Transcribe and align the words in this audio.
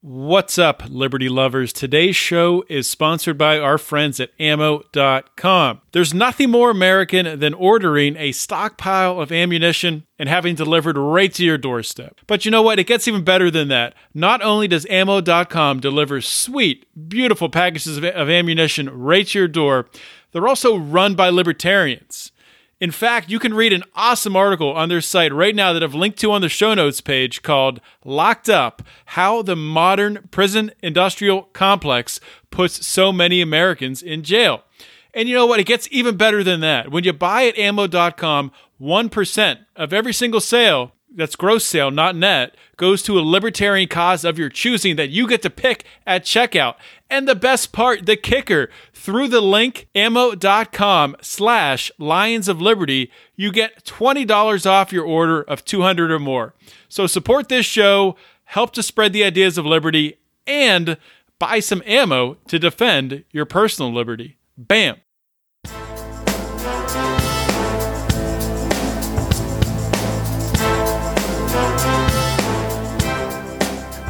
What's 0.00 0.58
up, 0.58 0.82
Liberty 0.88 1.28
lovers? 1.28 1.72
Today's 1.72 2.16
show 2.16 2.64
is 2.68 2.88
sponsored 2.88 3.36
by 3.36 3.58
our 3.58 3.78
friends 3.78 4.20
at 4.20 4.30
ammo.com. 4.38 5.80
There's 5.92 6.14
nothing 6.14 6.50
more 6.50 6.70
American 6.70 7.40
than 7.40 7.52
ordering 7.54 8.16
a 8.16 8.32
stockpile 8.32 9.20
of 9.20 9.32
ammunition 9.32 10.06
and 10.18 10.28
having 10.28 10.54
delivered 10.54 10.96
right 10.96 11.32
to 11.34 11.44
your 11.44 11.58
doorstep. 11.58 12.20
But 12.26 12.44
you 12.44 12.50
know 12.50 12.62
what? 12.62 12.78
It 12.78 12.86
gets 12.86 13.08
even 13.08 13.24
better 13.24 13.50
than 13.50 13.68
that. 13.68 13.94
Not 14.14 14.40
only 14.42 14.68
does 14.68 14.86
ammo.com 14.88 15.80
deliver 15.80 16.20
sweet, 16.20 16.86
beautiful 17.08 17.48
packages 17.48 17.96
of, 17.96 18.04
of 18.04 18.30
ammunition 18.30 18.88
right 18.90 19.26
to 19.26 19.38
your 19.38 19.48
door, 19.48 19.88
they're 20.32 20.48
also 20.48 20.76
run 20.76 21.14
by 21.14 21.28
libertarians. 21.28 22.32
In 22.80 22.92
fact, 22.92 23.28
you 23.28 23.40
can 23.40 23.54
read 23.54 23.72
an 23.72 23.82
awesome 23.96 24.36
article 24.36 24.72
on 24.72 24.88
their 24.88 25.00
site 25.00 25.32
right 25.32 25.54
now 25.54 25.72
that 25.72 25.82
I've 25.82 25.96
linked 25.96 26.18
to 26.20 26.30
on 26.30 26.42
the 26.42 26.48
show 26.48 26.74
notes 26.74 27.00
page 27.00 27.42
called 27.42 27.80
Locked 28.04 28.48
Up 28.48 28.82
How 29.06 29.42
the 29.42 29.56
Modern 29.56 30.28
Prison 30.30 30.70
Industrial 30.80 31.42
Complex 31.42 32.20
Puts 32.52 32.86
So 32.86 33.12
Many 33.12 33.40
Americans 33.40 34.00
in 34.00 34.22
Jail. 34.22 34.62
And 35.12 35.28
you 35.28 35.34
know 35.34 35.46
what? 35.46 35.58
It 35.58 35.66
gets 35.66 35.88
even 35.90 36.16
better 36.16 36.44
than 36.44 36.60
that. 36.60 36.92
When 36.92 37.02
you 37.02 37.12
buy 37.12 37.46
at 37.46 37.58
ammo.com, 37.58 38.52
1% 38.80 39.58
of 39.74 39.92
every 39.92 40.12
single 40.12 40.40
sale 40.40 40.92
that's 41.12 41.34
gross 41.34 41.64
sale, 41.64 41.90
not 41.90 42.14
net, 42.14 42.56
goes 42.76 43.02
to 43.02 43.18
a 43.18 43.20
libertarian 43.20 43.88
cause 43.88 44.24
of 44.24 44.38
your 44.38 44.50
choosing 44.50 44.94
that 44.96 45.08
you 45.08 45.26
get 45.26 45.42
to 45.42 45.50
pick 45.50 45.84
at 46.06 46.24
checkout. 46.24 46.76
And 47.10 47.26
the 47.26 47.34
best 47.34 47.72
part, 47.72 48.04
the 48.04 48.16
kicker, 48.16 48.68
through 48.92 49.28
the 49.28 49.40
link 49.40 49.88
ammo.com 49.94 51.16
slash 51.22 51.90
Lions 51.98 52.48
of 52.48 52.60
Liberty, 52.60 53.10
you 53.34 53.50
get 53.50 53.82
$20 53.84 54.70
off 54.70 54.92
your 54.92 55.06
order 55.06 55.40
of 55.40 55.64
200 55.64 56.10
or 56.10 56.18
more. 56.18 56.54
So 56.88 57.06
support 57.06 57.48
this 57.48 57.64
show, 57.64 58.16
help 58.44 58.72
to 58.74 58.82
spread 58.82 59.14
the 59.14 59.24
ideas 59.24 59.56
of 59.56 59.64
liberty, 59.64 60.18
and 60.46 60.98
buy 61.38 61.60
some 61.60 61.82
ammo 61.86 62.36
to 62.48 62.58
defend 62.58 63.24
your 63.30 63.46
personal 63.46 63.90
liberty. 63.90 64.36
Bam. 64.58 64.96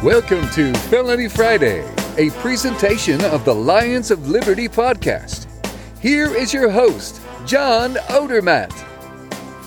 Welcome 0.01 0.49
to 0.51 0.73
Felony 0.89 1.27
Friday, 1.27 1.85
a 2.19 2.29
presentation 2.31 3.23
of 3.23 3.45
the 3.45 3.55
Lions 3.55 4.11
of 4.11 4.27
Liberty 4.27 4.67
podcast. 4.67 5.47
Here 6.01 6.35
is 6.35 6.53
your 6.53 6.69
host, 6.69 7.21
John 7.45 7.93
Odermatt. 8.09 8.73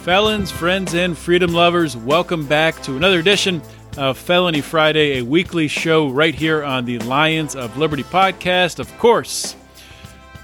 Felons, 0.05 0.51
friends, 0.51 0.93
and 0.93 1.17
freedom 1.17 1.55
lovers, 1.55 1.97
welcome 1.97 2.45
back 2.45 2.83
to 2.83 2.95
another 2.95 3.21
edition 3.21 3.63
of 3.97 4.19
Felony 4.19 4.61
Friday, 4.61 5.17
a 5.17 5.23
weekly 5.23 5.67
show 5.67 6.11
right 6.11 6.35
here 6.35 6.63
on 6.63 6.85
the 6.85 6.99
Lions 6.99 7.57
of 7.57 7.79
Liberty 7.79 8.03
podcast. 8.03 8.79
Of 8.79 8.99
course, 8.99 9.57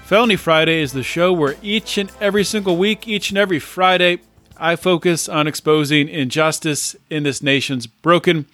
Felony 0.05 0.35
Friday 0.35 0.81
is 0.81 0.93
the 0.93 1.03
show 1.03 1.31
where 1.31 1.57
each 1.61 1.99
and 1.99 2.11
every 2.19 2.43
single 2.43 2.75
week, 2.75 3.07
each 3.07 3.29
and 3.29 3.37
every 3.37 3.59
Friday, 3.59 4.17
I 4.57 4.77
focus 4.77 5.29
on 5.29 5.45
exposing 5.45 6.09
injustice 6.09 6.95
in 7.11 7.21
this 7.21 7.43
nation's 7.43 7.85
broken 7.85 8.47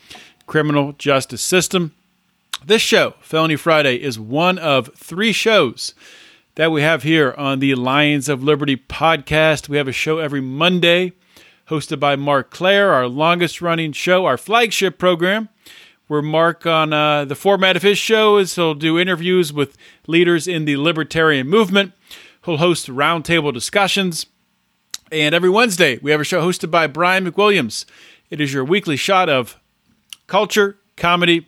criminal 0.46 0.92
justice 0.92 1.42
system. 1.42 1.94
This 2.68 2.82
show, 2.82 3.14
Felony 3.22 3.58
Friday, 3.58 4.02
is 4.02 4.18
one 4.18 4.58
of 4.58 4.90
three 4.96 5.32
shows 5.32 5.94
that 6.56 6.72
we 6.72 6.82
have 6.82 7.04
here 7.04 7.36
on 7.38 7.60
the 7.60 7.76
Lions 7.76 8.28
of 8.28 8.42
Liberty 8.42 8.76
podcast. 8.76 9.70
We 9.70 9.78
have 9.78 9.88
a 9.88 9.92
show 9.92 10.18
every 10.18 10.42
Monday 10.42 11.14
hosted 11.70 12.00
by 12.00 12.16
Marc 12.16 12.50
Clair, 12.50 12.92
our 12.92 13.08
longest 13.08 13.62
running 13.62 13.92
show, 13.92 14.26
our 14.26 14.36
flagship 14.36 14.98
program. 14.98 15.50
Where 16.08 16.24
Mark, 16.24 16.66
on 16.66 16.92
uh, 16.92 17.26
the 17.26 17.36
format 17.36 17.76
of 17.76 17.84
his 17.84 18.00
show, 18.00 18.38
is 18.38 18.56
he'll 18.56 18.74
do 18.74 18.98
interviews 18.98 19.54
with 19.54 19.78
leaders 20.08 20.48
in 20.48 20.66
the 20.66 20.78
libertarian 20.78 21.48
movement. 21.48 21.94
He'll 22.46 22.58
host 22.58 22.88
roundtable 22.88 23.54
discussions. 23.54 24.26
And 25.12 25.36
every 25.36 25.52
Wednesday, 25.52 26.00
we 26.02 26.10
have 26.10 26.22
a 26.22 26.24
show 26.24 26.42
hosted 26.42 26.72
by 26.72 26.88
Brian 26.88 27.32
McWilliams. 27.32 27.86
It 28.32 28.42
is 28.42 28.52
your 28.52 28.66
weekly 28.66 28.98
shot 28.98 29.30
of 29.30 29.60
culture, 30.26 30.80
comedy, 30.98 31.46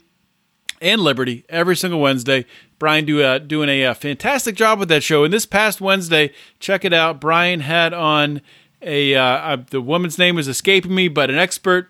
and 0.81 1.01
liberty 1.01 1.45
every 1.49 1.75
single 1.75 1.99
Wednesday. 1.99 2.45
Brian 2.79 3.05
do, 3.05 3.23
uh, 3.23 3.39
doing 3.39 3.69
a, 3.69 3.83
a, 3.83 3.95
fantastic 3.95 4.55
job 4.55 4.79
with 4.79 4.89
that 4.89 5.03
show. 5.03 5.23
And 5.23 5.33
this 5.33 5.45
past 5.45 5.81
Wednesday, 5.81 6.31
check 6.59 6.85
it 6.85 6.93
out. 6.93 7.19
Brian 7.19 7.61
had 7.61 7.93
on 7.93 8.41
a 8.81 9.15
uh, 9.15 9.23
uh, 9.23 9.57
the 9.69 9.81
woman's 9.81 10.17
name 10.17 10.37
is 10.37 10.47
escaping 10.47 10.93
me, 10.93 11.07
but 11.07 11.29
an 11.29 11.37
expert 11.37 11.89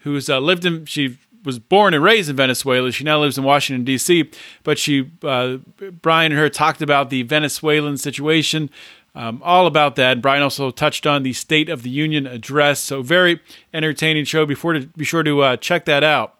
who's 0.00 0.30
uh, 0.30 0.38
lived 0.38 0.64
in 0.64 0.84
she 0.84 1.18
was 1.44 1.58
born 1.58 1.94
and 1.94 2.04
raised 2.04 2.30
in 2.30 2.36
Venezuela. 2.36 2.92
She 2.92 3.04
now 3.04 3.20
lives 3.20 3.38
in 3.38 3.44
Washington 3.44 3.84
D.C. 3.84 4.30
But 4.62 4.78
she 4.78 5.10
uh, 5.22 5.58
Brian 6.02 6.32
and 6.32 6.38
her 6.38 6.48
talked 6.48 6.82
about 6.82 7.10
the 7.10 7.22
Venezuelan 7.22 7.96
situation. 7.96 8.70
Um, 9.14 9.40
all 9.44 9.66
about 9.66 9.96
that. 9.96 10.22
Brian 10.22 10.42
also 10.42 10.70
touched 10.70 11.06
on 11.06 11.24
the 11.24 11.32
State 11.32 11.68
of 11.68 11.82
the 11.82 11.90
Union 11.90 12.26
address. 12.26 12.78
So 12.78 13.02
very 13.02 13.40
entertaining 13.74 14.24
show. 14.24 14.46
Before 14.46 14.74
to 14.74 14.86
be 14.86 15.04
sure 15.04 15.24
to 15.24 15.40
uh, 15.40 15.56
check 15.56 15.86
that 15.86 16.04
out. 16.04 16.37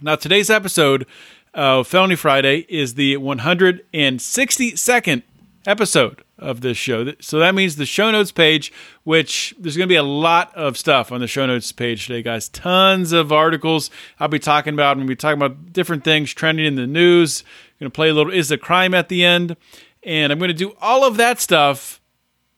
Now 0.00 0.14
today's 0.14 0.48
episode 0.48 1.08
of 1.52 1.88
Felony 1.88 2.14
Friday 2.14 2.66
is 2.68 2.94
the 2.94 3.16
162nd 3.16 5.22
episode 5.66 6.22
of 6.38 6.60
this 6.60 6.76
show. 6.76 7.12
So 7.20 7.40
that 7.40 7.52
means 7.52 7.74
the 7.74 7.84
show 7.84 8.08
notes 8.12 8.30
page, 8.30 8.72
which 9.02 9.56
there's 9.58 9.76
going 9.76 9.88
to 9.88 9.92
be 9.92 9.96
a 9.96 10.04
lot 10.04 10.54
of 10.54 10.78
stuff 10.78 11.10
on 11.10 11.20
the 11.20 11.26
show 11.26 11.46
notes 11.46 11.72
page 11.72 12.06
today, 12.06 12.22
guys. 12.22 12.48
Tons 12.48 13.10
of 13.10 13.32
articles 13.32 13.90
I'll 14.20 14.28
be 14.28 14.38
talking 14.38 14.72
about. 14.72 14.92
and 14.92 15.00
we'll 15.00 15.08
be 15.08 15.16
talking 15.16 15.42
about 15.42 15.72
different 15.72 16.04
things 16.04 16.32
trending 16.32 16.66
in 16.66 16.76
the 16.76 16.86
news. 16.86 17.42
I'm 17.42 17.80
going 17.80 17.90
to 17.90 17.94
play 17.94 18.10
a 18.10 18.14
little 18.14 18.32
Is 18.32 18.50
the 18.50 18.58
Crime 18.58 18.94
at 18.94 19.08
the 19.08 19.24
end. 19.24 19.56
And 20.04 20.32
I'm 20.32 20.38
going 20.38 20.46
to 20.46 20.54
do 20.54 20.76
all 20.80 21.04
of 21.04 21.16
that 21.16 21.40
stuff 21.40 22.00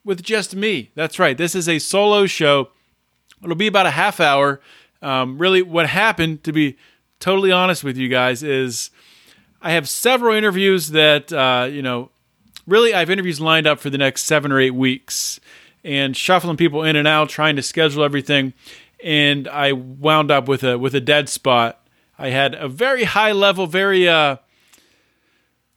with 0.04 0.22
just 0.22 0.54
me. 0.54 0.90
That's 0.94 1.18
right. 1.18 1.38
This 1.38 1.54
is 1.54 1.70
a 1.70 1.78
solo 1.78 2.26
show. 2.26 2.68
It'll 3.42 3.56
be 3.56 3.66
about 3.66 3.86
a 3.86 3.92
half 3.92 4.20
hour. 4.20 4.60
Um, 5.00 5.38
really, 5.38 5.62
what 5.62 5.88
happened, 5.88 6.44
to 6.44 6.52
be 6.52 6.76
totally 7.20 7.52
honest 7.52 7.84
with 7.84 7.96
you 7.96 8.08
guys, 8.08 8.42
is 8.42 8.90
I 9.62 9.72
have 9.72 9.88
several 9.88 10.34
interviews 10.34 10.90
that, 10.90 11.32
uh, 11.32 11.68
you 11.70 11.82
know, 11.82 12.10
really 12.66 12.92
I 12.92 13.00
have 13.00 13.10
interviews 13.10 13.40
lined 13.40 13.66
up 13.66 13.78
for 13.78 13.90
the 13.90 13.98
next 13.98 14.24
seven 14.24 14.50
or 14.50 14.58
eight 14.58 14.74
weeks 14.74 15.38
and 15.84 16.16
shuffling 16.16 16.56
people 16.56 16.82
in 16.82 16.96
and 16.96 17.06
out, 17.06 17.28
trying 17.28 17.56
to 17.56 17.62
schedule 17.62 18.02
everything. 18.02 18.54
And 19.02 19.48
I 19.48 19.72
wound 19.72 20.30
up 20.30 20.48
with 20.48 20.62
a 20.64 20.78
with 20.78 20.94
a 20.94 21.00
dead 21.00 21.28
spot. 21.28 21.86
I 22.18 22.28
had 22.28 22.54
a 22.54 22.68
very 22.68 23.04
high 23.04 23.32
level, 23.32 23.66
very 23.66 24.06
uh, 24.06 24.36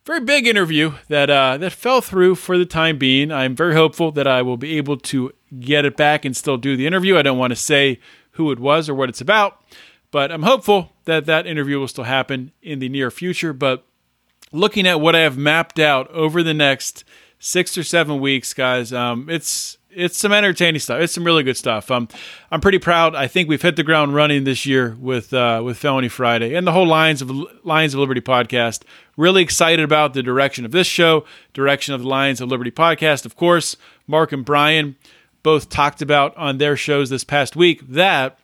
very 0.05 0.19
big 0.19 0.45
interview 0.45 0.93
that 1.07 1.29
uh, 1.29 1.57
that 1.57 1.71
fell 1.71 2.01
through 2.01 2.35
for 2.35 2.57
the 2.57 2.65
time 2.65 2.97
being. 2.97 3.31
I'm 3.31 3.55
very 3.55 3.75
hopeful 3.75 4.11
that 4.11 4.27
I 4.27 4.41
will 4.41 4.57
be 4.57 4.77
able 4.77 4.97
to 4.97 5.31
get 5.59 5.85
it 5.85 5.95
back 5.95 6.25
and 6.25 6.35
still 6.35 6.57
do 6.57 6.75
the 6.75 6.85
interview. 6.85 7.17
I 7.17 7.21
don't 7.21 7.37
want 7.37 7.51
to 7.51 7.55
say 7.55 7.99
who 8.31 8.51
it 8.51 8.59
was 8.59 8.89
or 8.89 8.95
what 8.95 9.07
it's 9.07 9.21
about, 9.21 9.63
but 10.13 10.31
I'm 10.31 10.43
hopeful 10.43 10.93
that 11.05 11.25
that 11.25 11.47
interview 11.47 11.79
will 11.79 11.87
still 11.87 12.03
happen 12.03 12.51
in 12.61 12.77
the 12.77 12.87
near 12.87 13.09
future. 13.09 13.51
But 13.51 13.83
looking 14.51 14.85
at 14.85 15.01
what 15.01 15.15
I 15.15 15.21
have 15.21 15.39
mapped 15.39 15.79
out 15.79 16.07
over 16.11 16.43
the 16.43 16.53
next 16.53 17.03
six 17.39 17.75
or 17.79 17.83
seven 17.83 18.21
weeks, 18.21 18.53
guys, 18.53 18.93
um, 18.93 19.27
it's 19.27 19.79
it's 19.89 20.15
some 20.15 20.31
entertaining 20.31 20.79
stuff. 20.79 21.01
It's 21.01 21.13
some 21.13 21.23
really 21.23 21.41
good 21.41 21.57
stuff. 21.57 21.89
Um, 21.89 22.07
I'm 22.51 22.61
pretty 22.61 22.77
proud. 22.77 23.15
I 23.15 23.25
think 23.25 23.49
we've 23.49 23.61
hit 23.61 23.75
the 23.75 23.83
ground 23.83 24.13
running 24.13 24.43
this 24.43 24.67
year 24.67 24.95
with 24.99 25.33
uh, 25.33 25.63
with 25.65 25.79
Felony 25.79 26.09
Friday 26.09 26.53
and 26.53 26.67
the 26.67 26.73
whole 26.73 26.87
Lions 26.87 27.23
of 27.23 27.31
Lions 27.63 27.95
of 27.95 27.99
Liberty 27.99 28.21
podcast. 28.21 28.83
Really 29.17 29.41
excited 29.41 29.83
about 29.83 30.13
the 30.13 30.21
direction 30.21 30.63
of 30.63 30.69
this 30.69 30.85
show, 30.85 31.25
direction 31.53 31.95
of 31.95 32.01
the 32.03 32.07
Lions 32.07 32.39
of 32.39 32.49
Liberty 32.49 32.71
podcast. 32.71 33.25
Of 33.25 33.35
course, 33.35 33.77
Mark 34.05 34.31
and 34.31 34.45
Brian 34.45 34.95
both 35.41 35.69
talked 35.69 36.03
about 36.03 36.37
on 36.37 36.59
their 36.59 36.77
shows 36.77 37.09
this 37.09 37.23
past 37.23 37.55
week 37.55 37.81
that 37.87 38.37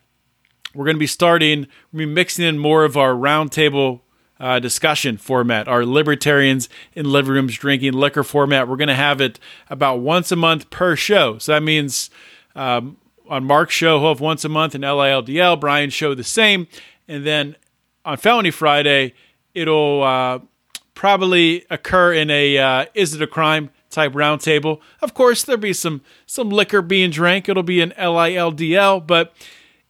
we're 0.73 0.85
going 0.85 0.95
to 0.95 0.99
be 0.99 1.07
starting, 1.07 1.67
we're 1.91 1.99
be 1.99 2.05
mixing 2.05 2.45
in 2.45 2.59
more 2.59 2.83
of 2.83 2.97
our 2.97 3.13
roundtable 3.13 4.01
uh, 4.39 4.59
discussion 4.59 5.17
format, 5.17 5.67
our 5.67 5.85
libertarians 5.85 6.69
in 6.93 7.11
living 7.11 7.33
rooms 7.33 7.55
drinking 7.55 7.93
liquor 7.93 8.23
format. 8.23 8.67
We're 8.67 8.77
going 8.77 8.87
to 8.87 8.95
have 8.95 9.19
it 9.19 9.39
about 9.69 9.99
once 9.99 10.31
a 10.31 10.35
month 10.35 10.69
per 10.69 10.95
show. 10.95 11.37
So 11.37 11.53
that 11.53 11.63
means 11.63 12.09
um, 12.55 12.97
on 13.27 13.43
Mark's 13.43 13.73
show, 13.73 13.99
he'll 13.99 14.09
have 14.09 14.21
once 14.21 14.45
a 14.45 14.49
month, 14.49 14.75
and 14.75 14.83
LILDL, 14.83 15.59
Brian's 15.59 15.93
show 15.93 16.15
the 16.15 16.23
same. 16.23 16.67
And 17.07 17.25
then 17.25 17.55
on 18.05 18.17
Felony 18.17 18.51
Friday, 18.51 19.13
it'll 19.53 20.03
uh, 20.03 20.39
probably 20.93 21.65
occur 21.69 22.13
in 22.13 22.29
a 22.29 22.57
uh, 22.57 22.85
is 22.93 23.13
it 23.13 23.21
a 23.21 23.27
crime 23.27 23.69
type 23.89 24.13
roundtable. 24.13 24.79
Of 25.01 25.13
course, 25.13 25.43
there'll 25.43 25.59
be 25.59 25.73
some 25.73 26.01
some 26.25 26.49
liquor 26.49 26.81
being 26.81 27.09
drank. 27.11 27.49
It'll 27.49 27.63
be 27.63 27.81
an 27.81 27.93
LILDL, 27.97 29.05
but 29.05 29.33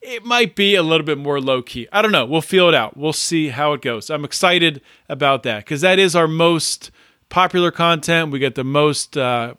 it 0.01 0.24
might 0.24 0.56
be 0.56 0.75
a 0.75 0.84
little 0.84 1.06
bit 1.06 1.18
more 1.18 1.42
low 1.42 1.62
key. 1.62 1.88
I 1.92 2.01
don't 2.01 2.12
know. 2.12 2.25
We'll 2.25 2.42
feel 2.42 2.69
it 2.69 2.75
out. 2.75 2.96
We'll 2.96 3.13
see 3.13 3.50
how 3.50 3.74
it 3.74 3.81
goes. 3.81 4.10
I'm 4.10 4.24
excited 4.24 4.81
about 5.10 5.44
that 5.44 5.66
because 5.66 5.81
that 5.81 6.00
is 6.00 6.16
our 6.16 6.28
most 6.28 6.92
popular 7.28 7.72
content. 7.72 8.31
We 8.31 8.40
get 8.40 8.56
the 8.56 8.63
most, 8.63 9.18
uh, 9.18 9.56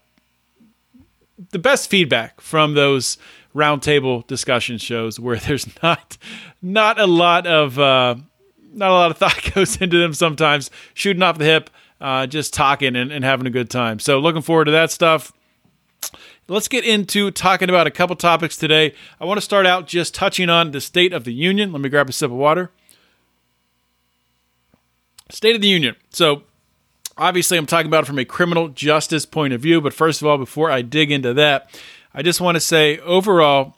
the 1.50 1.58
best 1.58 1.90
feedback 1.90 2.40
from 2.40 2.74
those 2.74 3.18
roundtable 3.54 4.26
discussion 4.26 4.78
shows 4.78 5.20
where 5.20 5.36
there's 5.46 5.68
not, 5.82 6.16
not 6.62 6.98
a 6.98 7.06
lot 7.06 7.46
of, 7.46 7.78
uh, 7.78 8.16
not 8.72 8.90
a 8.90 8.94
lot 8.94 9.10
of 9.10 9.18
thought 9.18 9.50
goes 9.54 9.76
into 9.76 9.98
them. 9.98 10.14
Sometimes 10.14 10.70
shooting 10.94 11.22
off 11.22 11.38
the 11.38 11.44
hip, 11.44 11.70
uh, 12.00 12.26
just 12.26 12.54
talking 12.54 12.96
and, 12.96 13.12
and 13.12 13.24
having 13.24 13.46
a 13.46 13.50
good 13.50 13.68
time. 13.68 13.98
So 13.98 14.18
looking 14.18 14.42
forward 14.42 14.66
to 14.66 14.70
that 14.70 14.90
stuff 14.90 15.32
let's 16.50 16.68
get 16.68 16.84
into 16.84 17.30
talking 17.30 17.68
about 17.68 17.86
a 17.86 17.90
couple 17.90 18.16
topics 18.16 18.56
today. 18.56 18.92
I 19.20 19.24
want 19.24 19.38
to 19.38 19.42
start 19.42 19.66
out 19.66 19.86
just 19.86 20.14
touching 20.14 20.50
on 20.50 20.72
the 20.72 20.80
State 20.80 21.12
of 21.12 21.24
the 21.24 21.32
Union. 21.32 21.70
Let 21.72 21.80
me 21.80 21.88
grab 21.88 22.08
a 22.08 22.12
sip 22.12 22.30
of 22.30 22.36
water. 22.36 22.70
State 25.30 25.54
of 25.54 25.62
the 25.62 25.68
Union. 25.68 25.94
So, 26.10 26.42
obviously, 27.16 27.56
I'm 27.56 27.66
talking 27.66 27.86
about 27.86 28.02
it 28.02 28.06
from 28.08 28.18
a 28.18 28.24
criminal 28.24 28.68
justice 28.68 29.24
point 29.24 29.52
of 29.52 29.60
view. 29.60 29.80
But 29.80 29.94
first 29.94 30.20
of 30.20 30.26
all, 30.26 30.38
before 30.38 30.72
I 30.72 30.82
dig 30.82 31.12
into 31.12 31.32
that, 31.34 31.70
I 32.12 32.22
just 32.22 32.40
want 32.40 32.56
to 32.56 32.60
say 32.60 32.98
overall, 32.98 33.76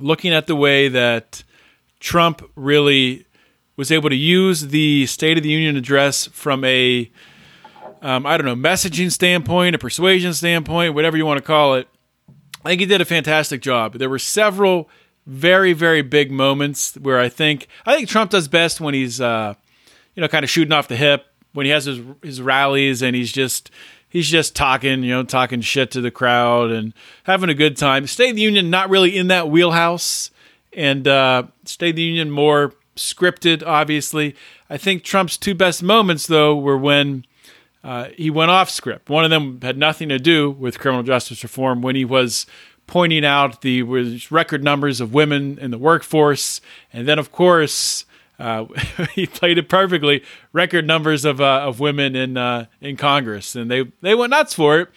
looking 0.00 0.34
at 0.34 0.48
the 0.48 0.56
way 0.56 0.88
that 0.88 1.44
Trump 2.00 2.42
really 2.56 3.26
was 3.76 3.92
able 3.92 4.10
to 4.10 4.16
use 4.16 4.68
the 4.68 5.06
State 5.06 5.36
of 5.36 5.44
the 5.44 5.50
Union 5.50 5.76
address 5.76 6.26
from 6.26 6.64
a 6.64 7.10
um, 8.02 8.26
I 8.26 8.36
don't 8.36 8.46
know, 8.46 8.56
messaging 8.56 9.12
standpoint, 9.12 9.76
a 9.76 9.78
persuasion 9.78 10.34
standpoint, 10.34 10.94
whatever 10.94 11.16
you 11.16 11.24
want 11.24 11.38
to 11.38 11.44
call 11.44 11.76
it, 11.76 11.86
I 12.64 12.70
think 12.70 12.80
he 12.80 12.86
did 12.86 13.00
a 13.00 13.04
fantastic 13.04 13.60
job. 13.60 13.94
There 13.94 14.10
were 14.10 14.18
several 14.18 14.88
very, 15.26 15.72
very 15.72 16.02
big 16.02 16.30
moments 16.30 16.94
where 16.96 17.20
I 17.20 17.28
think 17.28 17.68
I 17.86 17.94
think 17.94 18.08
Trump 18.08 18.30
does 18.30 18.48
best 18.48 18.80
when 18.80 18.94
he's 18.94 19.20
uh, 19.20 19.54
you 20.14 20.20
know 20.20 20.28
kind 20.28 20.44
of 20.44 20.50
shooting 20.50 20.72
off 20.72 20.88
the 20.88 20.96
hip 20.96 21.26
when 21.52 21.66
he 21.66 21.72
has 21.72 21.84
his 21.84 22.00
his 22.22 22.40
rallies 22.40 23.02
and 23.02 23.14
he's 23.14 23.32
just 23.32 23.70
he's 24.08 24.28
just 24.28 24.54
talking, 24.54 25.02
you 25.02 25.10
know, 25.10 25.24
talking 25.24 25.60
shit 25.60 25.90
to 25.92 26.00
the 26.00 26.10
crowd 26.10 26.70
and 26.70 26.92
having 27.24 27.48
a 27.48 27.54
good 27.54 27.76
time. 27.76 28.06
State 28.06 28.30
of 28.30 28.36
the 28.36 28.42
Union 28.42 28.70
not 28.70 28.90
really 28.90 29.16
in 29.16 29.28
that 29.28 29.48
wheelhouse, 29.48 30.30
and 30.72 31.08
uh, 31.08 31.44
State 31.64 31.90
of 31.90 31.96
the 31.96 32.02
Union 32.02 32.30
more 32.30 32.74
scripted. 32.94 33.66
Obviously, 33.66 34.36
I 34.68 34.76
think 34.76 35.02
Trump's 35.02 35.36
two 35.36 35.54
best 35.54 35.82
moments 35.82 36.26
though 36.26 36.56
were 36.56 36.78
when 36.78 37.24
uh, 37.84 38.08
he 38.16 38.30
went 38.30 38.50
off 38.50 38.70
script. 38.70 39.08
One 39.08 39.24
of 39.24 39.30
them 39.30 39.60
had 39.60 39.76
nothing 39.76 40.08
to 40.08 40.18
do 40.18 40.50
with 40.50 40.78
criminal 40.78 41.02
justice 41.02 41.42
reform 41.42 41.82
when 41.82 41.96
he 41.96 42.04
was 42.04 42.46
pointing 42.86 43.24
out 43.24 43.62
the 43.62 43.82
record 44.30 44.62
numbers 44.62 45.00
of 45.00 45.14
women 45.14 45.58
in 45.58 45.70
the 45.70 45.78
workforce, 45.78 46.60
and 46.92 47.06
then 47.06 47.18
of 47.18 47.32
course. 47.32 48.04
Uh, 48.38 48.64
he 49.12 49.24
played 49.24 49.56
it 49.56 49.68
perfectly. 49.68 50.20
Record 50.52 50.84
numbers 50.84 51.24
of 51.24 51.40
uh, 51.40 51.60
of 51.60 51.78
women 51.78 52.16
in 52.16 52.36
uh, 52.36 52.64
in 52.80 52.96
Congress, 52.96 53.54
and 53.54 53.70
they 53.70 53.84
they 54.00 54.16
went 54.16 54.30
nuts 54.30 54.52
for 54.54 54.80
it. 54.80 54.88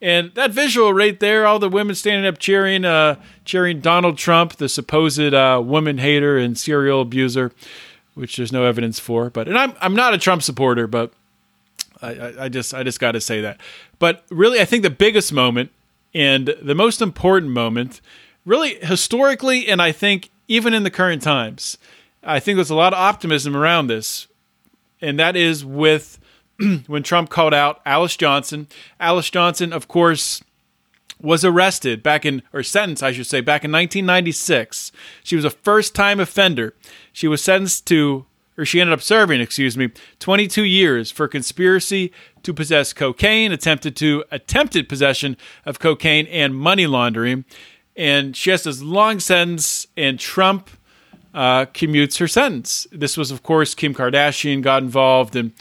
And 0.00 0.34
that 0.34 0.50
visual 0.50 0.92
right 0.92 1.18
there, 1.18 1.46
all 1.46 1.58
the 1.58 1.68
women 1.68 1.94
standing 1.94 2.26
up 2.26 2.38
cheering, 2.38 2.84
uh, 2.84 3.20
cheering 3.44 3.80
Donald 3.80 4.18
Trump, 4.18 4.56
the 4.56 4.68
supposed 4.68 5.32
uh, 5.32 5.62
woman 5.64 5.98
hater 5.98 6.36
and 6.36 6.58
serial 6.58 7.00
abuser, 7.00 7.52
which 8.14 8.36
there's 8.36 8.52
no 8.52 8.64
evidence 8.64 8.98
for. 8.98 9.28
But 9.30 9.48
and 9.48 9.58
I'm 9.58 9.74
I'm 9.80 9.94
not 9.94 10.14
a 10.14 10.18
Trump 10.18 10.42
supporter, 10.42 10.86
but 10.86 11.12
I, 12.12 12.44
I 12.44 12.48
just 12.48 12.74
I 12.74 12.82
just 12.82 13.00
got 13.00 13.12
to 13.12 13.20
say 13.20 13.40
that. 13.40 13.60
But 13.98 14.24
really, 14.30 14.60
I 14.60 14.64
think 14.64 14.82
the 14.82 14.90
biggest 14.90 15.32
moment 15.32 15.70
and 16.14 16.54
the 16.62 16.74
most 16.74 17.02
important 17.02 17.52
moment, 17.52 18.00
really 18.44 18.74
historically, 18.76 19.68
and 19.68 19.82
I 19.82 19.92
think 19.92 20.30
even 20.48 20.74
in 20.74 20.82
the 20.82 20.90
current 20.90 21.22
times, 21.22 21.78
I 22.22 22.40
think 22.40 22.56
there's 22.56 22.70
a 22.70 22.74
lot 22.74 22.92
of 22.92 22.98
optimism 22.98 23.56
around 23.56 23.86
this, 23.88 24.28
and 25.00 25.18
that 25.18 25.36
is 25.36 25.64
with 25.64 26.18
when 26.86 27.02
Trump 27.02 27.30
called 27.30 27.54
out 27.54 27.80
Alice 27.84 28.16
Johnson. 28.16 28.68
Alice 29.00 29.30
Johnson, 29.30 29.72
of 29.72 29.88
course 29.88 30.42
was 31.20 31.44
arrested 31.44 32.02
back 32.02 32.24
in, 32.26 32.42
or 32.52 32.62
sentenced, 32.62 33.02
I 33.02 33.12
should 33.12 33.26
say, 33.26 33.40
back 33.40 33.64
in 33.64 33.72
1996. 33.72 34.92
She 35.22 35.36
was 35.36 35.44
a 35.44 35.50
first 35.50 35.94
time 35.94 36.20
offender. 36.20 36.74
She 37.12 37.26
was 37.26 37.42
sentenced 37.42 37.86
to 37.86 38.26
or 38.56 38.64
she 38.64 38.80
ended 38.80 38.92
up 38.92 39.02
serving, 39.02 39.40
excuse 39.40 39.76
me, 39.76 39.90
22 40.20 40.64
years 40.64 41.10
for 41.10 41.26
conspiracy 41.28 42.12
to 42.42 42.54
possess 42.54 42.92
cocaine, 42.92 43.52
attempted 43.52 43.96
to 43.96 44.24
attempted 44.30 44.88
possession 44.88 45.36
of 45.64 45.78
cocaine 45.78 46.26
and 46.26 46.54
money 46.54 46.86
laundering. 46.86 47.44
And 47.96 48.36
she 48.36 48.50
has 48.50 48.64
this 48.64 48.82
long 48.82 49.20
sentence, 49.20 49.86
and 49.96 50.18
Trump 50.18 50.70
uh, 51.32 51.66
commutes 51.66 52.18
her 52.18 52.28
sentence. 52.28 52.86
This 52.92 53.16
was, 53.16 53.30
of 53.30 53.42
course, 53.42 53.74
Kim 53.74 53.94
Kardashian 53.94 54.62
got 54.62 54.82
involved 54.82 55.36
and 55.36 55.52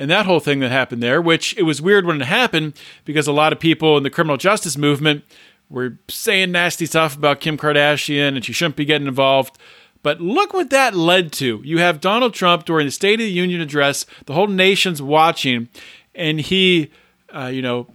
and 0.00 0.08
that 0.10 0.26
whole 0.26 0.38
thing 0.38 0.60
that 0.60 0.70
happened 0.70 1.02
there, 1.02 1.20
which 1.20 1.56
it 1.58 1.64
was 1.64 1.82
weird 1.82 2.06
when 2.06 2.20
it 2.22 2.26
happened 2.26 2.74
because 3.04 3.26
a 3.26 3.32
lot 3.32 3.52
of 3.52 3.58
people 3.58 3.96
in 3.96 4.04
the 4.04 4.10
criminal 4.10 4.36
justice 4.36 4.78
movement 4.78 5.24
were 5.68 5.98
saying 6.08 6.52
nasty 6.52 6.86
stuff 6.86 7.16
about 7.16 7.40
Kim 7.40 7.58
Kardashian 7.58 8.36
and 8.36 8.44
she 8.44 8.52
shouldn't 8.52 8.76
be 8.76 8.84
getting 8.84 9.08
involved. 9.08 9.58
But 10.02 10.20
look 10.20 10.52
what 10.52 10.70
that 10.70 10.94
led 10.94 11.32
to. 11.32 11.60
You 11.64 11.78
have 11.78 12.00
Donald 12.00 12.34
Trump 12.34 12.64
during 12.64 12.86
the 12.86 12.92
State 12.92 13.20
of 13.20 13.26
the 13.26 13.32
Union 13.32 13.60
address, 13.60 14.06
the 14.26 14.34
whole 14.34 14.46
nation's 14.46 15.02
watching, 15.02 15.68
and 16.14 16.40
he, 16.40 16.90
uh, 17.34 17.46
you 17.46 17.62
know, 17.62 17.88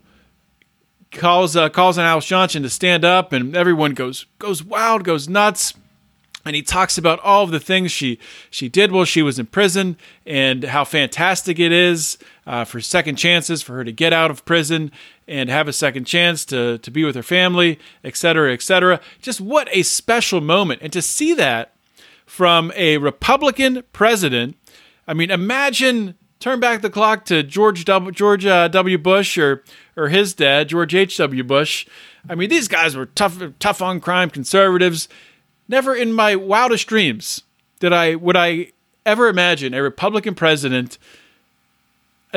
calls 1.12 1.56
uh, 1.56 1.70
calls 1.70 1.98
on 1.98 2.06
Alice 2.06 2.26
Johnson 2.26 2.64
to 2.64 2.70
stand 2.70 3.06
up, 3.06 3.32
and 3.32 3.56
everyone 3.56 3.94
goes 3.94 4.26
goes 4.40 4.64
wild, 4.64 5.04
goes 5.04 5.30
nuts. 5.30 5.74
And 6.46 6.58
he 6.58 6.62
talks 6.62 6.98
about 6.98 7.22
all 7.22 7.46
of 7.46 7.52
the 7.52 7.60
things 7.60 7.90
she 7.94 8.20
she 8.50 8.68
did 8.68 8.92
while 8.92 9.06
she 9.06 9.22
was 9.22 9.40
in 9.40 9.46
prison, 9.46 9.96
and 10.26 10.66
how 10.66 10.84
fantastic 10.84 11.58
it 11.58 11.72
is 11.72 12.18
uh, 12.46 12.66
for 12.66 12.82
second 12.82 13.16
chances 13.16 13.62
for 13.62 13.76
her 13.76 13.86
to 13.86 13.94
get 13.94 14.12
out 14.12 14.30
of 14.30 14.44
prison 14.44 14.92
and 15.26 15.50
have 15.50 15.70
a 15.70 15.74
second 15.74 16.04
chance 16.04 16.44
to 16.46 16.80
to 16.80 16.92
be 16.92 17.06
with 17.06 17.16
her 17.16 17.24
family, 17.24 17.80
et 18.04 18.18
cetera, 18.18 18.52
et 18.52 18.62
cetera. 18.62 19.00
Just 19.22 19.40
what 19.40 19.70
a 19.72 19.84
special 19.84 20.42
moment, 20.42 20.82
and 20.82 20.92
to 20.92 21.02
see 21.02 21.34
that 21.34 21.73
from 22.26 22.72
a 22.76 22.98
Republican 22.98 23.84
president. 23.94 24.58
I 25.08 25.14
mean, 25.14 25.32
imagine 25.32 26.16
turn 26.40 26.60
back 26.60 26.82
the 26.82 26.90
clock 26.90 27.26
to 27.26 27.42
George 27.42 27.86
W. 27.86 28.12
George 28.12 28.46
uh, 28.46 28.68
W. 28.68 28.98
Bush 28.98 29.38
or 29.38 29.64
or 29.96 30.10
his 30.10 30.34
dad, 30.34 30.70
George 30.70 30.94
H. 30.94 31.18
W. 31.18 31.44
Bush. 31.44 31.88
I 32.30 32.36
mean, 32.36 32.50
these 32.50 32.68
guys 32.68 32.96
were 32.96 33.06
tough 33.06 33.42
tough 33.60 33.82
on 33.82 34.00
crime 34.00 34.30
conservatives. 34.30 35.08
Never 35.68 35.96
in 35.96 36.14
my 36.14 36.36
wildest 36.36 36.88
dreams 36.88 37.44
did 37.80 37.94
I 37.94 38.16
would 38.16 38.36
I 38.36 38.72
ever 39.06 39.28
imagine 39.28 39.74
a 39.74 39.82
Republican 39.82 40.36
president 40.36 40.98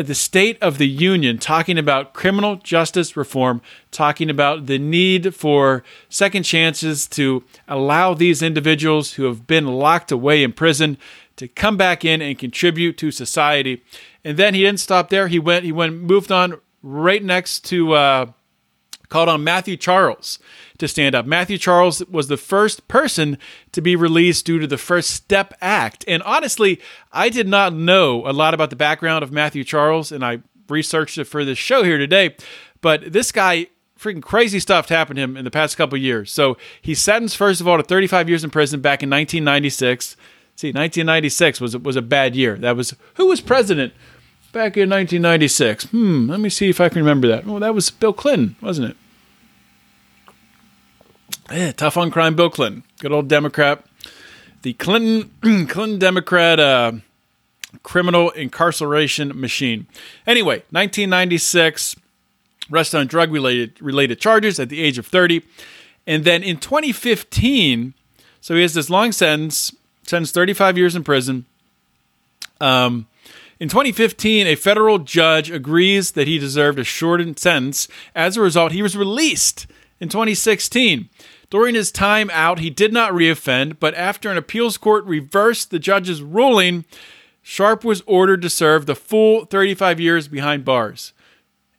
the 0.04 0.14
State 0.14 0.62
of 0.62 0.76
the 0.76 0.86
Union 0.86 1.38
talking 1.38 1.78
about 1.78 2.12
criminal 2.12 2.56
justice 2.56 3.16
reform, 3.16 3.62
talking 3.90 4.28
about 4.28 4.66
the 4.66 4.78
need 4.78 5.34
for 5.34 5.82
second 6.10 6.42
chances 6.42 7.06
to 7.08 7.42
allow 7.66 8.12
these 8.12 8.42
individuals 8.42 9.14
who 9.14 9.24
have 9.24 9.46
been 9.46 9.66
locked 9.66 10.12
away 10.12 10.42
in 10.42 10.52
prison 10.52 10.98
to 11.36 11.48
come 11.48 11.78
back 11.78 12.04
in 12.04 12.20
and 12.20 12.38
contribute 12.38 12.98
to 12.98 13.10
society. 13.10 13.82
And 14.22 14.36
then 14.36 14.52
he 14.52 14.60
didn't 14.60 14.80
stop 14.80 15.08
there. 15.08 15.28
He 15.28 15.38
went, 15.38 15.64
he 15.64 15.72
went, 15.72 15.94
moved 15.94 16.30
on 16.30 16.60
right 16.82 17.24
next 17.24 17.64
to, 17.66 17.94
uh, 17.94 18.26
called 19.08 19.28
on 19.28 19.44
Matthew 19.44 19.76
Charles 19.76 20.38
to 20.78 20.88
stand 20.88 21.14
up. 21.14 21.26
Matthew 21.26 21.58
Charles 21.58 22.04
was 22.06 22.28
the 22.28 22.36
first 22.36 22.88
person 22.88 23.38
to 23.72 23.80
be 23.80 23.96
released 23.96 24.46
due 24.46 24.58
to 24.58 24.66
the 24.66 24.78
First 24.78 25.10
Step 25.10 25.54
Act. 25.60 26.04
And 26.06 26.22
honestly, 26.22 26.80
I 27.12 27.28
did 27.28 27.48
not 27.48 27.72
know 27.72 28.28
a 28.28 28.32
lot 28.32 28.54
about 28.54 28.70
the 28.70 28.76
background 28.76 29.22
of 29.22 29.32
Matthew 29.32 29.64
Charles, 29.64 30.12
and 30.12 30.24
I 30.24 30.40
researched 30.68 31.18
it 31.18 31.24
for 31.24 31.44
this 31.44 31.58
show 31.58 31.82
here 31.82 31.98
today. 31.98 32.36
But 32.80 33.12
this 33.12 33.32
guy, 33.32 33.68
freaking 33.98 34.22
crazy 34.22 34.60
stuff 34.60 34.88
happened 34.88 35.16
to 35.16 35.22
him 35.22 35.36
in 35.36 35.44
the 35.44 35.50
past 35.50 35.76
couple 35.76 35.98
years. 35.98 36.30
So 36.30 36.56
he's 36.80 37.00
sentenced, 37.00 37.36
first 37.36 37.60
of 37.60 37.68
all, 37.68 37.76
to 37.76 37.82
35 37.82 38.28
years 38.28 38.44
in 38.44 38.50
prison 38.50 38.80
back 38.80 39.02
in 39.02 39.10
1996. 39.10 40.16
See, 40.56 40.68
1996 40.68 41.60
was 41.60 41.76
was 41.76 41.96
a 41.96 42.02
bad 42.02 42.34
year. 42.34 42.56
That 42.56 42.76
was 42.76 42.94
who 43.14 43.26
was 43.26 43.42
president 43.42 43.92
back 44.56 44.78
in 44.78 44.88
1996. 44.88 45.84
Hmm, 45.90 46.30
let 46.30 46.40
me 46.40 46.48
see 46.48 46.70
if 46.70 46.80
I 46.80 46.88
can 46.88 47.02
remember 47.02 47.28
that. 47.28 47.46
Oh, 47.46 47.58
that 47.58 47.74
was 47.74 47.90
Bill 47.90 48.14
Clinton, 48.14 48.56
wasn't 48.62 48.90
it? 48.90 48.96
Yeah, 51.52 51.72
tough 51.72 51.98
on 51.98 52.10
crime, 52.10 52.34
Bill 52.34 52.48
Clinton, 52.48 52.82
good 52.98 53.12
old 53.12 53.28
Democrat. 53.28 53.84
The 54.62 54.72
Clinton 54.72 55.30
Clinton 55.66 55.98
Democrat 55.98 56.58
uh, 56.58 56.92
criminal 57.82 58.30
incarceration 58.30 59.38
machine. 59.38 59.88
Anyway, 60.26 60.64
1996, 60.70 61.94
arrested 62.72 62.98
on 62.98 63.06
drug 63.08 63.30
related 63.30 63.80
related 63.82 64.18
charges 64.18 64.58
at 64.58 64.70
the 64.70 64.82
age 64.82 64.96
of 64.96 65.06
30, 65.06 65.42
and 66.06 66.24
then 66.24 66.42
in 66.42 66.56
2015, 66.56 67.92
so 68.40 68.54
he 68.54 68.62
has 68.62 68.72
this 68.72 68.88
long 68.88 69.12
sentence, 69.12 69.76
sentenced 70.02 70.32
35 70.32 70.78
years 70.78 70.96
in 70.96 71.04
prison. 71.04 71.44
Um, 72.58 73.06
In 73.58 73.70
2015, 73.70 74.46
a 74.46 74.54
federal 74.54 74.98
judge 74.98 75.50
agrees 75.50 76.12
that 76.12 76.28
he 76.28 76.38
deserved 76.38 76.78
a 76.78 76.84
shortened 76.84 77.38
sentence. 77.38 77.88
As 78.14 78.36
a 78.36 78.42
result, 78.42 78.72
he 78.72 78.82
was 78.82 78.96
released 78.96 79.66
in 79.98 80.10
2016. 80.10 81.08
During 81.48 81.74
his 81.74 81.90
time 81.90 82.28
out, 82.32 82.58
he 82.58 82.68
did 82.68 82.92
not 82.92 83.12
reoffend, 83.12 83.78
but 83.80 83.94
after 83.94 84.30
an 84.30 84.36
appeals 84.36 84.76
court 84.76 85.04
reversed 85.06 85.70
the 85.70 85.78
judge's 85.78 86.20
ruling, 86.20 86.84
Sharp 87.40 87.84
was 87.84 88.02
ordered 88.06 88.42
to 88.42 88.50
serve 88.50 88.84
the 88.84 88.96
full 88.96 89.46
35 89.46 90.00
years 90.00 90.28
behind 90.28 90.64
bars. 90.64 91.14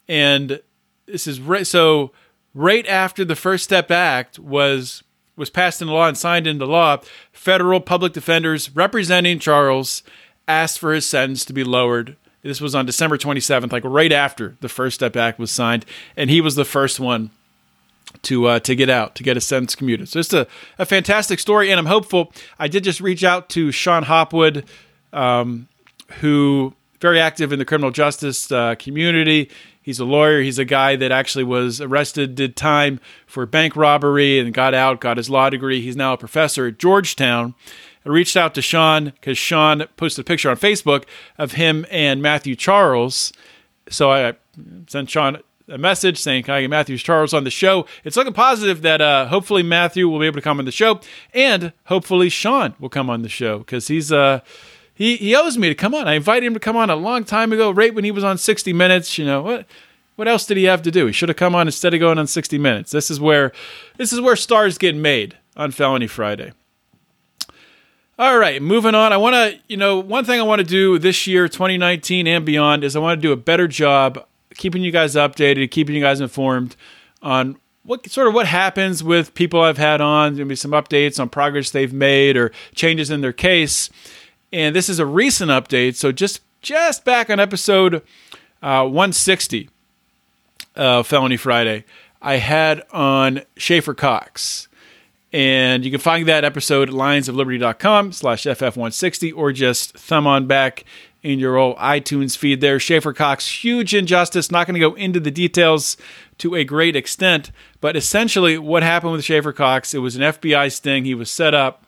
And 0.08 0.62
this 1.06 1.28
is 1.28 1.42
so 1.70 2.12
right 2.56 2.88
after 2.88 3.24
the 3.24 3.36
First 3.36 3.66
Step 3.66 3.92
Act 3.92 4.40
was 4.40 5.04
was 5.36 5.50
passed 5.52 5.82
into 5.82 5.94
law 5.94 6.08
and 6.08 6.18
signed 6.18 6.48
into 6.48 6.66
law, 6.66 6.98
federal 7.32 7.80
public 7.80 8.12
defenders 8.12 8.76
representing 8.76 9.38
Charles 9.38 10.02
asked 10.48 10.80
for 10.80 10.94
his 10.94 11.08
sentence 11.08 11.46
to 11.46 11.54
be 11.54 11.64
lowered. 11.64 12.16
This 12.44 12.62
was 12.62 12.76
on 12.76 12.86
December 12.86 13.18
27th, 13.18 13.72
like 13.72 13.84
right 13.84 14.12
after 14.12 14.56
the 14.62 14.70
First 14.70 14.96
Step 14.96 15.16
Act 15.16 15.40
was 15.40 15.52
signed, 15.52 15.86
and 16.16 16.30
he 16.30 16.40
was 16.40 16.56
the 16.56 16.66
first 16.66 17.00
one 17.00 17.32
to 18.24 18.48
uh, 18.48 18.60
to 18.60 18.76
get 18.76 18.90
out 18.90 19.16
to 19.16 19.24
get 19.24 19.38
a 19.38 19.42
sentence 19.42 19.76
commuted. 19.76 20.10
So 20.10 20.20
it's 20.20 20.34
a, 20.34 20.48
a 20.78 20.86
fantastic 20.86 21.40
story, 21.40 21.72
and 21.72 21.80
I'm 21.80 21.88
hopeful. 21.88 22.32
I 22.58 22.68
did 22.68 22.84
just 22.84 23.02
reach 23.02 23.24
out 23.24 23.50
to 23.50 23.72
Shon 23.72 24.04
Hopwood, 24.04 24.66
um, 25.12 25.68
who 26.20 26.74
very 27.00 27.20
active 27.20 27.52
in 27.52 27.60
the 27.60 27.66
criminal 27.66 27.92
justice 27.92 28.52
uh, 28.52 28.76
community. 28.76 29.50
He's 29.82 30.00
a 30.00 30.06
lawyer. 30.06 30.42
He's 30.42 30.60
a 30.60 30.66
guy 30.66 30.98
that 30.98 31.12
actually 31.12 31.46
was 31.46 31.80
arrested, 31.80 32.36
did 32.36 32.56
time 32.58 33.00
for 33.26 33.46
bank 33.46 33.76
robbery, 33.76 34.40
and 34.40 34.54
got 34.54 34.74
out, 34.74 35.00
got 35.00 35.18
his 35.18 35.30
law 35.30 35.50
degree. 35.50 35.82
He's 35.82 35.96
now 35.96 36.14
a 36.14 36.18
professor 36.18 36.68
at 36.68 36.78
Georgetown. 36.78 37.56
I 38.08 38.10
reached 38.10 38.38
out 38.38 38.56
to 38.56 38.62
Shon 38.62 39.06
because 39.06 39.38
Shon 39.38 39.84
posted 39.98 40.24
a 40.24 40.26
picture 40.26 40.50
on 40.50 40.56
Facebook 40.56 41.04
of 41.38 41.54
him 41.54 41.86
and 41.92 42.22
Matthew 42.22 42.56
Charles. 42.56 43.34
So 43.90 44.12
I 44.12 44.36
sent 44.88 45.10
Shon 45.10 45.40
a 45.68 45.78
message 45.78 46.18
saying, 46.18 46.44
Can 46.44 46.54
I 46.54 46.62
get 46.62 46.70
Matthew 46.70 46.98
Charles 46.98 47.34
on 47.34 47.44
the 47.44 47.50
show? 47.50 47.86
It's 48.06 48.16
looking 48.16 48.32
positive 48.32 48.82
that 48.84 49.02
uh, 49.02 49.28
hopefully 49.28 49.62
Matthew 49.62 50.08
will 50.08 50.20
be 50.20 50.26
able 50.26 50.38
to 50.38 50.42
come 50.42 50.58
on 50.58 50.64
the 50.64 50.72
show 50.72 51.02
and 51.34 51.74
hopefully 51.88 52.30
Shon 52.30 52.76
will 52.80 52.88
come 52.88 53.10
on 53.10 53.24
the 53.24 53.30
show 53.30 53.60
because 53.60 53.88
he's. 53.88 54.12
Uh, 54.12 54.40
he, 54.94 55.16
he 55.18 55.36
owes 55.36 55.60
me 55.60 55.70
to 55.70 55.76
come 55.76 55.94
on. 55.94 56.08
I 56.08 56.16
invited 56.16 56.48
him 56.48 56.56
to 56.56 56.60
come 56.60 56.76
on 56.76 56.90
a 56.90 56.96
long 56.96 57.24
time 57.24 57.54
ago, 57.54 57.70
right 57.70 57.94
when 57.94 58.04
he 58.04 58.10
was 58.10 58.24
on 58.24 58.40
60 58.40 58.74
Minutes. 58.74 59.20
You 59.20 59.26
know 59.26 59.44
what? 59.44 59.68
What 60.16 60.28
else 60.28 60.48
did 60.48 60.58
he 60.58 60.64
have 60.64 60.82
to 60.82 60.90
do? 60.90 61.06
He 61.06 61.14
should 61.14 61.30
have 61.30 61.36
come 61.36 61.54
on 61.54 61.68
instead 61.68 61.94
of 61.94 62.00
going 62.00 62.18
on 62.18 62.26
60 62.26 62.58
Minutes. 62.58 62.90
This 62.90 63.12
is 63.12 63.20
where 63.20 63.52
this 63.98 64.12
is 64.12 64.20
where 64.20 64.36
stars 64.36 64.80
get 64.80 64.96
made 64.96 65.38
on 65.56 65.70
Felony 65.70 66.08
Friday. 66.08 66.52
All 68.20 68.40
right, 68.40 68.60
moving 68.60 68.96
on. 68.96 69.14
I 69.14 69.18
want 69.18 69.36
to, 69.36 69.60
you 69.68 69.78
know, 69.78 70.00
one 70.00 70.26
thing 70.26 70.40
I 70.40 70.44
want 70.44 70.58
to 70.58 70.66
do 70.66 70.98
this 70.98 71.28
year, 71.28 71.48
2019 71.48 72.26
and 72.26 72.44
beyond, 72.44 72.84
is 72.84 72.96
I 72.96 73.00
want 73.00 73.22
to 73.22 73.22
do 73.22 73.32
a 73.32 73.36
better 73.36 73.68
job 73.68 74.26
keeping 74.56 74.82
you 74.82 74.92
guys 74.92 75.14
updated, 75.14 75.70
keeping 75.70 75.94
you 75.94 76.02
guys 76.02 76.20
informed 76.20 76.76
on 77.22 77.58
what 77.84 78.10
sort 78.10 78.28
of 78.28 78.34
what 78.34 78.48
happens 78.48 79.04
with 79.04 79.36
people 79.36 79.62
I've 79.62 79.78
had 79.78 80.02
on. 80.02 80.34
There'll 80.34 80.50
be 80.50 80.56
some 80.56 80.72
updates 80.72 81.20
on 81.20 81.30
progress 81.30 81.70
they've 81.70 81.94
made 81.94 82.38
or 82.38 82.52
changes 82.74 83.12
in 83.12 83.22
their 83.22 83.34
case. 83.34 83.92
And 84.52 84.76
this 84.76 84.90
is 84.90 84.98
a 84.98 85.06
recent 85.06 85.52
update, 85.52 85.94
so 85.94 86.12
just 86.12 86.42
just 86.60 87.06
back 87.06 87.30
on 87.30 87.40
episode 87.40 88.02
uh, 88.64 88.82
160, 88.82 89.70
uh, 90.76 91.04
Felony 91.04 91.38
Friday, 91.38 91.86
I 92.20 92.38
had 92.38 92.82
on 92.92 93.42
Schaeffer 93.58 93.94
Cox. 93.94 94.68
And 95.34 95.84
you 95.84 95.92
can 95.92 96.00
find 96.00 96.28
that 96.28 96.46
episode 96.46 96.90
at 96.90 96.96
lionsofliberty.com 96.96 98.14
slash 98.14 98.44
FF160 98.44 99.34
or 99.36 99.52
just 99.52 99.98
thumb 99.98 100.26
on 100.26 100.48
back 100.48 100.86
in 101.22 101.40
your 101.40 101.58
old 101.58 101.76
iTunes 101.78 102.38
feed 102.38 102.62
there. 102.62 102.80
Schaeffer 102.80 103.12
Cox, 103.12 103.64
huge 103.64 103.94
injustice. 103.94 104.50
Not 104.50 104.68
going 104.68 104.76
to 104.76 104.80
go 104.80 104.94
into 104.94 105.20
the 105.20 105.32
details 105.32 105.98
to 106.38 106.56
a 106.56 106.64
great 106.64 106.96
extent, 106.96 107.52
but 107.82 107.98
essentially 107.98 108.58
what 108.58 108.84
happened 108.84 109.12
with 109.12 109.26
Schaeffer 109.26 109.52
Cox, 109.52 109.94
it 109.94 110.00
was 110.00 110.16
an 110.16 110.22
FBI 110.22 110.72
sting. 110.72 111.04
He 111.04 111.16
was 111.16 111.30
set 111.30 111.54
up. 111.54 111.84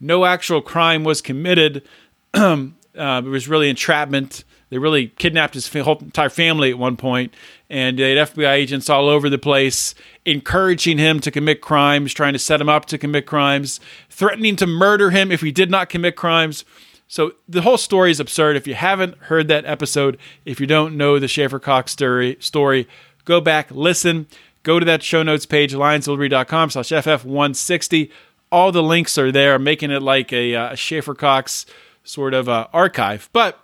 No 0.00 0.24
actual 0.24 0.60
crime 0.60 1.04
was 1.04 1.22
committed. 1.22 1.82
uh, 2.34 2.66
it 2.94 3.24
was 3.24 3.48
really 3.48 3.70
entrapment. 3.70 4.44
They 4.68 4.78
really 4.78 5.08
kidnapped 5.08 5.54
his 5.54 5.68
whole 5.68 5.98
entire 5.98 6.30
family 6.30 6.70
at 6.70 6.78
one 6.78 6.96
point, 6.96 7.34
and 7.72 7.98
they 7.98 8.14
had 8.14 8.28
FBI 8.28 8.52
agents 8.52 8.90
all 8.90 9.08
over 9.08 9.30
the 9.30 9.38
place 9.38 9.94
encouraging 10.26 10.98
him 10.98 11.20
to 11.20 11.30
commit 11.30 11.62
crimes, 11.62 12.12
trying 12.12 12.34
to 12.34 12.38
set 12.38 12.60
him 12.60 12.68
up 12.68 12.84
to 12.84 12.98
commit 12.98 13.24
crimes, 13.24 13.80
threatening 14.10 14.56
to 14.56 14.66
murder 14.66 15.10
him 15.10 15.32
if 15.32 15.40
he 15.40 15.50
did 15.50 15.70
not 15.70 15.88
commit 15.88 16.14
crimes. 16.14 16.66
So 17.08 17.32
the 17.48 17.62
whole 17.62 17.78
story 17.78 18.10
is 18.10 18.20
absurd. 18.20 18.56
If 18.56 18.66
you 18.66 18.74
haven't 18.74 19.16
heard 19.22 19.48
that 19.48 19.64
episode, 19.64 20.18
if 20.44 20.60
you 20.60 20.66
don't 20.66 20.98
know 20.98 21.18
the 21.18 21.26
Schaeffer 21.26 21.58
Cox 21.58 21.92
story, 21.92 22.36
story 22.40 22.86
go 23.24 23.40
back, 23.40 23.70
listen, 23.70 24.26
go 24.64 24.78
to 24.78 24.84
that 24.84 25.02
show 25.02 25.22
notes 25.22 25.46
page, 25.46 25.72
lionsliberty.com 25.72 26.70
slash 26.70 26.90
FF160. 26.90 28.10
All 28.50 28.70
the 28.70 28.82
links 28.82 29.16
are 29.16 29.32
there, 29.32 29.58
making 29.58 29.90
it 29.90 30.02
like 30.02 30.30
a, 30.30 30.54
uh, 30.54 30.72
a 30.72 30.76
Schaeffer 30.76 31.14
Cox 31.14 31.64
sort 32.04 32.34
of 32.34 32.50
uh, 32.50 32.68
archive. 32.74 33.30
But 33.32 33.58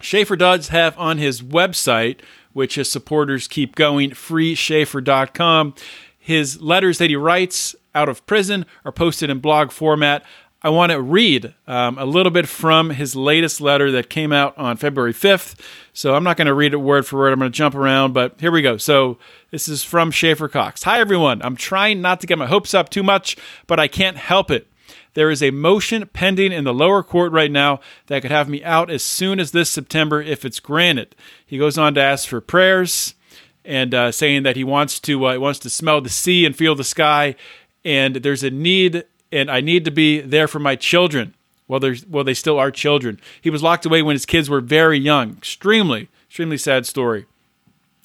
Schaeffer 0.00 0.36
does 0.36 0.68
have 0.68 0.98
on 0.98 1.16
his 1.16 1.40
website, 1.40 2.18
which 2.52 2.76
his 2.76 2.90
supporters 2.90 3.48
keep 3.48 3.74
going, 3.74 4.10
freeschaeffer.com. 4.10 5.74
His 6.18 6.60
letters 6.60 6.98
that 6.98 7.10
he 7.10 7.16
writes 7.16 7.74
out 7.94 8.08
of 8.08 8.24
prison 8.26 8.64
are 8.84 8.92
posted 8.92 9.30
in 9.30 9.40
blog 9.40 9.70
format. 9.70 10.24
I 10.64 10.70
want 10.70 10.92
to 10.92 11.02
read 11.02 11.54
um, 11.66 11.98
a 11.98 12.04
little 12.04 12.30
bit 12.30 12.46
from 12.46 12.90
his 12.90 13.16
latest 13.16 13.60
letter 13.60 13.90
that 13.90 14.08
came 14.08 14.32
out 14.32 14.56
on 14.56 14.76
February 14.76 15.12
5th. 15.12 15.58
So 15.92 16.14
I'm 16.14 16.22
not 16.22 16.36
going 16.36 16.46
to 16.46 16.54
read 16.54 16.72
it 16.72 16.76
word 16.76 17.04
for 17.04 17.18
word. 17.18 17.32
I'm 17.32 17.40
going 17.40 17.50
to 17.50 17.56
jump 17.56 17.74
around, 17.74 18.14
but 18.14 18.40
here 18.40 18.52
we 18.52 18.62
go. 18.62 18.76
So 18.76 19.18
this 19.50 19.66
is 19.66 19.82
from 19.82 20.12
Schaeffer 20.12 20.48
Cox. 20.48 20.84
Hi, 20.84 21.00
everyone. 21.00 21.42
I'm 21.42 21.56
trying 21.56 22.00
not 22.00 22.20
to 22.20 22.28
get 22.28 22.38
my 22.38 22.46
hopes 22.46 22.74
up 22.74 22.90
too 22.90 23.02
much, 23.02 23.36
but 23.66 23.80
I 23.80 23.88
can't 23.88 24.16
help 24.16 24.52
it. 24.52 24.68
There 25.14 25.30
is 25.30 25.42
a 25.42 25.50
motion 25.50 26.08
pending 26.12 26.52
in 26.52 26.64
the 26.64 26.72
lower 26.74 27.02
court 27.02 27.32
right 27.32 27.50
now 27.50 27.80
that 28.06 28.22
could 28.22 28.30
have 28.30 28.48
me 28.48 28.64
out 28.64 28.90
as 28.90 29.02
soon 29.02 29.38
as 29.40 29.50
this 29.52 29.70
September 29.70 30.22
if 30.22 30.44
it's 30.44 30.60
granted. 30.60 31.14
He 31.44 31.58
goes 31.58 31.76
on 31.76 31.94
to 31.94 32.00
ask 32.00 32.28
for 32.28 32.40
prayers 32.40 33.14
and 33.64 33.94
uh, 33.94 34.10
saying 34.12 34.42
that 34.42 34.56
he 34.56 34.64
wants 34.64 34.98
to 35.00 35.26
uh, 35.26 35.32
he 35.32 35.38
wants 35.38 35.58
to 35.60 35.70
smell 35.70 36.00
the 36.00 36.08
sea 36.08 36.44
and 36.44 36.56
feel 36.56 36.74
the 36.74 36.84
sky, 36.84 37.34
and 37.84 38.16
there's 38.16 38.42
a 38.42 38.50
need, 38.50 39.04
and 39.30 39.50
I 39.50 39.60
need 39.60 39.84
to 39.84 39.90
be 39.90 40.20
there 40.20 40.48
for 40.48 40.58
my 40.58 40.76
children. 40.76 41.34
Well, 41.68 41.80
there's 41.80 42.06
well 42.06 42.24
they 42.24 42.34
still 42.34 42.58
are 42.58 42.70
children. 42.70 43.20
He 43.40 43.50
was 43.50 43.62
locked 43.62 43.86
away 43.86 44.02
when 44.02 44.14
his 44.14 44.26
kids 44.26 44.50
were 44.50 44.60
very 44.60 44.98
young. 44.98 45.32
Extremely, 45.32 46.08
extremely 46.28 46.58
sad 46.58 46.86
story. 46.86 47.26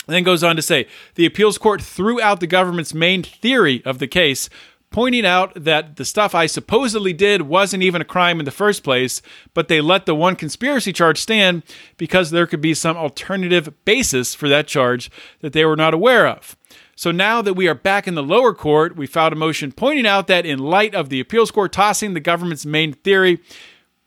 And 0.07 0.15
then 0.15 0.23
goes 0.23 0.43
on 0.43 0.55
to 0.55 0.61
say 0.61 0.87
the 1.15 1.25
appeals 1.25 1.57
court 1.57 1.81
threw 1.81 2.21
out 2.21 2.39
the 2.39 2.47
government's 2.47 2.93
main 2.93 3.23
theory 3.23 3.81
of 3.83 3.99
the 3.99 4.07
case, 4.07 4.49
pointing 4.89 5.25
out 5.25 5.53
that 5.55 5.97
the 5.97 6.05
stuff 6.05 6.33
I 6.33 6.45
supposedly 6.45 7.13
did 7.13 7.43
wasn't 7.43 7.83
even 7.83 8.01
a 8.01 8.05
crime 8.05 8.39
in 8.39 8.45
the 8.45 8.51
first 8.51 8.83
place, 8.83 9.21
but 9.53 9.67
they 9.67 9.81
let 9.81 10.05
the 10.05 10.15
one 10.15 10.35
conspiracy 10.35 10.93
charge 10.93 11.19
stand 11.19 11.63
because 11.97 12.31
there 12.31 12.47
could 12.47 12.61
be 12.61 12.73
some 12.73 12.97
alternative 12.97 13.73
basis 13.85 14.33
for 14.33 14.47
that 14.49 14.67
charge 14.67 15.11
that 15.41 15.53
they 15.53 15.65
were 15.65 15.75
not 15.75 15.93
aware 15.93 16.27
of. 16.27 16.55
So 16.95 17.11
now 17.11 17.43
that 17.43 17.53
we 17.53 17.67
are 17.67 17.75
back 17.75 18.07
in 18.07 18.15
the 18.15 18.23
lower 18.23 18.53
court, 18.53 18.95
we 18.95 19.05
filed 19.05 19.33
a 19.33 19.35
motion 19.35 19.71
pointing 19.71 20.07
out 20.07 20.27
that 20.27 20.45
in 20.45 20.57
light 20.57 20.95
of 20.95 21.09
the 21.09 21.19
appeals 21.19 21.51
court 21.51 21.71
tossing 21.71 22.13
the 22.13 22.19
government's 22.19 22.65
main 22.65 22.93
theory, 22.93 23.39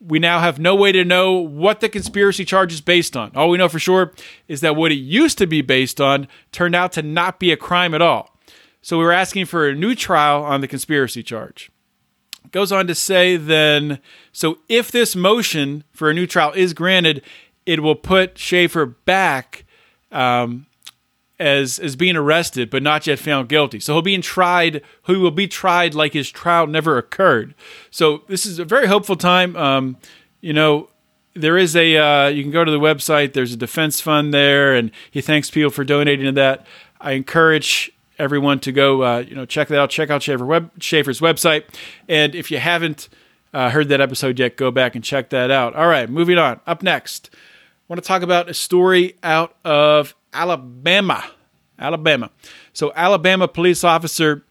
we 0.01 0.19
now 0.19 0.39
have 0.39 0.59
no 0.59 0.75
way 0.75 0.91
to 0.91 1.05
know 1.05 1.33
what 1.33 1.79
the 1.79 1.87
conspiracy 1.87 2.43
charge 2.43 2.73
is 2.73 2.81
based 2.81 3.15
on. 3.15 3.31
All 3.35 3.49
we 3.49 3.57
know 3.57 3.69
for 3.69 3.79
sure 3.79 4.11
is 4.47 4.61
that 4.61 4.75
what 4.75 4.91
it 4.91 4.95
used 4.95 5.37
to 5.37 5.47
be 5.47 5.61
based 5.61 6.01
on 6.01 6.27
turned 6.51 6.75
out 6.75 6.91
to 6.93 7.03
not 7.03 7.39
be 7.39 7.51
a 7.51 7.57
crime 7.57 7.93
at 7.93 8.01
all. 8.01 8.30
So 8.81 8.97
we 8.97 9.05
were 9.05 9.11
asking 9.11 9.45
for 9.45 9.67
a 9.67 9.75
new 9.75 9.95
trial 9.95 10.43
on 10.43 10.61
the 10.61 10.67
conspiracy 10.67 11.23
charge. 11.23 11.71
Goes 12.51 12.71
on 12.71 12.87
to 12.87 12.95
say 12.95 13.37
then, 13.37 13.99
so 14.31 14.57
if 14.67 14.91
this 14.91 15.15
motion 15.15 15.83
for 15.91 16.09
a 16.09 16.13
new 16.13 16.25
trial 16.25 16.51
is 16.55 16.73
granted, 16.73 17.21
it 17.65 17.81
will 17.81 17.95
put 17.95 18.37
Schaeffer 18.37 18.85
back 18.85 19.65
um, 20.11 20.65
as 21.39 21.79
as 21.79 21.95
being 21.95 22.15
arrested 22.15 22.69
but 22.69 22.83
not 22.83 23.07
yet 23.07 23.19
found 23.19 23.49
guilty. 23.49 23.79
So 23.79 23.93
he'll 23.93 24.01
be 24.01 24.17
tried. 24.19 24.81
He 25.05 25.15
will 25.15 25.31
be 25.31 25.47
tried 25.47 25.93
like 25.93 26.13
his 26.13 26.29
trial 26.29 26.67
never 26.67 26.97
occurred. 26.97 27.55
So 27.89 28.23
this 28.27 28.45
is 28.45 28.59
a 28.59 28.65
very 28.65 28.87
hopeful 28.87 29.15
time. 29.15 29.55
Um, 29.55 29.97
you 30.41 30.53
know, 30.53 30.89
there 31.33 31.57
is 31.57 31.75
a 31.75 31.97
uh, 31.97 32.27
you 32.27 32.43
can 32.43 32.51
go 32.51 32.63
to 32.63 32.71
the 32.71 32.79
website. 32.79 33.33
There's 33.33 33.53
a 33.53 33.57
defense 33.57 34.01
fund 34.01 34.33
there, 34.33 34.75
and 34.75 34.91
he 35.09 35.21
thanks 35.21 35.49
people 35.49 35.71
for 35.71 35.83
donating 35.83 36.25
to 36.25 36.31
that. 36.33 36.65
I 36.99 37.13
encourage 37.13 37.91
everyone 38.21 38.59
to 38.59 38.71
go, 38.71 39.03
uh, 39.03 39.19
you 39.19 39.35
know, 39.35 39.45
check 39.45 39.67
that 39.69 39.79
out. 39.79 39.89
Check 39.89 40.09
out 40.09 40.21
Schaeffer 40.21 40.45
web, 40.45 40.71
Schaeffer's 40.79 41.19
website, 41.19 41.63
and 42.07 42.35
if 42.35 42.51
you 42.51 42.59
haven't 42.59 43.09
uh, 43.53 43.69
heard 43.71 43.89
that 43.89 43.99
episode 43.99 44.39
yet, 44.39 44.55
go 44.55 44.71
back 44.71 44.95
and 44.95 45.03
check 45.03 45.29
that 45.31 45.51
out. 45.51 45.75
All 45.75 45.87
right, 45.87 46.09
moving 46.09 46.37
on. 46.37 46.59
Up 46.67 46.83
next, 46.83 47.29
I 47.33 47.37
want 47.89 48.01
to 48.01 48.07
talk 48.07 48.21
about 48.21 48.49
a 48.49 48.53
story 48.53 49.15
out 49.23 49.55
of 49.65 50.15
Alabama. 50.33 51.23
Alabama. 51.79 52.29
So, 52.73 52.93
Alabama 52.95 53.47
police 53.47 53.83
officer 53.83 54.43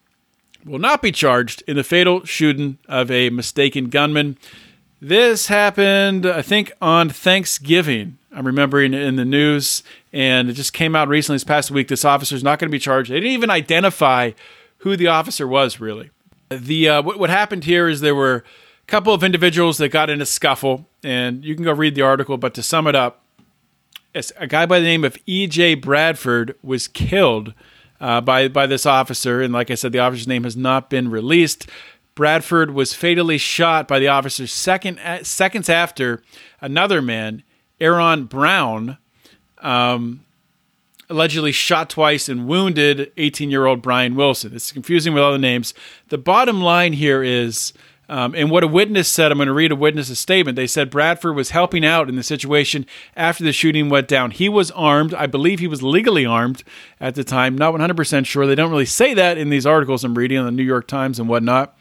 will 0.64 0.80
not 0.80 1.00
be 1.00 1.12
charged 1.12 1.62
in 1.66 1.76
the 1.76 1.84
fatal 1.84 2.24
shooting 2.24 2.78
of 2.88 3.10
a 3.10 3.30
mistaken 3.30 3.88
gunman. 3.88 4.36
This 5.00 5.46
happened, 5.46 6.26
I 6.26 6.42
think, 6.42 6.72
on 6.82 7.08
Thanksgiving. 7.08 8.18
I'm 8.32 8.46
remembering 8.46 8.92
in 8.92 9.16
the 9.16 9.24
news, 9.24 9.82
and 10.12 10.50
it 10.50 10.52
just 10.52 10.74
came 10.74 10.94
out 10.94 11.08
recently 11.08 11.36
this 11.36 11.44
past 11.44 11.70
week. 11.70 11.88
This 11.88 12.04
officer's 12.04 12.44
not 12.44 12.58
going 12.58 12.68
to 12.68 12.72
be 12.72 12.78
charged. 12.78 13.10
They 13.10 13.16
didn't 13.16 13.32
even 13.32 13.50
identify 13.50 14.32
who 14.78 14.96
the 14.96 15.06
officer 15.06 15.48
was, 15.48 15.80
really. 15.80 16.10
The 16.50 16.88
uh, 16.88 17.02
what, 17.02 17.18
what 17.18 17.30
happened 17.30 17.64
here 17.64 17.88
is 17.88 18.00
there 18.00 18.14
were 18.14 18.44
a 18.82 18.86
couple 18.86 19.14
of 19.14 19.24
individuals 19.24 19.78
that 19.78 19.88
got 19.88 20.10
in 20.10 20.20
a 20.20 20.26
scuffle, 20.26 20.86
and 21.02 21.44
you 21.44 21.54
can 21.54 21.64
go 21.64 21.72
read 21.72 21.94
the 21.94 22.02
article. 22.02 22.36
But 22.36 22.52
to 22.54 22.62
sum 22.62 22.86
it 22.86 22.94
up, 22.94 23.22
a 24.36 24.46
guy 24.46 24.66
by 24.66 24.80
the 24.80 24.86
name 24.86 25.04
of 25.04 25.16
E.J. 25.24 25.76
Bradford 25.76 26.56
was 26.62 26.88
killed 26.88 27.54
uh, 28.00 28.20
by 28.20 28.48
by 28.48 28.66
this 28.66 28.84
officer, 28.84 29.40
and 29.40 29.52
like 29.52 29.70
I 29.70 29.76
said, 29.76 29.92
the 29.92 29.98
officer's 30.00 30.28
name 30.28 30.44
has 30.44 30.56
not 30.56 30.90
been 30.90 31.10
released. 31.10 31.68
Bradford 32.14 32.72
was 32.72 32.92
fatally 32.92 33.38
shot 33.38 33.88
by 33.88 33.98
the 33.98 34.08
officers 34.08 34.52
second 34.52 34.98
uh, 34.98 35.22
seconds 35.22 35.68
after 35.68 36.22
another 36.60 37.00
man, 37.00 37.42
Erron 37.80 38.28
Brown, 38.28 38.98
um, 39.58 40.24
allegedly 41.08 41.52
shot 41.52 41.90
twice 41.90 42.28
and 42.28 42.46
wounded 42.46 43.14
18-year-old 43.16 43.82
Brian 43.82 44.14
Wilson. 44.14 44.54
It's 44.54 44.72
confusing 44.72 45.14
with 45.14 45.22
other 45.22 45.38
names. 45.38 45.74
The 46.08 46.18
bottom 46.18 46.60
line 46.60 46.92
here 46.92 47.22
is 47.22 47.72
um, 48.10 48.34
and 48.34 48.50
what 48.50 48.64
a 48.64 48.66
witness 48.66 49.06
said, 49.08 49.30
I'm 49.30 49.38
going 49.38 49.46
to 49.46 49.52
read 49.52 49.70
a 49.70 49.76
witness's 49.76 50.18
statement. 50.18 50.56
They 50.56 50.66
said 50.66 50.90
Bradford 50.90 51.36
was 51.36 51.50
helping 51.50 51.86
out 51.86 52.08
in 52.08 52.16
the 52.16 52.24
situation 52.24 52.84
after 53.14 53.44
the 53.44 53.52
shooting 53.52 53.88
went 53.88 54.08
down. 54.08 54.32
He 54.32 54.48
was 54.48 54.72
armed. 54.72 55.14
I 55.14 55.28
believe 55.28 55.60
he 55.60 55.68
was 55.68 55.80
legally 55.80 56.26
armed 56.26 56.64
at 56.98 57.14
the 57.14 57.22
time. 57.22 57.56
Not 57.56 57.72
100% 57.72 58.26
sure. 58.26 58.48
They 58.48 58.56
don't 58.56 58.72
really 58.72 58.84
say 58.84 59.14
that 59.14 59.38
in 59.38 59.50
these 59.50 59.64
articles 59.64 60.02
I'm 60.02 60.16
reading 60.18 60.38
on 60.38 60.44
the 60.44 60.50
New 60.50 60.64
York 60.64 60.88
Times 60.88 61.20
and 61.20 61.28
whatnot. 61.28 61.78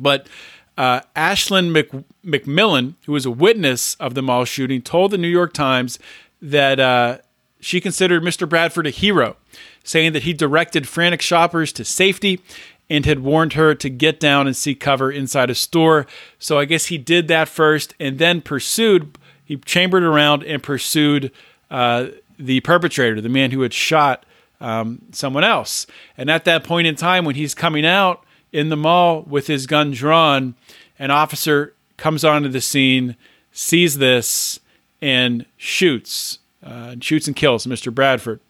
But 0.00 0.28
uh, 0.76 1.00
Ashlyn 1.14 1.70
Mc, 1.70 1.90
McMillan, 2.24 2.94
who 3.04 3.12
was 3.12 3.26
a 3.26 3.30
witness 3.30 3.94
of 3.96 4.14
the 4.14 4.22
mall 4.22 4.44
shooting, 4.44 4.80
told 4.82 5.10
the 5.10 5.18
New 5.18 5.28
York 5.28 5.52
Times 5.52 5.98
that 6.40 6.80
uh, 6.80 7.18
she 7.60 7.80
considered 7.80 8.22
Mr. 8.22 8.48
Bradford 8.48 8.86
a 8.86 8.90
hero, 8.90 9.36
saying 9.84 10.12
that 10.14 10.22
he 10.22 10.32
directed 10.32 10.88
frantic 10.88 11.20
shoppers 11.20 11.72
to 11.74 11.84
safety 11.84 12.40
and 12.88 13.06
had 13.06 13.20
warned 13.20 13.52
her 13.52 13.74
to 13.74 13.88
get 13.88 14.18
down 14.18 14.46
and 14.46 14.56
seek 14.56 14.80
cover 14.80 15.12
inside 15.12 15.50
a 15.50 15.54
store. 15.54 16.06
So 16.38 16.58
I 16.58 16.64
guess 16.64 16.86
he 16.86 16.98
did 16.98 17.28
that 17.28 17.48
first 17.48 17.94
and 18.00 18.18
then 18.18 18.40
pursued, 18.40 19.16
he 19.44 19.56
chambered 19.58 20.02
around 20.02 20.42
and 20.42 20.62
pursued 20.62 21.30
uh, 21.70 22.06
the 22.38 22.60
perpetrator, 22.60 23.20
the 23.20 23.28
man 23.28 23.52
who 23.52 23.60
had 23.60 23.72
shot 23.72 24.24
um, 24.60 25.02
someone 25.12 25.44
else. 25.44 25.86
And 26.16 26.30
at 26.30 26.44
that 26.46 26.64
point 26.64 26.86
in 26.86 26.96
time, 26.96 27.24
when 27.24 27.36
he's 27.36 27.54
coming 27.54 27.86
out 27.86 28.24
in 28.52 28.68
the 28.68 28.76
mall 28.76 29.22
with 29.22 29.46
his 29.46 29.66
gun 29.66 29.92
drawn, 29.92 30.54
an 30.98 31.10
officer 31.10 31.74
comes 31.96 32.24
onto 32.24 32.48
the 32.48 32.60
scene, 32.60 33.16
sees 33.52 33.98
this, 33.98 34.60
and 35.00 35.46
shoots, 35.56 36.38
uh, 36.62 36.96
shoots 37.00 37.26
and 37.26 37.36
kills 37.36 37.66
Mr. 37.66 37.94
Bradford. 37.94 38.40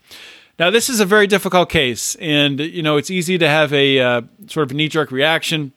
Now, 0.59 0.71
this 0.71 0.91
is 0.91 1.01
a 1.01 1.07
very 1.07 1.27
difficult 1.27 1.71
case, 1.71 2.17
and 2.17 2.61
you 2.61 2.83
know 2.83 2.99
it's 2.99 3.11
easy 3.11 3.39
to 3.39 3.49
have 3.49 3.73
a 3.73 3.99
uh, 3.99 4.23
sort 4.47 4.71
of 4.71 4.77
knee-jerk 4.77 5.11
reaction 5.11 5.73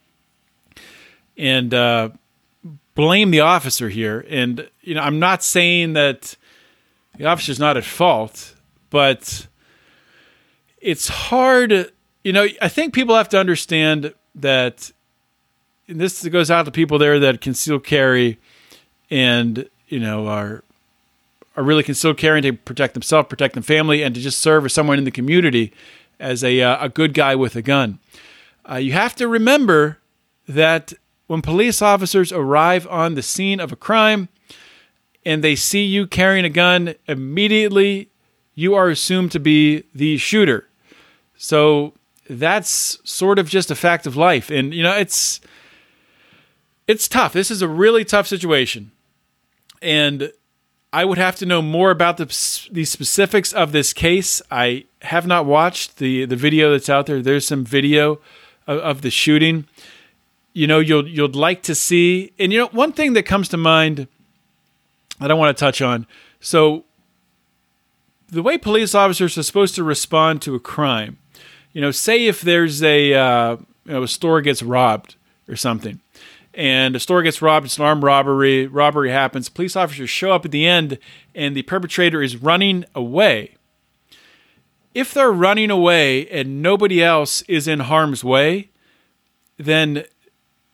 and 1.37 1.73
uh, 1.73 2.09
blame 2.95 3.31
the 3.31 3.39
officer 3.39 3.89
here. 3.89 4.25
And 4.29 4.69
you 4.81 4.95
know, 4.95 5.01
I'm 5.01 5.19
not 5.19 5.41
saying 5.41 5.93
that 5.93 6.35
the 7.17 7.25
officer's 7.25 7.59
not 7.59 7.77
at 7.77 7.85
fault, 7.85 8.55
but 8.89 9.47
it's 10.81 11.07
hard. 11.07 11.91
You 12.23 12.33
know, 12.33 12.47
I 12.61 12.69
think 12.69 12.93
people 12.93 13.15
have 13.15 13.29
to 13.29 13.39
understand 13.39 14.13
that. 14.35 14.91
this 15.87 16.25
goes 16.27 16.49
out 16.49 16.63
to 16.65 16.71
people 16.71 16.97
there 16.97 17.19
that 17.19 17.41
conceal 17.41 17.79
carry, 17.79 18.39
and 19.09 19.69
you 19.87 19.99
know 19.99 20.27
are 20.27 20.63
are 21.55 21.63
really 21.63 21.83
concealed 21.83 22.17
carrying 22.17 22.43
to 22.43 22.53
protect 22.53 22.93
themselves, 22.93 23.27
protect 23.27 23.53
their 23.53 23.63
family, 23.63 24.01
and 24.03 24.15
to 24.15 24.21
just 24.21 24.39
serve 24.39 24.65
as 24.65 24.73
someone 24.73 24.97
in 24.97 25.03
the 25.03 25.11
community 25.11 25.71
as 26.19 26.43
a, 26.43 26.61
uh, 26.61 26.85
a 26.85 26.89
good 26.89 27.13
guy 27.13 27.35
with 27.35 27.55
a 27.55 27.61
gun. 27.61 27.99
Uh, 28.69 28.75
you 28.75 28.93
have 28.93 29.15
to 29.15 29.27
remember 29.27 29.99
that 30.47 30.93
when 31.27 31.41
police 31.41 31.81
officers 31.81 32.31
arrive 32.31 32.87
on 32.87 33.15
the 33.15 33.21
scene 33.21 33.59
of 33.59 33.71
a 33.71 33.75
crime 33.75 34.29
and 35.25 35.43
they 35.43 35.55
see 35.55 35.83
you 35.83 36.07
carrying 36.07 36.45
a 36.45 36.49
gun, 36.49 36.95
immediately 37.07 38.09
you 38.55 38.73
are 38.73 38.89
assumed 38.89 39.31
to 39.31 39.39
be 39.39 39.83
the 39.93 40.17
shooter. 40.17 40.67
So 41.35 41.93
that's 42.29 42.97
sort 43.03 43.39
of 43.39 43.49
just 43.49 43.71
a 43.71 43.75
fact 43.75 44.07
of 44.07 44.15
life. 44.15 44.49
And, 44.49 44.73
you 44.73 44.83
know, 44.83 44.95
it's. 44.95 45.39
It's 46.85 47.07
tough. 47.07 47.31
This 47.31 47.49
is 47.49 47.61
a 47.61 47.67
really 47.69 48.03
tough 48.03 48.27
situation. 48.27 48.91
And 49.81 50.33
I 50.93 51.05
would 51.05 51.17
have 51.17 51.35
to 51.37 51.45
know 51.47 51.61
more 51.63 51.89
about 51.89 52.17
the, 52.17 52.25
the 52.71 52.85
specifics 52.85 53.51
of 53.51 53.71
this 53.71 53.93
case. 53.93 54.43
I 54.51 54.85
have 55.01 55.25
not 55.25 55.47
watched 55.47 55.97
the, 55.97 56.25
the 56.25 56.35
video 56.35 56.71
that's 56.71 56.89
out 56.89 57.07
there. 57.07 57.19
There's 57.19 57.47
some 57.47 57.65
video 57.65 58.19
of, 58.67 58.77
of 58.79 59.01
the 59.01 59.09
shooting. 59.09 59.65
You 60.53 60.67
know, 60.67 60.77
you'll 60.77 61.07
you'll 61.07 61.31
like 61.31 61.63
to 61.63 61.73
see, 61.73 62.31
and 62.37 62.53
you 62.53 62.59
know, 62.59 62.67
one 62.67 62.91
thing 62.91 63.13
that 63.13 63.23
comes 63.23 63.49
to 63.49 63.57
mind 63.57 64.07
that 65.19 65.31
I 65.31 65.33
want 65.33 65.57
to 65.57 65.59
touch 65.59 65.81
on. 65.81 66.05
So, 66.39 66.85
the 68.29 68.43
way 68.43 68.59
police 68.59 68.93
officers 68.93 69.35
are 69.35 69.41
supposed 69.41 69.73
to 69.75 69.83
respond 69.83 70.43
to 70.43 70.53
a 70.53 70.59
crime, 70.59 71.17
you 71.73 71.81
know, 71.81 71.91
say 71.91 72.27
if 72.27 72.41
there's 72.41 72.81
a 72.81 73.13
uh, 73.13 73.57
you 73.85 73.93
know 73.93 74.03
a 74.03 74.07
store 74.07 74.41
gets 74.41 74.63
robbed 74.63 75.15
or 75.47 75.55
something, 75.55 75.99
and 76.53 76.93
the 76.93 76.99
store 76.99 77.23
gets 77.23 77.41
robbed. 77.41 77.65
It's 77.65 77.77
an 77.77 77.85
armed 77.85 78.03
robbery. 78.03 78.67
Robbery 78.67 79.09
happens. 79.09 79.49
Police 79.49 79.75
officers 79.75 80.09
show 80.09 80.31
up 80.31 80.45
at 80.45 80.51
the 80.51 80.65
end, 80.65 80.99
and 81.33 81.55
the 81.55 81.63
perpetrator 81.63 82.21
is 82.21 82.37
running 82.37 82.85
away. 82.95 83.55
If 84.93 85.13
they're 85.13 85.31
running 85.31 85.71
away 85.71 86.27
and 86.29 86.61
nobody 86.61 87.03
else 87.03 87.41
is 87.43 87.67
in 87.67 87.79
harm's 87.81 88.23
way, 88.23 88.69
then 89.57 90.05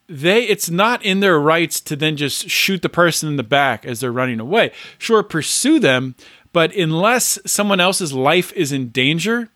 they 0.09 0.43
it's 0.43 0.69
not 0.69 1.03
in 1.05 1.21
their 1.21 1.39
rights 1.39 1.79
to 1.81 1.95
then 1.95 2.17
just 2.17 2.49
shoot 2.49 2.81
the 2.81 2.89
person 2.89 3.29
in 3.29 3.37
the 3.37 3.43
back 3.43 3.85
as 3.85 4.01
they're 4.01 4.11
running 4.11 4.41
away. 4.41 4.71
Sure, 4.97 5.23
pursue 5.23 5.79
them, 5.79 6.15
but 6.51 6.75
unless 6.75 7.39
someone 7.45 7.79
else's 7.79 8.11
life 8.11 8.51
is 8.53 8.73
in 8.73 8.89
danger, 8.89 9.49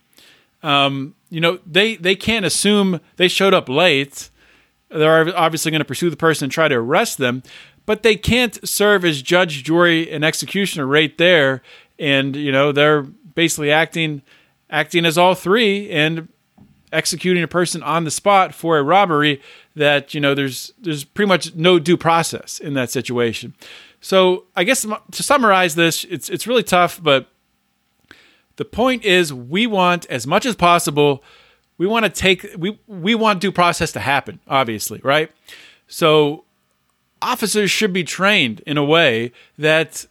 um, 0.61 1.15
you 1.33 1.41
know 1.41 1.59
they 1.65 1.95
they 1.95 2.15
can't 2.15 2.45
assume 2.45 3.01
they 3.17 3.27
showed 3.27 3.53
up 3.53 3.67
late 3.67 4.29
they're 4.93 5.35
obviously 5.37 5.71
going 5.71 5.79
to 5.79 5.85
pursue 5.85 6.09
the 6.09 6.17
person 6.17 6.45
and 6.45 6.51
try 6.51 6.67
to 6.67 6.75
arrest 6.75 7.17
them, 7.17 7.43
but 7.85 8.03
they 8.03 8.15
can't 8.15 8.65
serve 8.67 9.03
as 9.03 9.21
judge, 9.21 9.63
jury, 9.63 10.09
and 10.11 10.23
executioner 10.23 10.85
right 10.85 11.17
there. 11.17 11.61
And 11.99 12.35
you 12.35 12.51
know 12.51 12.71
they're 12.71 13.01
basically 13.01 13.71
acting 13.71 14.21
acting 14.69 15.05
as 15.05 15.17
all 15.17 15.35
three 15.35 15.89
and 15.89 16.27
executing 16.91 17.43
a 17.43 17.47
person 17.47 17.81
on 17.81 18.03
the 18.03 18.11
spot 18.11 18.53
for 18.53 18.77
a 18.77 18.83
robbery 18.83 19.41
that 19.75 20.13
you 20.13 20.21
know 20.21 20.35
there's 20.35 20.73
there's 20.79 21.03
pretty 21.03 21.27
much 21.27 21.55
no 21.55 21.79
due 21.79 21.97
process 21.97 22.59
in 22.59 22.73
that 22.73 22.89
situation. 22.89 23.55
So 24.01 24.45
I 24.55 24.63
guess 24.63 24.85
to 25.11 25.23
summarize 25.23 25.75
this, 25.75 26.03
it's 26.05 26.29
it's 26.29 26.47
really 26.47 26.63
tough, 26.63 27.01
but 27.01 27.29
the 28.57 28.65
point 28.65 29.03
is 29.03 29.33
we 29.33 29.67
want 29.67 30.05
as 30.07 30.27
much 30.27 30.45
as 30.45 30.55
possible 30.55 31.23
we 31.77 31.87
want 31.87 32.05
to 32.05 32.09
take 32.09 32.45
we 32.57 32.77
we 32.87 33.15
want 33.15 33.41
due 33.41 33.51
process 33.51 33.91
to 33.91 33.99
happen 33.99 34.39
obviously 34.47 34.99
right? 35.03 35.31
So 35.87 36.43
officers 37.21 37.71
should 37.71 37.93
be 37.93 38.03
trained 38.03 38.61
in 38.65 38.77
a 38.77 38.83
way 38.83 39.31
that 39.57 40.05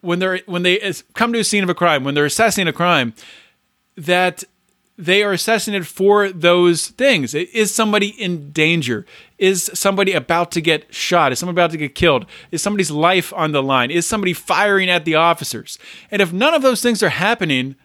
when 0.00 0.18
they're 0.18 0.40
when 0.46 0.62
they 0.62 0.92
come 1.14 1.32
to 1.32 1.38
a 1.38 1.44
scene 1.44 1.62
of 1.62 1.70
a 1.70 1.74
crime 1.74 2.04
when 2.04 2.14
they're 2.14 2.24
assessing 2.24 2.68
a 2.68 2.72
crime 2.72 3.14
that 3.96 4.44
they 4.96 5.22
are 5.22 5.32
assessing 5.32 5.74
it 5.74 5.86
for 5.86 6.30
those 6.30 6.88
things. 6.88 7.34
Is 7.34 7.74
somebody 7.74 8.08
in 8.08 8.52
danger 8.52 9.06
is 9.38 9.70
somebody 9.74 10.12
about 10.12 10.50
to 10.52 10.60
get 10.60 10.92
shot 10.94 11.32
is 11.32 11.38
somebody 11.38 11.54
about 11.54 11.70
to 11.70 11.76
get 11.76 11.94
killed 11.94 12.26
is 12.50 12.62
somebody's 12.62 12.90
life 12.90 13.32
on 13.34 13.52
the 13.52 13.62
line 13.62 13.90
is 13.90 14.06
somebody 14.06 14.32
firing 14.32 14.88
at 14.88 15.04
the 15.04 15.14
officers 15.14 15.78
and 16.10 16.22
if 16.22 16.32
none 16.32 16.54
of 16.54 16.62
those 16.62 16.80
things 16.80 17.02
are 17.02 17.08
happening 17.08 17.76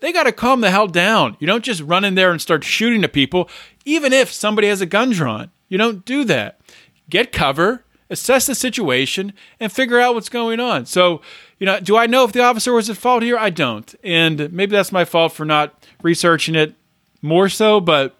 they 0.00 0.12
got 0.12 0.24
to 0.24 0.32
calm 0.32 0.60
the 0.60 0.70
hell 0.70 0.88
down. 0.88 1.36
You 1.40 1.46
don't 1.46 1.64
just 1.64 1.80
run 1.80 2.04
in 2.04 2.14
there 2.14 2.30
and 2.30 2.40
start 2.40 2.64
shooting 2.64 3.02
at 3.04 3.12
people, 3.12 3.48
even 3.84 4.12
if 4.12 4.32
somebody 4.32 4.68
has 4.68 4.80
a 4.80 4.86
gun 4.86 5.10
drawn. 5.10 5.50
You 5.68 5.78
don't 5.78 6.04
do 6.04 6.24
that. 6.24 6.60
Get 7.08 7.32
cover, 7.32 7.84
assess 8.10 8.46
the 8.46 8.54
situation, 8.54 9.32
and 9.58 9.72
figure 9.72 9.98
out 9.98 10.14
what's 10.14 10.28
going 10.28 10.60
on. 10.60 10.86
So, 10.86 11.22
you 11.58 11.66
know, 11.66 11.80
do 11.80 11.96
I 11.96 12.06
know 12.06 12.24
if 12.24 12.32
the 12.32 12.42
officer 12.42 12.72
was 12.72 12.90
at 12.90 12.96
fault 12.96 13.22
here? 13.22 13.38
I 13.38 13.50
don't. 13.50 13.94
And 14.04 14.52
maybe 14.52 14.72
that's 14.72 14.92
my 14.92 15.04
fault 15.04 15.32
for 15.32 15.44
not 15.44 15.86
researching 16.02 16.54
it 16.54 16.74
more 17.22 17.48
so, 17.48 17.80
but, 17.80 18.14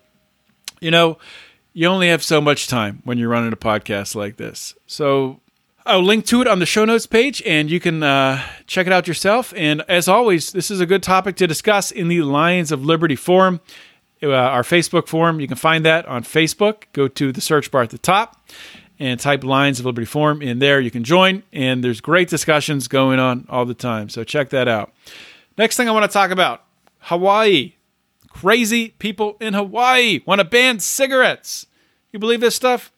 you 0.81 0.91
know, 0.91 1.19
you 1.77 1.87
only 1.89 2.09
have 2.09 2.23
so 2.23 2.41
much 2.41 2.69
time 2.69 3.03
when 3.05 3.19
you're 3.19 3.29
running 3.29 3.53
a 3.53 3.57
podcast 3.57 4.15
like 4.15 4.39
this. 4.39 4.75
So 4.87 5.41
I'll 5.85 6.03
link 6.03 6.25
to 6.27 6.41
it 6.41 6.49
on 6.49 6.59
the 6.59 6.65
show 6.65 6.87
notes 6.87 7.07
page, 7.07 7.43
and 7.45 7.71
you 7.71 7.81
can 7.81 8.03
uh, 8.03 8.41
check 8.67 8.87
it 8.87 8.95
out 8.95 9.07
yourself. 9.07 9.53
And 9.55 9.83
as 9.87 10.09
always, 10.09 10.53
this 10.53 10.71
is 10.71 10.81
a 10.81 10.87
good 10.87 11.03
topic 11.03 11.37
to 11.37 11.47
discuss 11.47 11.91
in 11.91 12.09
the 12.09 12.23
Lions 12.23 12.73
of 12.73 12.83
Liberty 12.83 13.15
Forum, 13.15 13.61
uh, 14.23 14.31
our 14.33 14.63
Facebook 14.63 15.07
forum. 15.07 15.39
You 15.39 15.47
can 15.47 15.59
find 15.59 15.85
that 15.85 16.07
on 16.07 16.25
Facebook. 16.25 16.85
Go 16.95 17.09
to 17.09 17.31
the 17.31 17.43
search 17.43 17.71
bar 17.71 17.83
at 17.83 17.91
the 17.91 17.99
top. 17.99 18.49
and 18.99 19.21
type 19.21 19.45
Lions 19.45 19.79
of 19.79 19.85
Liberty 19.85 20.07
Forum 20.07 20.41
in 20.41 20.59
there. 20.59 20.81
You 20.81 20.91
can 20.91 21.05
join, 21.05 21.43
and 21.53 21.85
there's 21.85 22.01
great 22.01 22.31
discussions 22.31 22.89
going 22.89 23.19
on 23.19 23.45
all 23.51 23.67
the 23.67 23.75
time. 23.75 24.09
So 24.09 24.25
check 24.25 24.49
that 24.49 24.67
out. 24.69 24.95
Next 25.59 25.77
thing 25.77 25.89
I 25.91 25.93
want 25.93 26.11
to 26.11 26.13
talk 26.13 26.31
about 26.31 26.65
Hawaii. 27.01 27.75
Crazy 28.41 28.91
people 28.99 29.39
in 29.41 29.55
Hawaii 29.55 30.21
want 30.27 30.41
to 30.41 30.45
ban 30.45 30.79
cigarettes. 30.79 31.65
You 32.13 32.19
believe 32.19 32.41
this 32.41 32.55
stuff? 32.55 32.93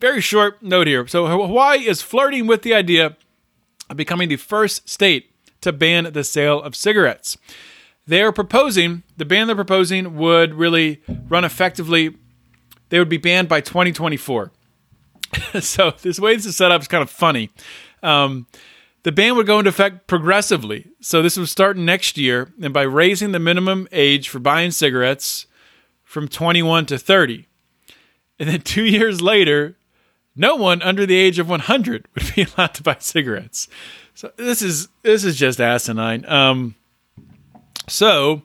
Very 0.00 0.20
short 0.20 0.62
note 0.62 0.86
here. 0.86 1.08
So, 1.08 1.26
Hawaii 1.26 1.80
is 1.80 2.00
flirting 2.00 2.46
with 2.46 2.62
the 2.62 2.74
idea 2.74 3.16
of 3.90 3.96
becoming 3.96 4.28
the 4.28 4.36
first 4.36 4.88
state 4.88 5.32
to 5.62 5.72
ban 5.72 6.12
the 6.12 6.22
sale 6.22 6.62
of 6.62 6.76
cigarettes. 6.76 7.36
They 8.06 8.22
are 8.22 8.30
proposing, 8.30 9.02
the 9.16 9.24
ban 9.24 9.48
they're 9.48 9.56
proposing 9.56 10.16
would 10.16 10.54
really 10.54 11.02
run 11.28 11.44
effectively, 11.44 12.16
they 12.90 13.00
would 13.00 13.08
be 13.08 13.16
banned 13.16 13.48
by 13.48 13.60
2024. 13.60 14.52
so, 15.60 15.92
this 16.02 16.20
way 16.20 16.36
this 16.36 16.46
is 16.46 16.56
set 16.56 16.70
up 16.70 16.82
is 16.82 16.88
kind 16.88 17.02
of 17.02 17.10
funny. 17.10 17.50
Um, 18.00 18.46
the 19.02 19.12
ban 19.12 19.36
would 19.36 19.46
go 19.46 19.58
into 19.58 19.70
effect 19.70 20.06
progressively. 20.06 20.88
So 21.00 21.22
this 21.22 21.36
would 21.36 21.48
start 21.48 21.76
next 21.76 22.16
year, 22.16 22.52
and 22.62 22.72
by 22.72 22.82
raising 22.82 23.32
the 23.32 23.38
minimum 23.38 23.88
age 23.90 24.28
for 24.28 24.38
buying 24.38 24.70
cigarettes 24.70 25.46
from 26.04 26.28
21 26.28 26.86
to 26.86 26.98
30. 26.98 27.46
And 28.38 28.48
then 28.48 28.60
two 28.64 28.84
years 28.84 29.20
later, 29.20 29.76
no 30.36 30.54
one 30.54 30.82
under 30.82 31.04
the 31.04 31.16
age 31.16 31.38
of 31.38 31.48
100 31.48 32.06
would 32.14 32.34
be 32.34 32.46
allowed 32.56 32.74
to 32.74 32.82
buy 32.82 32.96
cigarettes. 33.00 33.68
So 34.14 34.30
this 34.36 34.62
is 34.62 34.88
this 35.02 35.24
is 35.24 35.36
just 35.36 35.60
asinine. 35.60 36.24
Um, 36.26 36.74
so 37.88 38.42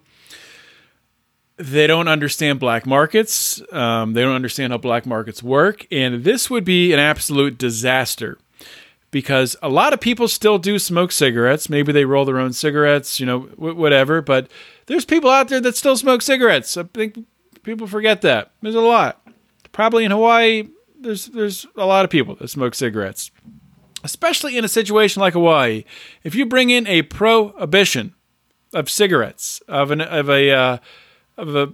they 1.58 1.88
don't 1.88 2.08
understand 2.08 2.60
black 2.60 2.86
markets. 2.86 3.62
Um, 3.72 4.14
they 4.14 4.22
don't 4.22 4.36
understand 4.36 4.72
how 4.72 4.78
black 4.78 5.06
markets 5.06 5.44
work, 5.44 5.86
and 5.92 6.24
this 6.24 6.50
would 6.50 6.64
be 6.64 6.94
an 6.94 7.00
absolute 7.00 7.58
disaster 7.58 8.38
because 9.18 9.56
a 9.64 9.68
lot 9.70 9.94
of 9.94 10.00
people 10.00 10.28
still 10.28 10.60
do 10.60 10.78
smoke 10.78 11.12
cigarettes. 11.12 11.72
Maybe 11.72 11.92
they 11.92 12.06
roll 12.06 12.24
their 12.24 12.38
own 12.38 12.54
cigarettes, 12.54 13.20
you 13.20 13.26
know, 13.26 13.40
whatever. 13.56 14.22
But 14.22 14.48
there's 14.86 15.06
people 15.06 15.32
out 15.32 15.48
there 15.48 15.60
that 15.60 15.76
still 15.76 15.98
smoke 15.98 16.22
cigarettes. 16.22 16.78
I 16.78 16.84
think 16.84 17.26
people 17.64 17.88
forget 17.88 18.22
that. 18.22 18.52
There's 18.62 18.76
a 18.76 18.80
lot. 18.80 19.28
Probably 19.72 20.06
in 20.06 20.12
Hawaii, 20.12 20.68
there's 21.00 21.26
there's 21.26 21.66
a 21.76 21.88
lot 21.88 22.06
of 22.06 22.12
people 22.12 22.36
that 22.36 22.50
smoke 22.50 22.76
cigarettes, 22.76 23.32
especially 24.04 24.56
in 24.56 24.64
a 24.64 24.68
situation 24.68 25.20
like 25.20 25.34
Hawaii. 25.34 25.84
If 26.24 26.36
you 26.36 26.46
bring 26.46 26.70
in 26.70 26.86
a 26.86 27.02
prohibition 27.02 28.14
of 28.72 28.88
cigarettes 28.88 29.64
of 29.68 29.90
an 29.90 30.02
of 30.02 30.30
a 30.30 30.52
uh, 30.52 30.78
of 31.38 31.56
a 31.56 31.74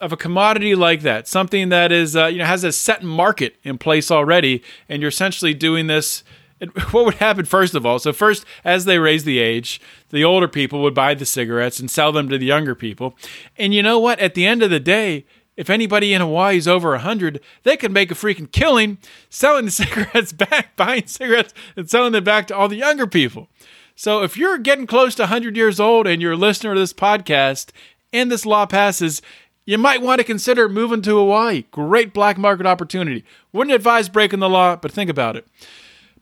of 0.00 0.12
a 0.12 0.16
commodity 0.16 0.74
like 0.74 1.02
that, 1.02 1.26
something 1.26 1.68
that 1.70 1.90
is 1.92 2.16
uh, 2.16 2.26
you 2.26 2.38
know 2.38 2.44
has 2.44 2.64
a 2.64 2.72
set 2.72 3.02
market 3.02 3.56
in 3.62 3.78
place 3.78 4.10
already, 4.10 4.62
and 4.88 5.02
you're 5.02 5.08
essentially 5.08 5.54
doing 5.54 5.86
this. 5.86 6.24
what 6.90 7.04
would 7.04 7.14
happen 7.14 7.44
first 7.44 7.76
of 7.76 7.86
all? 7.86 8.00
So 8.00 8.12
first, 8.12 8.44
as 8.64 8.84
they 8.84 8.98
raise 8.98 9.22
the 9.22 9.38
age, 9.38 9.80
the 10.10 10.24
older 10.24 10.48
people 10.48 10.82
would 10.82 10.94
buy 10.94 11.14
the 11.14 11.24
cigarettes 11.24 11.78
and 11.78 11.88
sell 11.88 12.10
them 12.10 12.28
to 12.30 12.38
the 12.38 12.46
younger 12.46 12.74
people. 12.74 13.16
And 13.56 13.72
you 13.72 13.80
know 13.80 14.00
what? 14.00 14.18
At 14.18 14.34
the 14.34 14.44
end 14.44 14.64
of 14.64 14.70
the 14.70 14.80
day, 14.80 15.24
if 15.56 15.70
anybody 15.70 16.14
in 16.14 16.20
Hawaii 16.20 16.56
is 16.56 16.68
over 16.68 16.90
100, 16.90 17.40
they 17.64 17.76
can 17.76 17.92
make 17.92 18.10
a 18.10 18.14
freaking 18.14 18.50
killing 18.50 18.98
selling 19.28 19.66
the 19.66 19.70
cigarettes 19.72 20.32
back, 20.32 20.76
buying 20.76 21.06
cigarettes 21.06 21.54
and 21.76 21.88
selling 21.88 22.12
them 22.12 22.24
back 22.24 22.46
to 22.46 22.56
all 22.56 22.68
the 22.68 22.76
younger 22.76 23.06
people. 23.06 23.48
So 23.96 24.22
if 24.22 24.36
you're 24.36 24.58
getting 24.58 24.86
close 24.86 25.16
to 25.16 25.22
100 25.22 25.56
years 25.56 25.80
old 25.80 26.06
and 26.06 26.22
you're 26.22 26.32
a 26.32 26.36
listener 26.36 26.74
to 26.74 26.80
this 26.80 26.92
podcast 26.92 27.70
and 28.12 28.30
this 28.30 28.46
law 28.46 28.66
passes, 28.66 29.20
you 29.68 29.76
might 29.76 30.00
want 30.00 30.18
to 30.18 30.24
consider 30.24 30.66
moving 30.66 31.02
to 31.02 31.18
Hawaii. 31.18 31.64
Great 31.72 32.14
black 32.14 32.38
market 32.38 32.64
opportunity. 32.64 33.22
Wouldn't 33.52 33.74
advise 33.74 34.08
breaking 34.08 34.40
the 34.40 34.48
law, 34.48 34.76
but 34.76 34.90
think 34.90 35.10
about 35.10 35.36
it. 35.36 35.46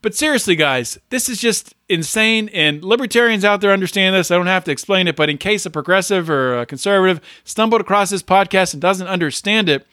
But 0.01 0.13
seriously, 0.13 0.57
guys, 0.57 0.99
this 1.11 1.29
is 1.29 1.39
just 1.39 1.73
insane, 1.87 2.49
and 2.49 2.83
libertarians 2.83 3.45
out 3.45 3.61
there 3.61 3.71
understand 3.71 4.13
this. 4.13 4.31
I 4.31 4.35
don't 4.35 4.47
have 4.47 4.65
to 4.65 4.71
explain 4.71 5.07
it, 5.07 5.15
but 5.15 5.29
in 5.29 5.37
case 5.37 5.65
a 5.65 5.69
progressive 5.69 6.29
or 6.29 6.59
a 6.59 6.65
conservative 6.65 7.21
stumbled 7.45 7.79
across 7.79 8.09
this 8.09 8.21
podcast 8.21 8.73
and 8.73 8.81
doesn't 8.81 9.07
understand 9.07 9.69
it, 9.69 9.87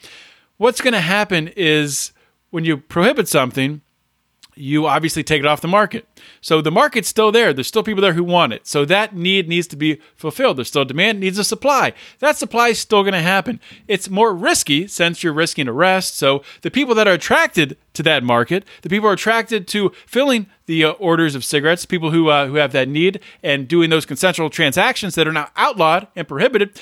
what's 0.56 0.80
going 0.80 0.94
to 0.94 1.00
happen 1.00 1.46
is 1.54 2.10
when 2.50 2.64
you 2.64 2.76
prohibit 2.76 3.28
something, 3.28 3.82
you 4.56 4.86
obviously 4.86 5.22
take 5.22 5.40
it 5.40 5.46
off 5.46 5.60
the 5.60 5.68
market. 5.68 6.06
So 6.40 6.60
the 6.60 6.70
market's 6.70 7.08
still 7.08 7.32
there. 7.32 7.52
There's 7.52 7.66
still 7.66 7.82
people 7.82 8.02
there 8.02 8.12
who 8.12 8.24
want 8.24 8.52
it. 8.52 8.66
So 8.66 8.84
that 8.84 9.14
need 9.14 9.48
needs 9.48 9.66
to 9.68 9.76
be 9.76 10.00
fulfilled. 10.16 10.58
There's 10.58 10.68
still 10.68 10.84
demand, 10.84 11.20
needs 11.20 11.38
a 11.38 11.44
supply. 11.44 11.92
That 12.20 12.36
supply 12.36 12.68
is 12.68 12.78
still 12.78 13.02
going 13.02 13.14
to 13.14 13.22
happen. 13.22 13.60
It's 13.88 14.08
more 14.10 14.34
risky 14.34 14.86
since 14.86 15.22
you're 15.22 15.32
risking 15.32 15.68
arrest. 15.68 16.16
So 16.16 16.42
the 16.62 16.70
people 16.70 16.94
that 16.94 17.08
are 17.08 17.14
attracted 17.14 17.76
to 17.94 18.02
that 18.04 18.22
market, 18.22 18.64
the 18.82 18.88
people 18.88 19.08
are 19.08 19.14
attracted 19.14 19.66
to 19.68 19.90
filling 20.06 20.46
the 20.66 20.84
uh, 20.84 20.90
orders 20.92 21.34
of 21.34 21.44
cigarettes, 21.44 21.86
people 21.86 22.10
who 22.10 22.28
uh, 22.28 22.46
who 22.46 22.56
have 22.56 22.72
that 22.72 22.88
need 22.88 23.20
and 23.42 23.68
doing 23.68 23.90
those 23.90 24.06
consensual 24.06 24.50
transactions 24.50 25.14
that 25.14 25.28
are 25.28 25.32
now 25.32 25.50
outlawed 25.56 26.08
and 26.16 26.26
prohibited. 26.26 26.80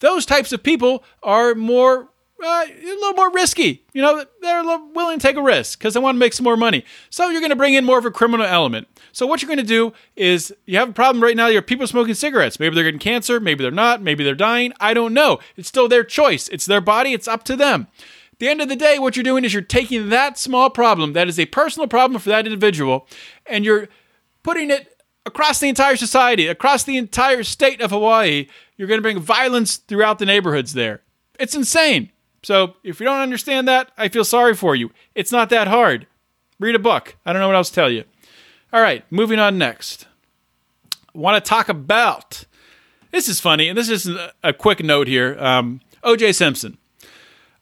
Those 0.00 0.26
types 0.26 0.52
of 0.52 0.62
people 0.62 1.04
are 1.22 1.54
more 1.54 2.08
uh, 2.42 2.64
a 2.68 2.84
little 2.84 3.14
more 3.14 3.30
risky. 3.32 3.84
You 3.92 4.02
know, 4.02 4.24
they're 4.40 4.62
willing 4.94 5.18
to 5.18 5.26
take 5.26 5.36
a 5.36 5.42
risk 5.42 5.78
because 5.78 5.94
they 5.94 6.00
want 6.00 6.16
to 6.16 6.18
make 6.18 6.32
some 6.32 6.44
more 6.44 6.56
money. 6.56 6.84
So 7.10 7.28
you're 7.28 7.40
going 7.40 7.50
to 7.50 7.56
bring 7.56 7.74
in 7.74 7.84
more 7.84 7.98
of 7.98 8.04
a 8.04 8.10
criminal 8.10 8.46
element. 8.46 8.88
So 9.12 9.26
what 9.26 9.42
you're 9.42 9.48
going 9.48 9.58
to 9.58 9.64
do 9.64 9.92
is 10.16 10.52
you 10.66 10.78
have 10.78 10.88
a 10.88 10.92
problem 10.92 11.22
right 11.22 11.36
now. 11.36 11.48
You 11.48 11.56
have 11.56 11.66
people 11.66 11.86
smoking 11.86 12.14
cigarettes. 12.14 12.58
Maybe 12.58 12.74
they're 12.74 12.84
getting 12.84 13.00
cancer. 13.00 13.40
Maybe 13.40 13.62
they're 13.62 13.70
not. 13.70 14.02
Maybe 14.02 14.24
they're 14.24 14.34
dying. 14.34 14.72
I 14.80 14.94
don't 14.94 15.14
know. 15.14 15.38
It's 15.56 15.68
still 15.68 15.88
their 15.88 16.04
choice. 16.04 16.48
It's 16.48 16.66
their 16.66 16.80
body. 16.80 17.12
It's 17.12 17.28
up 17.28 17.44
to 17.44 17.56
them. 17.56 17.88
At 18.32 18.38
the 18.38 18.48
end 18.48 18.60
of 18.60 18.68
the 18.68 18.76
day, 18.76 18.98
what 18.98 19.14
you're 19.16 19.22
doing 19.22 19.44
is 19.44 19.52
you're 19.52 19.62
taking 19.62 20.08
that 20.08 20.38
small 20.38 20.70
problem 20.70 21.12
that 21.12 21.28
is 21.28 21.38
a 21.38 21.46
personal 21.46 21.86
problem 21.86 22.20
for 22.20 22.30
that 22.30 22.46
individual, 22.46 23.06
and 23.46 23.64
you're 23.64 23.88
putting 24.42 24.70
it 24.70 24.98
across 25.24 25.60
the 25.60 25.68
entire 25.68 25.96
society, 25.96 26.48
across 26.48 26.82
the 26.82 26.96
entire 26.96 27.44
state 27.44 27.80
of 27.80 27.90
Hawaii. 27.90 28.48
You're 28.76 28.88
going 28.88 28.98
to 28.98 29.02
bring 29.02 29.20
violence 29.20 29.76
throughout 29.76 30.18
the 30.18 30.26
neighborhoods 30.26 30.72
there. 30.72 31.02
It's 31.38 31.54
insane. 31.54 32.10
So 32.42 32.74
if 32.82 33.00
you 33.00 33.06
don't 33.06 33.20
understand 33.20 33.68
that, 33.68 33.92
I 33.96 34.08
feel 34.08 34.24
sorry 34.24 34.54
for 34.54 34.74
you. 34.74 34.90
It's 35.14 35.32
not 35.32 35.50
that 35.50 35.68
hard. 35.68 36.06
Read 36.58 36.74
a 36.74 36.80
book. 36.80 37.16
I 37.24 37.32
don't 37.32 37.40
know 37.40 37.48
what 37.48 37.56
else 37.56 37.68
to 37.70 37.74
tell 37.74 37.90
you. 37.90 38.04
All 38.72 38.80
right, 38.80 39.04
moving 39.10 39.38
on 39.38 39.58
next. 39.58 40.06
Want 41.14 41.42
to 41.42 41.48
talk 41.48 41.68
about 41.68 42.46
this 43.10 43.28
is 43.28 43.40
funny, 43.40 43.68
and 43.68 43.76
this 43.76 43.90
is 43.90 44.08
a 44.42 44.52
quick 44.52 44.82
note 44.82 45.06
here. 45.06 45.36
Um, 45.38 45.80
OJ 46.02 46.34
Simpson. 46.34 46.78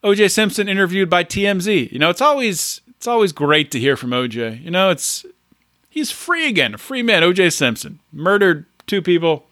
OJ 0.02 0.30
Simpson 0.30 0.68
interviewed 0.68 1.10
by 1.10 1.24
TMZ. 1.24 1.90
You 1.92 1.98
know, 1.98 2.08
it's 2.08 2.20
always 2.20 2.80
it's 2.88 3.08
always 3.08 3.32
great 3.32 3.70
to 3.72 3.80
hear 3.80 3.96
from 3.96 4.10
OJ. 4.10 4.62
You 4.62 4.70
know, 4.70 4.90
it's 4.90 5.26
he's 5.90 6.10
free 6.10 6.48
again, 6.48 6.74
a 6.74 6.78
free 6.78 7.02
man. 7.02 7.22
OJ 7.22 7.52
Simpson 7.52 7.98
murdered 8.12 8.64
two 8.86 9.02
people, 9.02 9.46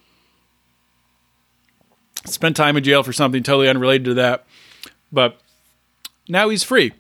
spent 2.25 2.57
time 2.57 2.77
in 2.77 2.85
jail 2.85 3.03
for 3.03 3.13
something 3.13 3.43
totally 3.43 3.69
unrelated 3.69 4.05
to 4.07 4.15
that. 4.15 4.47
But 5.13 5.41
now 6.29 6.49
he's 6.49 6.63
free. 6.63 6.93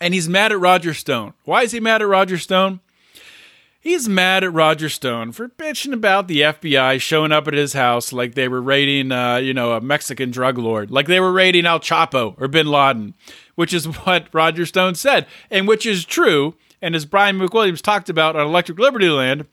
And 0.00 0.14
he's 0.14 0.28
mad 0.28 0.52
at 0.52 0.60
Roger 0.60 0.94
Stone. 0.94 1.34
Why 1.44 1.62
is 1.62 1.72
he 1.72 1.80
mad 1.80 2.00
at 2.00 2.08
Roger 2.08 2.38
Stone? 2.38 2.80
He's 3.82 4.08
mad 4.08 4.44
at 4.44 4.52
Roger 4.52 4.90
Stone 4.90 5.32
for 5.32 5.48
bitching 5.48 5.94
about 5.94 6.28
the 6.28 6.42
FBI 6.42 7.00
showing 7.00 7.32
up 7.32 7.48
at 7.48 7.54
his 7.54 7.72
house 7.72 8.12
like 8.12 8.34
they 8.34 8.46
were 8.46 8.60
raiding, 8.60 9.10
uh, 9.10 9.36
you 9.36 9.54
know, 9.54 9.72
a 9.72 9.80
Mexican 9.80 10.30
drug 10.30 10.58
lord, 10.58 10.90
like 10.90 11.06
they 11.06 11.18
were 11.18 11.32
raiding 11.32 11.64
El 11.64 11.80
Chapo 11.80 12.34
or 12.38 12.46
Bin 12.46 12.66
Laden, 12.66 13.14
which 13.54 13.72
is 13.72 13.86
what 14.04 14.28
Roger 14.32 14.66
Stone 14.66 14.96
said, 14.96 15.26
and 15.50 15.66
which 15.66 15.86
is 15.86 16.04
true. 16.04 16.54
And 16.82 16.94
as 16.94 17.06
Brian 17.06 17.38
McWilliams 17.38 17.80
talked 17.80 18.10
about 18.10 18.36
on 18.36 18.46
Electric 18.46 18.78
Liberty 18.78 19.08
Land, 19.08 19.46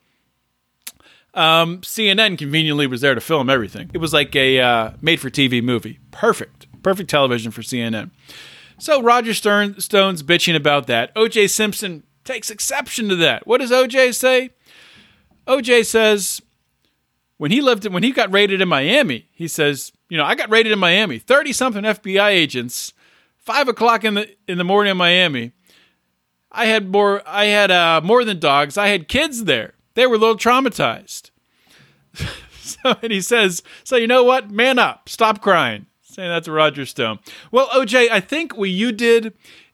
um, 1.33 1.79
CNN 1.81 2.37
conveniently 2.37 2.87
was 2.87 2.99
there 2.99 3.15
to 3.15 3.21
film 3.21 3.49
everything. 3.49 3.91
It 3.93 3.99
was 3.99 4.11
like 4.11 4.35
a 4.35 4.59
uh, 4.59 4.91
made-for-TV 5.01 5.63
movie, 5.63 5.99
perfect. 6.11 6.56
Perfect 6.87 7.09
television 7.09 7.51
for 7.51 7.63
CNN. 7.63 8.11
So 8.77 9.01
Roger 9.01 9.33
Stern, 9.33 9.77
Stone's 9.81 10.23
bitching 10.23 10.55
about 10.55 10.87
that. 10.87 11.13
OJ 11.15 11.49
Simpson 11.49 12.03
takes 12.23 12.49
exception 12.49 13.09
to 13.09 13.17
that. 13.17 13.45
What 13.45 13.57
does 13.57 13.71
OJ 13.71 14.15
say? 14.15 14.51
OJ 15.47 15.85
says 15.85 16.41
when 17.35 17.51
he 17.51 17.59
lived 17.59 17.85
when 17.87 18.03
he 18.03 18.13
got 18.13 18.31
raided 18.31 18.61
in 18.61 18.69
Miami, 18.69 19.27
he 19.33 19.49
says, 19.49 19.91
you 20.07 20.17
know, 20.17 20.23
I 20.23 20.35
got 20.35 20.49
raided 20.49 20.71
in 20.71 20.79
Miami. 20.79 21.19
Thirty 21.19 21.51
something 21.51 21.83
FBI 21.83 22.29
agents, 22.29 22.93
five 23.35 23.67
o'clock 23.67 24.05
in 24.05 24.13
the 24.13 24.33
in 24.47 24.57
the 24.57 24.63
morning 24.63 24.91
in 24.91 24.97
Miami. 24.97 25.51
I 26.53 26.67
had 26.67 26.89
more. 26.89 27.21
I 27.27 27.47
had 27.47 27.69
uh, 27.69 27.99
more 28.01 28.23
than 28.23 28.39
dogs. 28.39 28.77
I 28.77 28.87
had 28.87 29.09
kids 29.09 29.43
there. 29.43 29.73
They 29.95 30.07
were 30.07 30.15
a 30.15 30.19
little 30.19 30.37
traumatized. 30.37 31.31
so 32.61 32.95
and 33.01 33.11
he 33.11 33.19
says, 33.19 33.61
so 33.83 33.97
you 33.97 34.07
know 34.07 34.23
what? 34.23 34.49
Man 34.49 34.79
up. 34.79 35.09
Stop 35.09 35.41
crying 35.41 35.87
that's 36.25 36.47
Roger 36.47 36.85
Stone. 36.85 37.19
Well, 37.51 37.67
OJ, 37.69 38.09
I 38.09 38.19
think 38.19 38.57
what 38.57 38.69
you 38.69 38.91
did 38.91 39.33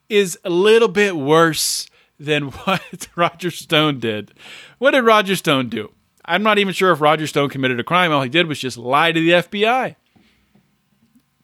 is 0.10 0.38
a 0.44 0.50
little 0.50 0.90
bit 0.90 1.16
worse 1.16 1.88
than 2.20 2.44
what 2.66 3.08
Roger 3.16 3.52
Stone 3.52 4.00
did. 4.00 4.34
What 4.78 4.92
did 4.92 5.02
Roger 5.02 5.36
Stone 5.36 5.70
do? 5.70 5.92
I'm 6.26 6.44
not 6.44 6.58
even 6.58 6.74
sure 6.74 6.92
if 6.92 7.02
Roger 7.02 7.28
Stone 7.28 7.50
committed 7.50 7.80
a 7.80 7.84
crime. 7.84 8.12
All 8.12 8.22
he 8.22 8.30
did 8.30 8.48
was 8.48 8.60
just 8.60 8.78
lie 8.78 9.12
to 9.12 9.20
the 9.20 9.32
FBI. 9.32 9.96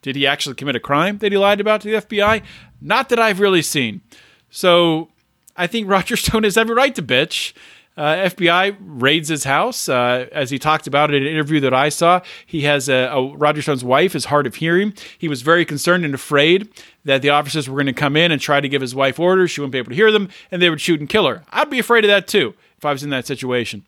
Did 0.01 0.15
he 0.15 0.25
actually 0.25 0.55
commit 0.55 0.77
a 0.77 0.79
crime 0.79 1.17
that 1.17 1.31
he 1.31 1.37
lied 1.37 1.59
about 1.59 1.81
to 1.81 1.89
the 1.91 1.97
FBI? 1.97 2.43
Not 2.79 3.09
that 3.09 3.19
I've 3.19 3.41
really 3.41 3.61
seen. 3.61 4.01
So 4.49 5.09
I 5.57 5.67
think 5.67 5.89
Roger 5.89 6.15
Stone 6.17 6.43
has 6.43 6.57
every 6.57 6.75
right 6.75 6.95
to 6.95 7.01
bitch. 7.01 7.53
Uh, 7.97 8.29
FBI 8.29 8.77
raids 8.79 9.27
his 9.27 9.43
house. 9.43 9.89
Uh, 9.89 10.27
as 10.31 10.49
he 10.49 10.57
talked 10.57 10.87
about 10.87 11.13
it 11.13 11.17
in 11.17 11.23
an 11.23 11.29
interview 11.29 11.59
that 11.59 11.73
I 11.73 11.89
saw, 11.89 12.21
he 12.45 12.61
has 12.61 12.87
a, 12.87 13.09
a, 13.11 13.35
Roger 13.35 13.61
Stone's 13.61 13.83
wife 13.83 14.15
is 14.15 14.25
hard 14.25 14.47
of 14.47 14.55
hearing. 14.55 14.93
He 15.17 15.27
was 15.27 15.41
very 15.41 15.65
concerned 15.65 16.05
and 16.05 16.13
afraid 16.13 16.69
that 17.03 17.21
the 17.21 17.29
officers 17.29 17.67
were 17.67 17.75
going 17.75 17.87
to 17.87 17.93
come 17.93 18.15
in 18.15 18.31
and 18.31 18.39
try 18.39 18.61
to 18.61 18.69
give 18.69 18.81
his 18.81 18.95
wife 18.95 19.19
orders. 19.19 19.51
She 19.51 19.59
wouldn't 19.59 19.73
be 19.73 19.79
able 19.79 19.89
to 19.89 19.95
hear 19.95 20.13
them, 20.13 20.29
and 20.49 20.61
they 20.61 20.69
would 20.69 20.79
shoot 20.79 21.01
and 21.01 21.09
kill 21.09 21.27
her. 21.27 21.43
I'd 21.49 21.69
be 21.69 21.79
afraid 21.79 22.05
of 22.05 22.09
that 22.09 22.27
too 22.27 22.53
if 22.77 22.85
I 22.85 22.93
was 22.93 23.03
in 23.03 23.09
that 23.09 23.27
situation. 23.27 23.85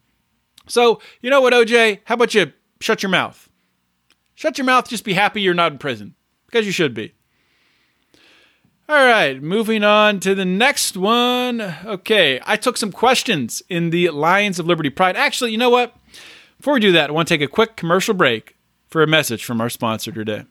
So 0.68 1.00
you 1.22 1.30
know 1.30 1.40
what, 1.40 1.54
OJ? 1.54 2.00
How 2.04 2.16
about 2.16 2.34
you 2.34 2.52
shut 2.82 3.02
your 3.02 3.10
mouth? 3.10 3.50
Shut 4.36 4.58
your 4.58 4.66
mouth. 4.66 4.90
Just 4.90 5.06
be 5.06 5.14
happy 5.14 5.42
you're 5.42 5.54
not 5.54 5.72
in 5.72 5.78
prison 5.78 6.16
because 6.48 6.66
you 6.66 6.72
should 6.72 6.94
be. 6.94 7.14
All 8.90 9.06
right, 9.06 9.42
moving 9.42 9.84
on 9.84 10.20
to 10.20 10.36
the 10.36 10.44
next 10.44 10.98
one. 10.98 11.62
Okay, 11.62 12.42
I 12.46 12.58
took 12.58 12.76
some 12.76 12.92
questions 12.92 13.64
in 13.70 13.90
the 13.90 14.10
Lions 14.10 14.60
of 14.60 14.66
Liberty 14.66 14.90
Pride. 14.90 15.16
Actually, 15.16 15.52
you 15.52 15.58
know 15.58 15.70
what? 15.70 15.96
Before 16.58 16.74
we 16.74 16.80
do 16.82 16.92
that, 16.92 17.10
I 17.10 17.14
want 17.14 17.28
to 17.30 17.34
take 17.34 17.42
a 17.42 17.48
quick 17.48 17.76
commercial 17.76 18.14
break 18.14 18.58
for 18.88 19.02
a 19.02 19.08
message 19.08 19.46
from 19.46 19.62
our 19.62 19.70
sponsor 19.70 20.12
today. 20.12 20.44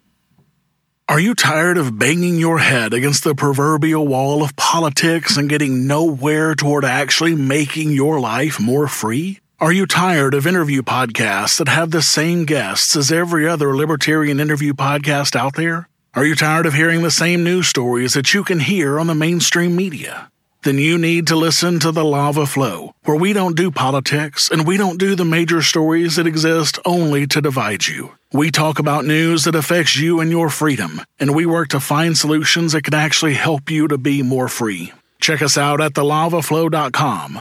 Are 1.11 1.21
you 1.21 1.35
tired 1.35 1.77
of 1.77 1.99
banging 1.99 2.39
your 2.39 2.61
head 2.61 2.95
against 2.95 3.25
the 3.25 3.35
proverbial 3.35 4.07
wall 4.07 4.43
of 4.43 4.57
politics 4.57 5.37
and 5.37 5.51
getting 5.51 5.87
nowhere 5.87 6.55
toward 6.55 6.85
actually 6.85 7.35
making 7.35 7.91
your 7.91 8.21
life 8.21 8.61
more 8.61 8.87
free? 8.87 9.41
Are 9.59 9.73
you 9.73 9.87
tired 9.87 10.35
of 10.35 10.47
interview 10.47 10.83
podcasts 10.83 11.59
that 11.59 11.69
have 11.69 11.91
the 11.91 12.01
same 12.01 12.45
guests 12.45 12.97
as 12.97 13.13
every 13.13 13.47
other 13.47 13.77
libertarian 13.77 14.41
interview 14.41 14.73
podcast 14.73 15.37
out 15.37 15.57
there? 15.57 15.89
Are 16.13 16.27
you 16.27 16.35
tired 16.35 16.67
of 16.67 16.75
hearing 16.75 17.03
the 17.03 17.11
same 17.13 17.45
news 17.45 17.69
stories 17.69 18.15
that 18.15 18.35
you 18.35 18.43
can 18.43 18.59
hear 18.59 18.99
on 18.99 19.07
the 19.07 19.15
mainstream 19.15 19.77
media? 19.77 20.29
Then 20.65 20.77
you 20.77 20.99
need 20.99 21.29
to 21.29 21.37
listen 21.37 21.79
to 21.79 21.93
The 21.93 22.05
Lava 22.05 22.47
Flow, 22.47 22.97
where 23.05 23.17
we 23.17 23.33
don't 23.33 23.57
do 23.57 23.71
politics 23.71 24.51
and 24.51 24.67
we 24.67 24.77
don't 24.77 24.99
do 24.99 25.15
the 25.15 25.25
major 25.25 25.63
stories 25.63 26.17
that 26.17 26.27
exist 26.27 26.81
only 26.85 27.29
to 27.29 27.41
divide 27.41 27.87
you. 27.87 28.11
We 28.33 28.51
talk 28.51 28.81
about 28.81 29.05
news 29.05 29.45
that 29.45 29.55
affects 29.55 29.97
you 29.97 30.19
and 30.19 30.33
your 30.33 30.51
freedom, 30.51 31.01
and 31.21 31.33
we 31.33 31.47
work 31.47 31.69
to 31.69 31.79
find 31.79 32.19
solutions 32.19 32.73
that 32.73 32.83
can 32.83 32.95
actually 32.95 33.35
help 33.35 33.71
you 33.71 33.87
to 33.87 33.97
be 33.97 34.25
more 34.25 34.49
free. 34.49 34.93
Check 35.21 35.43
us 35.43 35.57
out 35.57 35.81
at 35.81 35.93
thelavaflow.com 35.93 37.41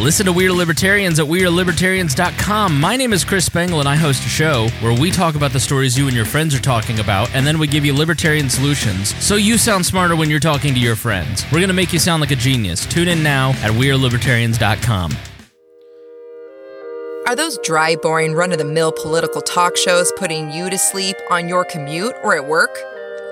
Listen 0.00 0.24
to 0.24 0.32
Weird 0.32 0.52
Libertarians 0.52 1.20
at 1.20 1.26
WeirdLibertarians.com. 1.26 2.80
My 2.80 2.96
name 2.96 3.12
is 3.12 3.22
Chris 3.22 3.44
Spangle, 3.44 3.80
and 3.80 3.88
I 3.88 3.96
host 3.96 4.24
a 4.24 4.30
show 4.30 4.68
where 4.80 4.98
we 4.98 5.10
talk 5.10 5.34
about 5.34 5.52
the 5.52 5.60
stories 5.60 5.98
you 5.98 6.06
and 6.06 6.16
your 6.16 6.24
friends 6.24 6.54
are 6.54 6.60
talking 6.60 7.00
about, 7.00 7.30
and 7.34 7.46
then 7.46 7.58
we 7.58 7.66
give 7.66 7.84
you 7.84 7.92
libertarian 7.92 8.48
solutions 8.48 9.14
so 9.22 9.34
you 9.34 9.58
sound 9.58 9.84
smarter 9.84 10.16
when 10.16 10.30
you're 10.30 10.40
talking 10.40 10.72
to 10.72 10.80
your 10.80 10.96
friends. 10.96 11.44
We're 11.52 11.58
going 11.58 11.68
to 11.68 11.74
make 11.74 11.92
you 11.92 11.98
sound 11.98 12.22
like 12.22 12.30
a 12.30 12.36
genius. 12.36 12.86
Tune 12.86 13.08
in 13.08 13.22
now 13.22 13.50
at 13.60 13.72
WeirdLibertarians.com. 13.72 15.12
Are 17.26 17.36
those 17.36 17.58
dry, 17.58 17.94
boring, 17.96 18.32
run 18.32 18.52
of 18.52 18.58
the 18.58 18.64
mill 18.64 18.92
political 18.92 19.42
talk 19.42 19.76
shows 19.76 20.10
putting 20.16 20.50
you 20.50 20.70
to 20.70 20.78
sleep 20.78 21.16
on 21.30 21.46
your 21.46 21.66
commute 21.66 22.14
or 22.24 22.34
at 22.34 22.48
work? 22.48 22.74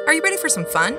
Are 0.07 0.12
you 0.12 0.20
ready 0.22 0.37
for 0.37 0.50
some 0.50 0.66
fun? 0.66 0.98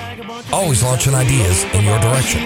always 0.51 0.83
launching 0.83 1.13
ideas 1.13 1.63
in 1.73 1.83
your 1.83 1.99
direction. 1.99 2.41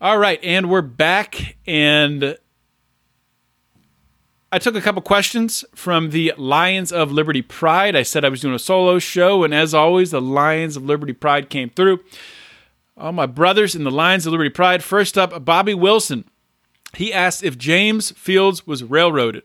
All 0.00 0.18
right, 0.18 0.38
and 0.42 0.68
we're 0.68 0.82
back, 0.82 1.56
and 1.66 2.36
I 4.52 4.58
took 4.58 4.74
a 4.74 4.80
couple 4.80 5.00
questions 5.02 5.64
from 5.74 6.10
the 6.10 6.34
Lions 6.36 6.92
of 6.92 7.10
Liberty 7.10 7.42
Pride. 7.42 7.96
I 7.96 8.02
said 8.02 8.24
I 8.24 8.28
was 8.28 8.40
doing 8.40 8.54
a 8.54 8.58
solo 8.58 8.98
show, 8.98 9.44
and 9.44 9.54
as 9.54 9.72
always, 9.72 10.10
the 10.10 10.20
Lions 10.20 10.76
of 10.76 10.84
Liberty 10.84 11.14
Pride 11.14 11.48
came 11.48 11.70
through. 11.70 12.00
All 12.96 13.12
my 13.12 13.26
brothers 13.26 13.74
in 13.74 13.84
the 13.84 13.90
Lions 13.90 14.24
of 14.24 14.32
Liberty 14.32 14.50
Pride. 14.50 14.82
First 14.82 15.18
up, 15.18 15.44
Bobby 15.44 15.74
Wilson. 15.74 16.24
He 16.94 17.12
asked 17.12 17.42
if 17.42 17.58
James 17.58 18.12
Fields 18.12 18.66
was 18.66 18.84
railroaded. 18.84 19.42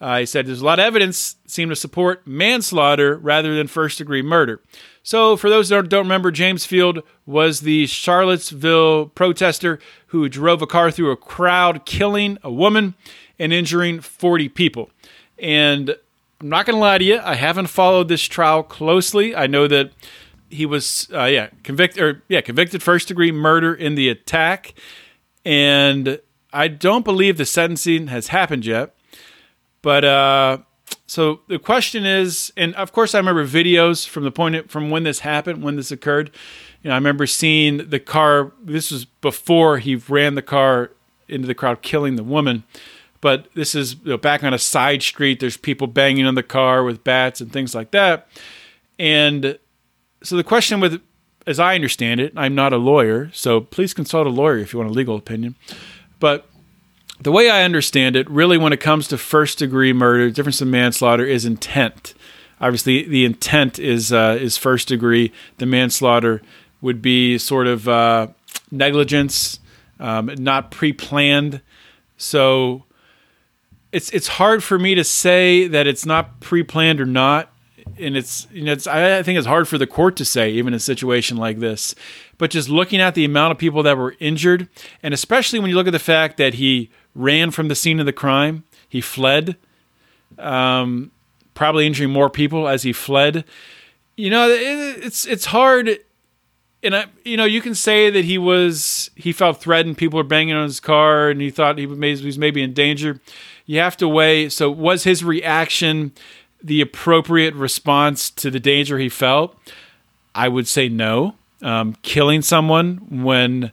Uh, 0.00 0.18
he 0.18 0.26
said 0.26 0.46
there's 0.46 0.62
a 0.62 0.64
lot 0.64 0.80
of 0.80 0.84
evidence 0.84 1.36
seem 1.46 1.68
to 1.68 1.76
support 1.76 2.26
manslaughter 2.26 3.16
rather 3.16 3.54
than 3.54 3.68
first 3.68 3.98
degree 3.98 4.20
murder. 4.20 4.60
So, 5.04 5.36
for 5.36 5.48
those 5.48 5.68
that 5.68 5.88
don't 5.88 6.06
remember, 6.06 6.32
James 6.32 6.66
Field 6.66 7.04
was 7.24 7.60
the 7.60 7.86
Charlottesville 7.86 9.06
protester 9.06 9.78
who 10.08 10.28
drove 10.28 10.60
a 10.60 10.66
car 10.66 10.90
through 10.90 11.12
a 11.12 11.16
crowd, 11.16 11.84
killing 11.84 12.36
a 12.42 12.50
woman 12.50 12.94
and 13.38 13.52
injuring 13.52 14.00
40 14.00 14.48
people. 14.48 14.90
And 15.38 15.94
I'm 16.40 16.48
not 16.48 16.66
going 16.66 16.74
to 16.74 16.80
lie 16.80 16.98
to 16.98 17.04
you, 17.04 17.20
I 17.22 17.36
haven't 17.36 17.68
followed 17.68 18.08
this 18.08 18.22
trial 18.22 18.64
closely. 18.64 19.36
I 19.36 19.46
know 19.46 19.68
that 19.68 19.92
he 20.52 20.66
was 20.66 21.08
uh, 21.12 21.24
yeah 21.24 21.48
convicted 21.62 22.02
or 22.02 22.22
yeah 22.28 22.40
convicted 22.40 22.82
first 22.82 23.08
degree 23.08 23.32
murder 23.32 23.74
in 23.74 23.94
the 23.94 24.08
attack, 24.08 24.74
and 25.44 26.20
I 26.52 26.68
don't 26.68 27.04
believe 27.04 27.38
the 27.38 27.46
sentencing 27.46 28.08
has 28.08 28.28
happened 28.28 28.66
yet. 28.66 28.94
But 29.80 30.04
uh, 30.04 30.58
so 31.06 31.40
the 31.48 31.58
question 31.58 32.04
is, 32.04 32.52
and 32.56 32.74
of 32.74 32.92
course 32.92 33.14
I 33.14 33.18
remember 33.18 33.46
videos 33.46 34.06
from 34.06 34.24
the 34.24 34.30
point 34.30 34.70
from 34.70 34.90
when 34.90 35.02
this 35.04 35.20
happened, 35.20 35.62
when 35.62 35.76
this 35.76 35.90
occurred. 35.90 36.30
You 36.82 36.88
know, 36.88 36.94
I 36.94 36.98
remember 36.98 37.26
seeing 37.26 37.88
the 37.90 38.00
car. 38.00 38.52
This 38.62 38.90
was 38.90 39.04
before 39.04 39.78
he 39.78 39.96
ran 39.96 40.34
the 40.34 40.42
car 40.42 40.90
into 41.28 41.46
the 41.46 41.54
crowd, 41.54 41.82
killing 41.82 42.16
the 42.16 42.24
woman. 42.24 42.64
But 43.20 43.48
this 43.54 43.74
is 43.74 43.94
you 44.02 44.10
know, 44.10 44.18
back 44.18 44.42
on 44.42 44.52
a 44.52 44.58
side 44.58 45.02
street. 45.02 45.38
There's 45.38 45.56
people 45.56 45.86
banging 45.86 46.26
on 46.26 46.34
the 46.34 46.42
car 46.42 46.82
with 46.82 47.04
bats 47.04 47.40
and 47.40 47.52
things 47.52 47.74
like 47.74 47.92
that. 47.92 48.28
And 48.98 49.58
so 50.22 50.36
the 50.36 50.44
question 50.44 50.80
with 50.80 51.00
as 51.46 51.58
I 51.58 51.74
understand 51.74 52.20
it, 52.20 52.32
I'm 52.36 52.54
not 52.54 52.72
a 52.72 52.76
lawyer, 52.76 53.30
so 53.32 53.60
please 53.60 53.94
consult 53.94 54.26
a 54.26 54.30
lawyer 54.30 54.58
if 54.58 54.72
you 54.72 54.78
want 54.78 54.90
a 54.90 54.94
legal 54.94 55.16
opinion. 55.16 55.56
But 56.20 56.46
the 57.20 57.32
way 57.32 57.50
I 57.50 57.64
understand 57.64 58.16
it, 58.16 58.28
really, 58.30 58.58
when 58.58 58.72
it 58.72 58.80
comes 58.80 59.08
to 59.08 59.18
first 59.18 59.58
degree 59.58 59.92
murder, 59.92 60.30
difference 60.30 60.62
in 60.62 60.70
manslaughter 60.70 61.24
is 61.24 61.44
intent. 61.44 62.14
Obviously, 62.60 63.04
the 63.04 63.24
intent 63.24 63.78
is 63.78 64.12
uh, 64.12 64.38
is 64.40 64.56
first 64.56 64.88
degree. 64.88 65.32
The 65.58 65.66
manslaughter 65.66 66.42
would 66.80 67.02
be 67.02 67.38
sort 67.38 67.66
of 67.66 67.88
uh, 67.88 68.28
negligence, 68.70 69.58
um, 69.98 70.30
not 70.38 70.70
pre 70.70 70.92
planned. 70.92 71.60
So 72.16 72.84
it's 73.90 74.10
it's 74.10 74.28
hard 74.28 74.62
for 74.62 74.78
me 74.78 74.94
to 74.94 75.04
say 75.04 75.66
that 75.66 75.86
it's 75.86 76.06
not 76.06 76.40
pre 76.40 76.62
planned 76.62 77.00
or 77.00 77.06
not 77.06 77.51
and 77.98 78.16
it's 78.16 78.46
you 78.52 78.64
know 78.64 78.72
it's 78.72 78.86
I 78.86 79.22
think 79.22 79.38
it's 79.38 79.46
hard 79.46 79.68
for 79.68 79.78
the 79.78 79.86
court 79.86 80.16
to 80.16 80.24
say 80.24 80.50
even 80.50 80.72
in 80.72 80.76
a 80.76 80.80
situation 80.80 81.36
like 81.36 81.58
this. 81.58 81.94
But 82.38 82.50
just 82.50 82.68
looking 82.68 83.00
at 83.00 83.14
the 83.14 83.24
amount 83.24 83.52
of 83.52 83.58
people 83.58 83.82
that 83.84 83.96
were 83.96 84.16
injured, 84.18 84.68
and 85.02 85.14
especially 85.14 85.58
when 85.58 85.70
you 85.70 85.76
look 85.76 85.86
at 85.86 85.92
the 85.92 85.98
fact 85.98 86.36
that 86.38 86.54
he 86.54 86.90
ran 87.14 87.50
from 87.50 87.68
the 87.68 87.74
scene 87.74 88.00
of 88.00 88.06
the 88.06 88.12
crime, 88.12 88.64
he 88.88 89.00
fled, 89.00 89.56
um, 90.38 91.10
probably 91.54 91.86
injuring 91.86 92.10
more 92.10 92.30
people 92.30 92.68
as 92.68 92.82
he 92.82 92.92
fled. 92.92 93.44
You 94.16 94.30
know, 94.30 94.48
it, 94.48 95.04
it's 95.04 95.26
it's 95.26 95.46
hard, 95.46 95.98
and 96.82 96.96
I, 96.96 97.06
you 97.24 97.36
know 97.36 97.44
you 97.44 97.60
can 97.60 97.74
say 97.74 98.10
that 98.10 98.24
he 98.24 98.38
was 98.38 99.10
he 99.14 99.32
felt 99.32 99.60
threatened. 99.60 99.98
People 99.98 100.16
were 100.18 100.24
banging 100.24 100.54
on 100.54 100.64
his 100.64 100.80
car, 100.80 101.28
and 101.30 101.40
he 101.40 101.50
thought 101.50 101.78
he 101.78 101.86
was 101.86 102.38
maybe 102.38 102.62
in 102.62 102.72
danger. 102.72 103.20
You 103.64 103.78
have 103.78 103.96
to 103.98 104.08
weigh. 104.08 104.48
So 104.48 104.70
was 104.70 105.04
his 105.04 105.22
reaction? 105.22 106.12
The 106.62 106.80
appropriate 106.80 107.54
response 107.54 108.30
to 108.30 108.50
the 108.50 108.60
danger 108.60 108.98
he 108.98 109.08
felt? 109.08 109.56
I 110.34 110.48
would 110.48 110.66
say 110.66 110.88
no. 110.88 111.34
Um, 111.60 111.96
killing 112.02 112.42
someone 112.42 113.22
when 113.22 113.70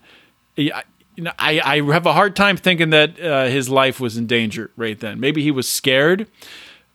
you 0.55 0.71
know, 1.17 1.31
I, 1.39 1.59
I 1.59 1.93
have 1.93 2.05
a 2.05 2.13
hard 2.13 2.35
time 2.35 2.55
thinking 2.55 2.91
that 2.91 3.19
uh, 3.19 3.45
his 3.45 3.69
life 3.69 3.99
was 3.99 4.15
in 4.17 4.27
danger 4.27 4.71
right 4.77 4.99
then. 4.99 5.19
Maybe 5.19 5.41
he 5.41 5.51
was 5.51 5.67
scared, 5.67 6.27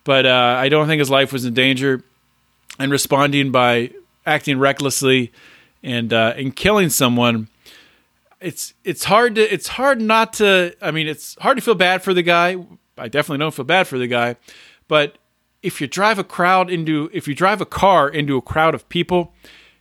but 0.04 0.24
uh, 0.24 0.56
I 0.58 0.68
don't 0.68 0.86
think 0.86 1.00
his 1.00 1.10
life 1.10 1.32
was 1.32 1.44
in 1.44 1.54
danger. 1.54 2.02
And 2.78 2.90
responding 2.90 3.52
by 3.52 3.92
acting 4.26 4.58
recklessly 4.58 5.32
and 5.82 6.12
uh, 6.12 6.34
and 6.36 6.56
killing 6.56 6.90
someone. 6.90 7.48
It's 8.40 8.74
it's 8.82 9.04
hard 9.04 9.36
to 9.36 9.42
it's 9.42 9.68
hard 9.68 10.00
not 10.00 10.34
to. 10.34 10.74
I 10.82 10.90
mean, 10.90 11.06
it's 11.06 11.36
hard 11.40 11.56
to 11.56 11.62
feel 11.62 11.76
bad 11.76 12.02
for 12.02 12.12
the 12.12 12.22
guy. 12.22 12.56
I 12.98 13.08
definitely 13.08 13.38
don't 13.38 13.54
feel 13.54 13.64
bad 13.64 13.86
for 13.86 13.98
the 13.98 14.06
guy, 14.06 14.36
but 14.88 15.16
if 15.64 15.80
you 15.80 15.86
drive 15.86 16.18
a 16.18 16.24
crowd 16.24 16.70
into 16.70 17.10
if 17.12 17.26
you 17.26 17.34
drive 17.34 17.60
a 17.60 17.66
car 17.66 18.08
into 18.08 18.36
a 18.36 18.42
crowd 18.42 18.74
of 18.74 18.88
people, 18.88 19.32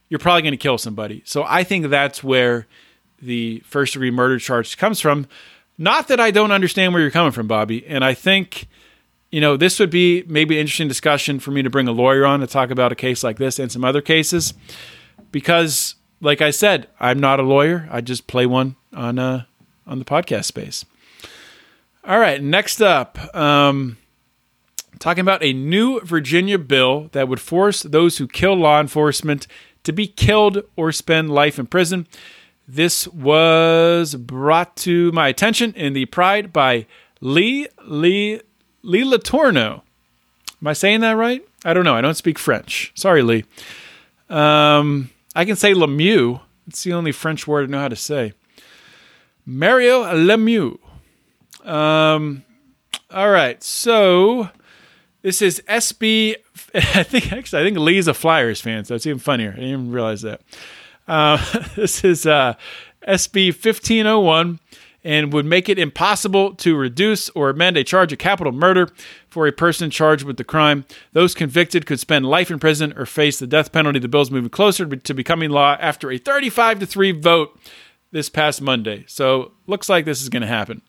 you're 0.09 0.19
probably 0.19 0.41
going 0.41 0.53
to 0.53 0.57
kill 0.57 0.77
somebody. 0.77 1.21
So 1.25 1.43
I 1.47 1.63
think 1.63 1.87
that's 1.89 2.23
where 2.23 2.67
the 3.21 3.61
first 3.65 3.93
degree 3.93 4.09
murder 4.09 4.39
charge 4.39 4.77
comes 4.77 4.99
from. 4.99 5.27
Not 5.77 6.07
that 6.07 6.19
I 6.19 6.31
don't 6.31 6.51
understand 6.51 6.93
where 6.93 7.01
you're 7.01 7.11
coming 7.11 7.31
from, 7.31 7.47
Bobby, 7.47 7.85
and 7.85 8.03
I 8.03 8.13
think 8.13 8.67
you 9.29 9.41
know 9.41 9.57
this 9.57 9.79
would 9.79 9.89
be 9.89 10.23
maybe 10.27 10.55
an 10.55 10.61
interesting 10.61 10.87
discussion 10.87 11.39
for 11.39 11.51
me 11.51 11.61
to 11.61 11.69
bring 11.69 11.87
a 11.87 11.91
lawyer 11.91 12.25
on 12.25 12.39
to 12.39 12.47
talk 12.47 12.71
about 12.71 12.91
a 12.91 12.95
case 12.95 13.23
like 13.23 13.37
this 13.37 13.59
and 13.59 13.71
some 13.71 13.83
other 13.83 14.01
cases 14.01 14.53
because 15.31 15.95
like 16.21 16.41
I 16.41 16.51
said, 16.51 16.87
I'm 16.99 17.19
not 17.19 17.39
a 17.41 17.43
lawyer. 17.43 17.89
I 17.91 17.99
just 17.99 18.27
play 18.27 18.45
one 18.45 18.77
on 18.93 19.19
uh 19.19 19.43
on 19.85 19.99
the 19.99 20.05
podcast 20.05 20.45
space. 20.45 20.85
All 22.05 22.19
right, 22.19 22.41
next 22.41 22.81
up, 22.81 23.17
um, 23.35 23.97
talking 24.99 25.21
about 25.21 25.43
a 25.43 25.53
new 25.53 25.99
Virginia 26.01 26.57
bill 26.57 27.09
that 27.11 27.27
would 27.27 27.39
force 27.39 27.83
those 27.83 28.17
who 28.17 28.27
kill 28.27 28.55
law 28.55 28.79
enforcement 28.79 29.47
to 29.83 29.91
be 29.91 30.07
killed 30.07 30.63
or 30.75 30.91
spend 30.91 31.29
life 31.29 31.59
in 31.59 31.67
prison. 31.67 32.07
This 32.67 33.07
was 33.09 34.15
brought 34.15 34.75
to 34.77 35.11
my 35.11 35.27
attention 35.27 35.73
in 35.73 35.93
the 35.93 36.05
Pride 36.05 36.53
by 36.53 36.85
Lee 37.19 37.67
Lee 37.85 38.39
Lee 38.81 39.03
Letourneau. 39.03 39.81
Am 40.61 40.67
I 40.67 40.73
saying 40.73 41.01
that 41.01 41.13
right? 41.13 41.43
I 41.65 41.73
don't 41.73 41.83
know. 41.83 41.95
I 41.95 42.01
don't 42.01 42.15
speak 42.15 42.39
French. 42.39 42.91
Sorry, 42.95 43.21
Lee. 43.21 43.45
Um, 44.29 45.09
I 45.35 45.45
can 45.45 45.55
say 45.55 45.73
Lemieux. 45.73 46.41
It's 46.67 46.83
the 46.83 46.93
only 46.93 47.11
French 47.11 47.45
word 47.45 47.65
I 47.65 47.71
know 47.71 47.79
how 47.79 47.89
to 47.89 47.95
say. 47.95 48.33
Mario 49.45 50.03
Lemieux. 50.03 50.79
Um, 51.65 52.43
all 53.11 53.29
right. 53.29 53.61
So 53.61 54.49
this 55.23 55.41
is 55.41 55.63
SB. 55.67 56.35
I 56.75 57.03
think 57.03 57.33
actually, 57.33 57.61
I 57.61 57.65
think 57.65 57.79
Lee's 57.79 58.07
a 58.07 58.13
Flyers 58.13 58.61
fan, 58.61 58.85
so 58.85 58.93
it's 58.93 59.07
even 59.07 59.19
funnier. 59.19 59.49
I 59.49 59.55
didn't 59.55 59.69
even 59.69 59.91
realize 59.91 60.21
that. 60.21 60.41
Uh, 61.07 61.43
this 61.75 62.03
is 62.03 62.27
uh, 62.27 62.53
SB 63.07 63.47
1501 63.47 64.59
and 65.05 65.33
would 65.33 65.45
make 65.45 65.67
it 65.67 65.77
impossible 65.77 66.53
to 66.55 66.75
reduce 66.75 67.29
or 67.31 67.49
amend 67.49 67.75
a 67.75 67.83
charge 67.83 68.13
of 68.13 68.19
capital 68.19 68.53
murder 68.53 68.89
for 69.29 69.47
a 69.47 69.51
person 69.51 69.89
charged 69.89 70.23
with 70.23 70.37
the 70.37 70.43
crime. 70.43 70.85
Those 71.11 71.33
convicted 71.33 71.85
could 71.85 71.99
spend 71.99 72.25
life 72.25 72.49
in 72.49 72.59
prison 72.59 72.93
or 72.97 73.05
face 73.05 73.39
the 73.39 73.47
death 73.47 73.71
penalty. 73.71 73.99
The 73.99 74.07
bill 74.07 74.21
is 74.21 74.31
moving 74.31 74.49
closer 74.49 74.85
to 74.85 75.13
becoming 75.13 75.49
law 75.49 75.75
after 75.79 76.09
a 76.09 76.17
35 76.17 76.79
to 76.79 76.85
3 76.85 77.11
vote 77.11 77.59
this 78.11 78.29
past 78.29 78.61
Monday. 78.61 79.03
So, 79.07 79.51
looks 79.67 79.89
like 79.89 80.05
this 80.05 80.21
is 80.21 80.29
going 80.29 80.41
to 80.41 80.47
happen. 80.47 80.81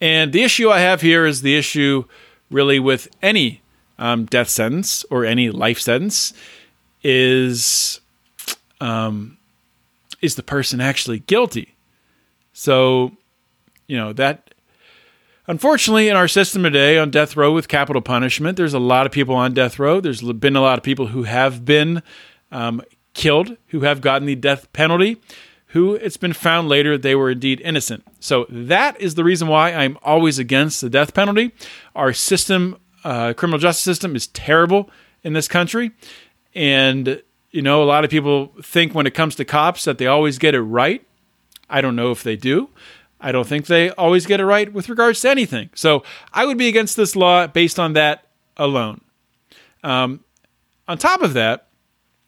And 0.00 0.32
the 0.32 0.42
issue 0.42 0.70
I 0.70 0.80
have 0.80 1.00
here 1.00 1.26
is 1.26 1.42
the 1.42 1.56
issue 1.56 2.04
really 2.50 2.78
with 2.78 3.08
any 3.22 3.62
um, 3.98 4.24
death 4.26 4.48
sentence 4.48 5.04
or 5.10 5.24
any 5.24 5.50
life 5.50 5.80
sentence 5.80 6.32
is 7.02 8.00
um, 8.80 9.38
is 10.20 10.34
the 10.34 10.42
person 10.42 10.80
actually 10.80 11.20
guilty? 11.20 11.74
So, 12.52 13.12
you 13.86 13.96
know 13.96 14.12
that. 14.14 14.54
Unfortunately, 15.48 16.08
in 16.08 16.16
our 16.16 16.26
system 16.26 16.64
today, 16.64 16.98
on 16.98 17.10
death 17.10 17.36
row 17.36 17.52
with 17.52 17.68
capital 17.68 18.02
punishment, 18.02 18.56
there's 18.56 18.74
a 18.74 18.80
lot 18.80 19.06
of 19.06 19.12
people 19.12 19.36
on 19.36 19.54
death 19.54 19.78
row. 19.78 20.00
There's 20.00 20.20
been 20.20 20.56
a 20.56 20.60
lot 20.60 20.76
of 20.76 20.82
people 20.82 21.06
who 21.06 21.22
have 21.22 21.64
been 21.64 22.02
um, 22.50 22.82
killed, 23.14 23.56
who 23.68 23.82
have 23.82 24.00
gotten 24.00 24.26
the 24.26 24.34
death 24.34 24.72
penalty, 24.72 25.20
who 25.68 25.94
it's 25.94 26.16
been 26.16 26.32
found 26.32 26.68
later 26.68 26.96
they 26.96 27.14
were 27.14 27.30
indeed 27.30 27.60
innocent. 27.64 28.04
So 28.20 28.46
that 28.48 29.00
is 29.00 29.14
the 29.14 29.24
reason 29.24 29.48
why 29.48 29.72
I'm 29.72 29.98
always 30.02 30.38
against 30.38 30.80
the 30.80 30.90
death 30.90 31.14
penalty. 31.14 31.52
Our 31.94 32.12
system, 32.12 32.78
uh, 33.04 33.32
criminal 33.34 33.58
justice 33.58 33.84
system, 33.84 34.14
is 34.14 34.28
terrible 34.28 34.90
in 35.22 35.32
this 35.32 35.48
country, 35.48 35.90
and 36.54 37.22
you 37.50 37.62
know 37.62 37.82
a 37.82 37.84
lot 37.84 38.04
of 38.04 38.10
people 38.10 38.52
think 38.62 38.94
when 38.94 39.06
it 39.06 39.14
comes 39.14 39.34
to 39.36 39.44
cops 39.44 39.84
that 39.84 39.98
they 39.98 40.06
always 40.06 40.38
get 40.38 40.54
it 40.54 40.62
right. 40.62 41.04
I 41.68 41.80
don't 41.80 41.96
know 41.96 42.12
if 42.12 42.22
they 42.22 42.36
do. 42.36 42.68
I 43.20 43.32
don't 43.32 43.46
think 43.46 43.66
they 43.66 43.90
always 43.90 44.26
get 44.26 44.40
it 44.40 44.44
right 44.44 44.72
with 44.72 44.88
regards 44.88 45.20
to 45.22 45.30
anything. 45.30 45.70
So 45.74 46.04
I 46.32 46.44
would 46.44 46.58
be 46.58 46.68
against 46.68 46.96
this 46.96 47.16
law 47.16 47.46
based 47.46 47.78
on 47.80 47.94
that 47.94 48.26
alone. 48.56 49.00
Um, 49.82 50.20
on 50.86 50.98
top 50.98 51.22
of 51.22 51.32
that, 51.34 51.66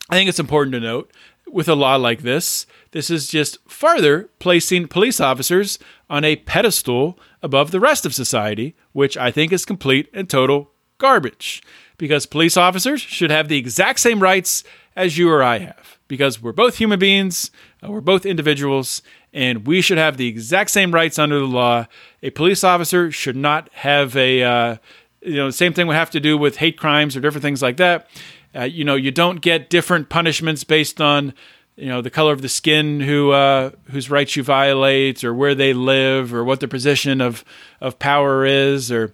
I 0.09 0.15
think 0.15 0.27
it's 0.27 0.39
important 0.39 0.73
to 0.73 0.79
note 0.79 1.11
with 1.51 1.67
a 1.67 1.75
law 1.75 1.95
like 1.95 2.21
this 2.21 2.65
this 2.91 3.09
is 3.09 3.27
just 3.27 3.57
further 3.67 4.29
placing 4.39 4.87
police 4.87 5.19
officers 5.19 5.77
on 6.09 6.23
a 6.23 6.37
pedestal 6.37 7.19
above 7.43 7.71
the 7.71 7.79
rest 7.79 8.05
of 8.05 8.15
society, 8.15 8.75
which 8.93 9.15
I 9.15 9.31
think 9.31 9.51
is 9.51 9.65
complete 9.65 10.09
and 10.13 10.29
total 10.29 10.71
garbage. 10.97 11.61
Because 11.97 12.25
police 12.25 12.57
officers 12.57 13.01
should 13.01 13.29
have 13.29 13.47
the 13.47 13.57
exact 13.57 13.99
same 13.99 14.21
rights 14.21 14.63
as 14.95 15.17
you 15.17 15.29
or 15.29 15.43
I 15.43 15.59
have. 15.59 15.99
Because 16.07 16.41
we're 16.41 16.53
both 16.53 16.77
human 16.77 16.97
beings, 16.97 17.51
uh, 17.83 17.91
we're 17.91 18.01
both 18.01 18.25
individuals, 18.25 19.03
and 19.33 19.67
we 19.67 19.81
should 19.81 19.97
have 19.97 20.17
the 20.17 20.27
exact 20.27 20.71
same 20.71 20.91
rights 20.91 21.19
under 21.19 21.39
the 21.39 21.45
law. 21.45 21.85
A 22.23 22.31
police 22.31 22.63
officer 22.63 23.11
should 23.11 23.35
not 23.35 23.69
have 23.73 24.15
a, 24.15 24.41
uh, 24.41 24.77
you 25.21 25.35
know, 25.35 25.47
the 25.47 25.53
same 25.53 25.73
thing 25.73 25.87
we 25.87 25.95
have 25.95 26.09
to 26.11 26.19
do 26.19 26.37
with 26.37 26.57
hate 26.57 26.77
crimes 26.77 27.15
or 27.15 27.19
different 27.19 27.43
things 27.43 27.61
like 27.61 27.77
that. 27.77 28.09
Uh, 28.55 28.63
you 28.63 28.83
know, 28.83 28.95
you 28.95 29.11
don't 29.11 29.41
get 29.41 29.69
different 29.69 30.09
punishments 30.09 30.63
based 30.63 30.99
on 30.99 31.33
you 31.75 31.87
know 31.87 32.01
the 32.01 32.09
color 32.09 32.33
of 32.33 32.41
the 32.41 32.49
skin 32.49 32.99
who 32.99 33.31
uh, 33.31 33.71
whose 33.91 34.09
rights 34.09 34.35
you 34.35 34.43
violate 34.43 35.23
or 35.23 35.33
where 35.33 35.55
they 35.55 35.73
live 35.73 36.33
or 36.33 36.43
what 36.43 36.59
their 36.59 36.69
position 36.69 37.21
of 37.21 37.45
of 37.79 37.99
power 37.99 38.45
is 38.45 38.91
or 38.91 39.13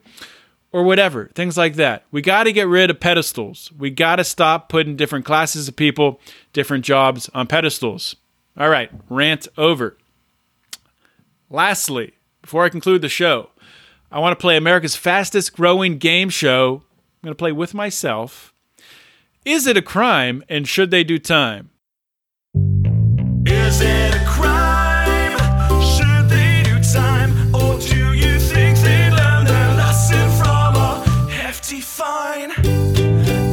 or 0.71 0.83
whatever 0.83 1.29
things 1.35 1.57
like 1.57 1.75
that. 1.75 2.03
We 2.11 2.21
got 2.21 2.43
to 2.43 2.53
get 2.53 2.67
rid 2.67 2.89
of 2.89 2.99
pedestals. 2.99 3.71
We 3.77 3.91
got 3.91 4.17
to 4.17 4.23
stop 4.23 4.67
putting 4.67 4.95
different 4.95 5.25
classes 5.25 5.67
of 5.67 5.75
people 5.75 6.19
different 6.53 6.83
jobs 6.83 7.29
on 7.33 7.47
pedestals. 7.47 8.15
All 8.57 8.69
right 8.69 8.89
rant 9.09 9.47
over. 9.57 9.97
Lastly 11.49 12.13
before 12.45 12.63
i 12.63 12.69
conclude 12.69 13.01
the 13.01 13.09
show 13.09 13.49
i 14.11 14.19
want 14.19 14.31
to 14.31 14.39
play 14.39 14.55
america's 14.55 14.95
fastest 14.95 15.53
growing 15.55 15.97
game 15.97 16.29
show. 16.29 16.83
I'm 17.23 17.29
going 17.29 17.31
to 17.31 17.35
play 17.35 17.51
with 17.51 17.73
myself 17.73 18.53
is 19.45 19.67
it 19.67 19.77
a 19.77 19.81
crime 19.81 20.43
and 20.49 20.67
should 20.67 20.91
they 20.91 21.03
do 21.03 21.17
time 21.17 21.69
is 23.47 23.81
it 23.81 24.15
a 24.15 24.25
crime? 24.25 25.37
Should 25.81 26.29
they 26.29 26.63
do 26.63 26.81
time? 26.81 27.53
Or 27.53 27.77
do 27.79 28.13
you 28.13 28.39
think 28.39 28.77
they 28.79 29.11
learned 29.11 29.47
their 29.47 29.71
lesson 29.75 30.29
from 30.39 30.75
a 30.75 31.05
hefty 31.29 31.81
fine? 31.81 32.51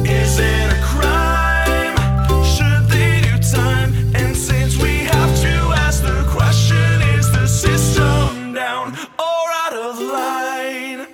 Is 0.07 0.39
it 0.39 0.73
a 0.73 0.81
crime? 0.81 1.95
Should 2.43 2.85
they 2.89 3.21
do 3.21 3.37
time? 3.37 3.93
And 4.15 4.35
since 4.35 4.77
we 4.77 4.99
have 5.13 5.41
to 5.41 5.55
ask 5.85 6.01
the 6.01 6.23
question, 6.29 7.01
is 7.17 7.31
the 7.31 7.47
system 7.47 8.53
down 8.53 8.97
or 9.19 9.43
out 9.63 9.73
of 9.73 9.99
line? 9.99 11.07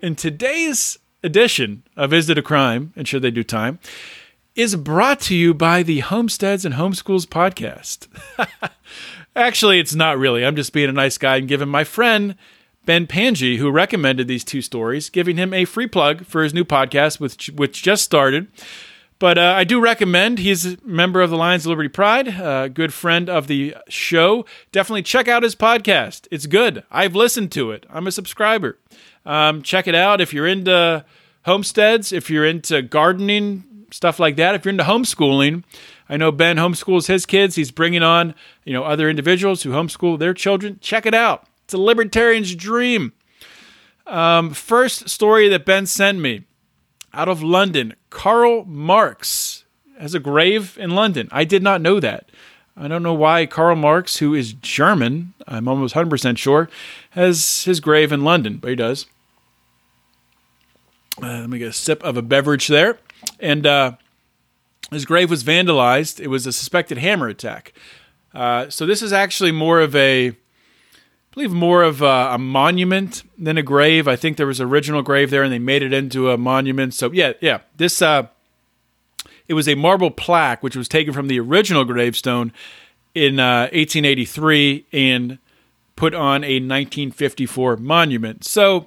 In 0.00 0.16
today's 0.16 0.98
edition 1.22 1.82
of 1.96 2.12
Is 2.12 2.28
It 2.28 2.38
a 2.38 2.42
Crime 2.42 2.92
and 2.96 3.06
Should 3.06 3.22
They 3.22 3.30
Do 3.30 3.42
Time 3.44 3.78
is 4.54 4.76
brought 4.76 5.20
to 5.20 5.34
you 5.34 5.54
by 5.54 5.82
the 5.82 6.00
Homesteads 6.00 6.64
and 6.64 6.74
Homeschools 6.74 7.26
podcast. 7.26 8.08
Actually, 9.36 9.78
it's 9.78 9.94
not 9.94 10.18
really. 10.18 10.44
I'm 10.44 10.56
just 10.56 10.72
being 10.72 10.90
a 10.90 10.92
nice 10.92 11.16
guy 11.16 11.36
and 11.36 11.48
giving 11.48 11.68
my 11.68 11.84
friend 11.84 12.36
Ben 12.84 13.06
Pangi, 13.06 13.56
who 13.56 13.70
recommended 13.70 14.28
these 14.28 14.44
two 14.44 14.60
stories, 14.60 15.08
giving 15.08 15.36
him 15.36 15.54
a 15.54 15.64
free 15.64 15.86
plug 15.86 16.26
for 16.26 16.42
his 16.42 16.52
new 16.52 16.64
podcast, 16.64 17.18
which, 17.18 17.48
which 17.54 17.82
just 17.82 18.04
started. 18.04 18.48
But 19.18 19.38
uh, 19.38 19.54
I 19.56 19.62
do 19.62 19.80
recommend. 19.80 20.40
He's 20.40 20.66
a 20.66 20.78
member 20.84 21.22
of 21.22 21.30
the 21.30 21.36
Lions 21.36 21.64
of 21.64 21.70
Liberty 21.70 21.88
Pride, 21.88 22.26
a 22.26 22.68
good 22.68 22.92
friend 22.92 23.30
of 23.30 23.46
the 23.46 23.76
show. 23.88 24.44
Definitely 24.72 25.04
check 25.04 25.28
out 25.28 25.44
his 25.44 25.54
podcast. 25.54 26.26
It's 26.32 26.46
good. 26.46 26.82
I've 26.90 27.14
listened 27.14 27.52
to 27.52 27.70
it. 27.70 27.86
I'm 27.88 28.08
a 28.08 28.12
subscriber. 28.12 28.80
Um, 29.24 29.62
check 29.62 29.86
it 29.86 29.94
out 29.94 30.20
if 30.20 30.32
you're 30.32 30.46
into 30.46 31.04
homesteads, 31.44 32.12
if 32.12 32.30
you're 32.30 32.46
into 32.46 32.82
gardening, 32.82 33.86
stuff 33.90 34.18
like 34.18 34.36
that. 34.36 34.54
If 34.54 34.64
you're 34.64 34.70
into 34.70 34.84
homeschooling, 34.84 35.64
I 36.08 36.16
know 36.16 36.32
Ben 36.32 36.56
homeschools 36.56 37.06
his 37.06 37.26
kids. 37.26 37.54
He's 37.54 37.70
bringing 37.70 38.02
on, 38.02 38.34
you 38.64 38.72
know, 38.72 38.84
other 38.84 39.08
individuals 39.08 39.62
who 39.62 39.70
homeschool 39.70 40.18
their 40.18 40.34
children. 40.34 40.78
Check 40.80 41.06
it 41.06 41.14
out. 41.14 41.46
It's 41.64 41.74
a 41.74 41.78
libertarian's 41.78 42.54
dream. 42.54 43.12
Um, 44.06 44.52
first 44.52 45.08
story 45.08 45.48
that 45.48 45.64
Ben 45.64 45.86
sent 45.86 46.18
me 46.18 46.42
out 47.14 47.28
of 47.28 47.42
London. 47.42 47.94
Karl 48.10 48.64
Marx 48.64 49.64
has 49.98 50.14
a 50.14 50.20
grave 50.20 50.76
in 50.80 50.90
London. 50.90 51.28
I 51.30 51.44
did 51.44 51.62
not 51.62 51.80
know 51.80 52.00
that. 52.00 52.28
I 52.76 52.88
don't 52.88 53.02
know 53.02 53.14
why 53.14 53.46
Karl 53.46 53.76
Marx, 53.76 54.16
who 54.16 54.34
is 54.34 54.54
German, 54.54 55.34
I'm 55.46 55.68
almost 55.68 55.94
100% 55.94 56.38
sure, 56.38 56.70
has 57.10 57.64
his 57.64 57.80
grave 57.80 58.12
in 58.12 58.24
London, 58.24 58.56
but 58.56 58.70
he 58.70 58.76
does. 58.76 59.06
Uh, 61.20 61.40
let 61.40 61.50
me 61.50 61.58
get 61.58 61.68
a 61.68 61.72
sip 61.72 62.02
of 62.04 62.16
a 62.16 62.22
beverage 62.22 62.68
there. 62.68 62.98
And 63.40 63.66
uh, 63.66 63.92
His 64.90 65.04
grave 65.04 65.30
was 65.30 65.44
vandalized. 65.44 66.20
It 66.20 66.28
was 66.28 66.46
a 66.46 66.52
suspected 66.52 66.98
hammer 66.98 67.28
attack. 67.28 67.72
Uh, 68.34 68.70
so 68.70 68.86
this 68.86 69.02
is 69.02 69.12
actually 69.12 69.52
more 69.52 69.80
of 69.80 69.94
a, 69.94 70.28
I 70.28 70.34
believe, 71.34 71.52
more 71.52 71.82
of 71.82 72.00
a, 72.00 72.30
a 72.32 72.38
monument 72.38 73.22
than 73.38 73.58
a 73.58 73.62
grave. 73.62 74.08
I 74.08 74.16
think 74.16 74.36
there 74.36 74.46
was 74.46 74.60
original 74.60 75.02
grave 75.02 75.30
there, 75.30 75.42
and 75.42 75.52
they 75.52 75.58
made 75.58 75.82
it 75.82 75.92
into 75.92 76.30
a 76.30 76.38
monument. 76.38 76.94
So 76.94 77.10
yeah, 77.12 77.34
yeah, 77.40 77.60
this 77.76 78.00
uh, 78.00 78.28
it 79.48 79.54
was 79.54 79.68
a 79.68 79.74
marble 79.74 80.10
plaque 80.10 80.62
which 80.62 80.76
was 80.76 80.88
taken 80.88 81.12
from 81.12 81.28
the 81.28 81.38
original 81.38 81.84
gravestone 81.84 82.52
in 83.14 83.38
uh, 83.38 83.68
1883 83.72 84.86
and 84.92 85.38
put 85.94 86.14
on 86.14 86.42
a 86.42 86.56
1954 86.56 87.76
monument. 87.76 88.44
So 88.44 88.86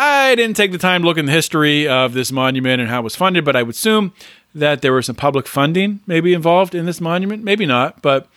I 0.00 0.36
didn't 0.36 0.56
take 0.56 0.70
the 0.70 0.78
time 0.78 1.02
to 1.02 1.08
look 1.08 1.18
in 1.18 1.26
the 1.26 1.32
history 1.32 1.88
of 1.88 2.12
this 2.12 2.30
monument 2.30 2.80
and 2.80 2.88
how 2.88 3.00
it 3.00 3.02
was 3.02 3.16
funded, 3.16 3.44
but 3.44 3.56
I 3.56 3.64
would 3.64 3.74
assume 3.74 4.12
that 4.54 4.80
there 4.80 4.92
was 4.92 5.06
some 5.06 5.16
public 5.16 5.48
funding 5.48 5.98
maybe 6.06 6.34
involved 6.34 6.72
in 6.72 6.86
this 6.86 7.00
monument. 7.00 7.42
Maybe 7.42 7.66
not, 7.66 8.00
but 8.00 8.28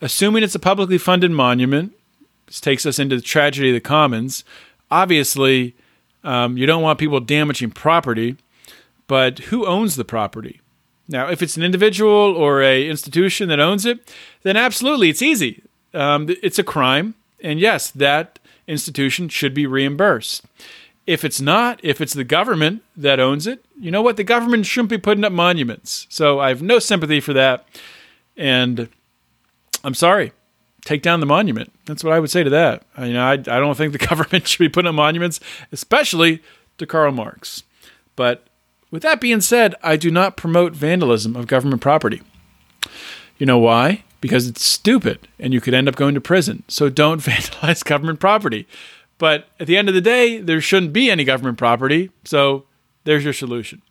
assuming 0.00 0.44
it's 0.44 0.54
a 0.54 0.60
publicly 0.60 0.96
funded 0.96 1.32
monument, 1.32 1.92
this 2.46 2.60
takes 2.60 2.86
us 2.86 3.00
into 3.00 3.16
the 3.16 3.22
tragedy 3.22 3.70
of 3.70 3.74
the 3.74 3.80
commons. 3.80 4.44
Obviously, 4.92 5.74
um, 6.22 6.56
you 6.56 6.66
don't 6.66 6.82
want 6.82 7.00
people 7.00 7.18
damaging 7.18 7.72
property, 7.72 8.36
but 9.08 9.40
who 9.40 9.66
owns 9.66 9.96
the 9.96 10.04
property? 10.04 10.60
Now, 11.08 11.28
if 11.28 11.42
it's 11.42 11.56
an 11.56 11.64
individual 11.64 12.12
or 12.12 12.62
a 12.62 12.88
institution 12.88 13.48
that 13.48 13.58
owns 13.58 13.84
it, 13.84 14.14
then 14.44 14.56
absolutely, 14.56 15.08
it's 15.08 15.22
easy. 15.22 15.64
Um, 15.92 16.28
it's 16.44 16.60
a 16.60 16.64
crime, 16.64 17.14
and 17.42 17.58
yes, 17.58 17.90
that 17.90 18.38
institution 18.68 19.28
should 19.28 19.52
be 19.52 19.66
reimbursed. 19.66 20.44
If 21.08 21.24
it's 21.24 21.40
not, 21.40 21.80
if 21.82 22.02
it's 22.02 22.12
the 22.12 22.22
government 22.22 22.82
that 22.94 23.18
owns 23.18 23.46
it, 23.46 23.64
you 23.80 23.90
know 23.90 24.02
what? 24.02 24.18
The 24.18 24.24
government 24.24 24.66
shouldn't 24.66 24.90
be 24.90 24.98
putting 24.98 25.24
up 25.24 25.32
monuments. 25.32 26.06
So 26.10 26.38
I 26.38 26.50
have 26.50 26.60
no 26.60 26.78
sympathy 26.78 27.18
for 27.18 27.32
that, 27.32 27.66
and 28.36 28.90
I'm 29.82 29.94
sorry. 29.94 30.32
Take 30.84 31.00
down 31.00 31.20
the 31.20 31.26
monument. 31.26 31.72
That's 31.86 32.04
what 32.04 32.12
I 32.12 32.20
would 32.20 32.30
say 32.30 32.44
to 32.44 32.50
that. 32.50 32.82
I, 32.94 33.06
you 33.06 33.14
know, 33.14 33.24
I, 33.24 33.32
I 33.32 33.36
don't 33.36 33.74
think 33.74 33.92
the 33.92 34.06
government 34.06 34.46
should 34.46 34.58
be 34.58 34.68
putting 34.68 34.86
up 34.86 34.94
monuments, 34.94 35.40
especially 35.72 36.42
to 36.76 36.84
Karl 36.84 37.10
Marx. 37.10 37.62
But 38.14 38.46
with 38.90 39.02
that 39.02 39.18
being 39.18 39.40
said, 39.40 39.74
I 39.82 39.96
do 39.96 40.10
not 40.10 40.36
promote 40.36 40.74
vandalism 40.74 41.36
of 41.36 41.46
government 41.46 41.80
property. 41.80 42.20
You 43.38 43.46
know 43.46 43.58
why? 43.58 44.04
Because 44.20 44.46
it's 44.46 44.62
stupid 44.62 45.26
and 45.38 45.54
you 45.54 45.62
could 45.62 45.72
end 45.72 45.88
up 45.88 45.96
going 45.96 46.14
to 46.16 46.20
prison. 46.20 46.64
So 46.68 46.90
don't 46.90 47.20
vandalize 47.22 47.82
government 47.82 48.20
property. 48.20 48.68
But 49.18 49.48
at 49.58 49.66
the 49.66 49.76
end 49.76 49.88
of 49.88 49.94
the 49.94 50.00
day, 50.00 50.40
there 50.40 50.60
shouldn't 50.60 50.92
be 50.92 51.10
any 51.10 51.24
government 51.24 51.58
property. 51.58 52.10
So 52.24 52.64
there's 53.04 53.24
your 53.24 53.32
solution. 53.32 53.82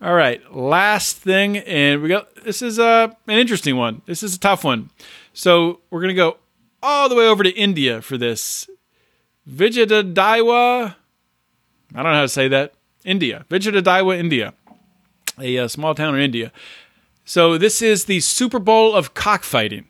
All 0.00 0.14
right, 0.14 0.40
last 0.54 1.16
thing, 1.16 1.56
and 1.56 2.00
we 2.02 2.08
got 2.08 2.32
this 2.44 2.62
is 2.62 2.78
uh, 2.78 3.08
an 3.26 3.38
interesting 3.38 3.76
one. 3.76 4.02
This 4.06 4.22
is 4.22 4.36
a 4.36 4.38
tough 4.38 4.62
one. 4.62 4.90
So 5.32 5.80
we're 5.90 6.00
gonna 6.00 6.14
go 6.14 6.36
all 6.80 7.08
the 7.08 7.16
way 7.16 7.26
over 7.26 7.42
to 7.42 7.50
India 7.50 8.00
for 8.00 8.16
this. 8.16 8.70
Vijayadaiwa, 9.50 10.94
I 10.94 12.02
don't 12.02 12.04
know 12.04 12.12
how 12.12 12.22
to 12.22 12.28
say 12.28 12.46
that. 12.46 12.74
India, 13.04 13.44
Vijayadaiwa, 13.50 14.16
India, 14.16 14.54
a 15.40 15.58
uh, 15.58 15.66
small 15.66 15.96
town 15.96 16.14
in 16.14 16.20
India. 16.20 16.52
So 17.24 17.58
this 17.58 17.82
is 17.82 18.04
the 18.04 18.20
Super 18.20 18.60
Bowl 18.60 18.94
of 18.94 19.14
cockfighting. 19.14 19.88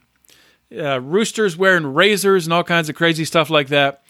Uh, 0.77 1.01
roosters 1.01 1.57
wearing 1.57 1.95
razors 1.95 2.47
and 2.47 2.53
all 2.53 2.65
kinds 2.65 2.89
of 2.89 2.95
crazy 2.95 3.25
stuff 3.25 3.49
like 3.49 3.69
that. 3.69 4.03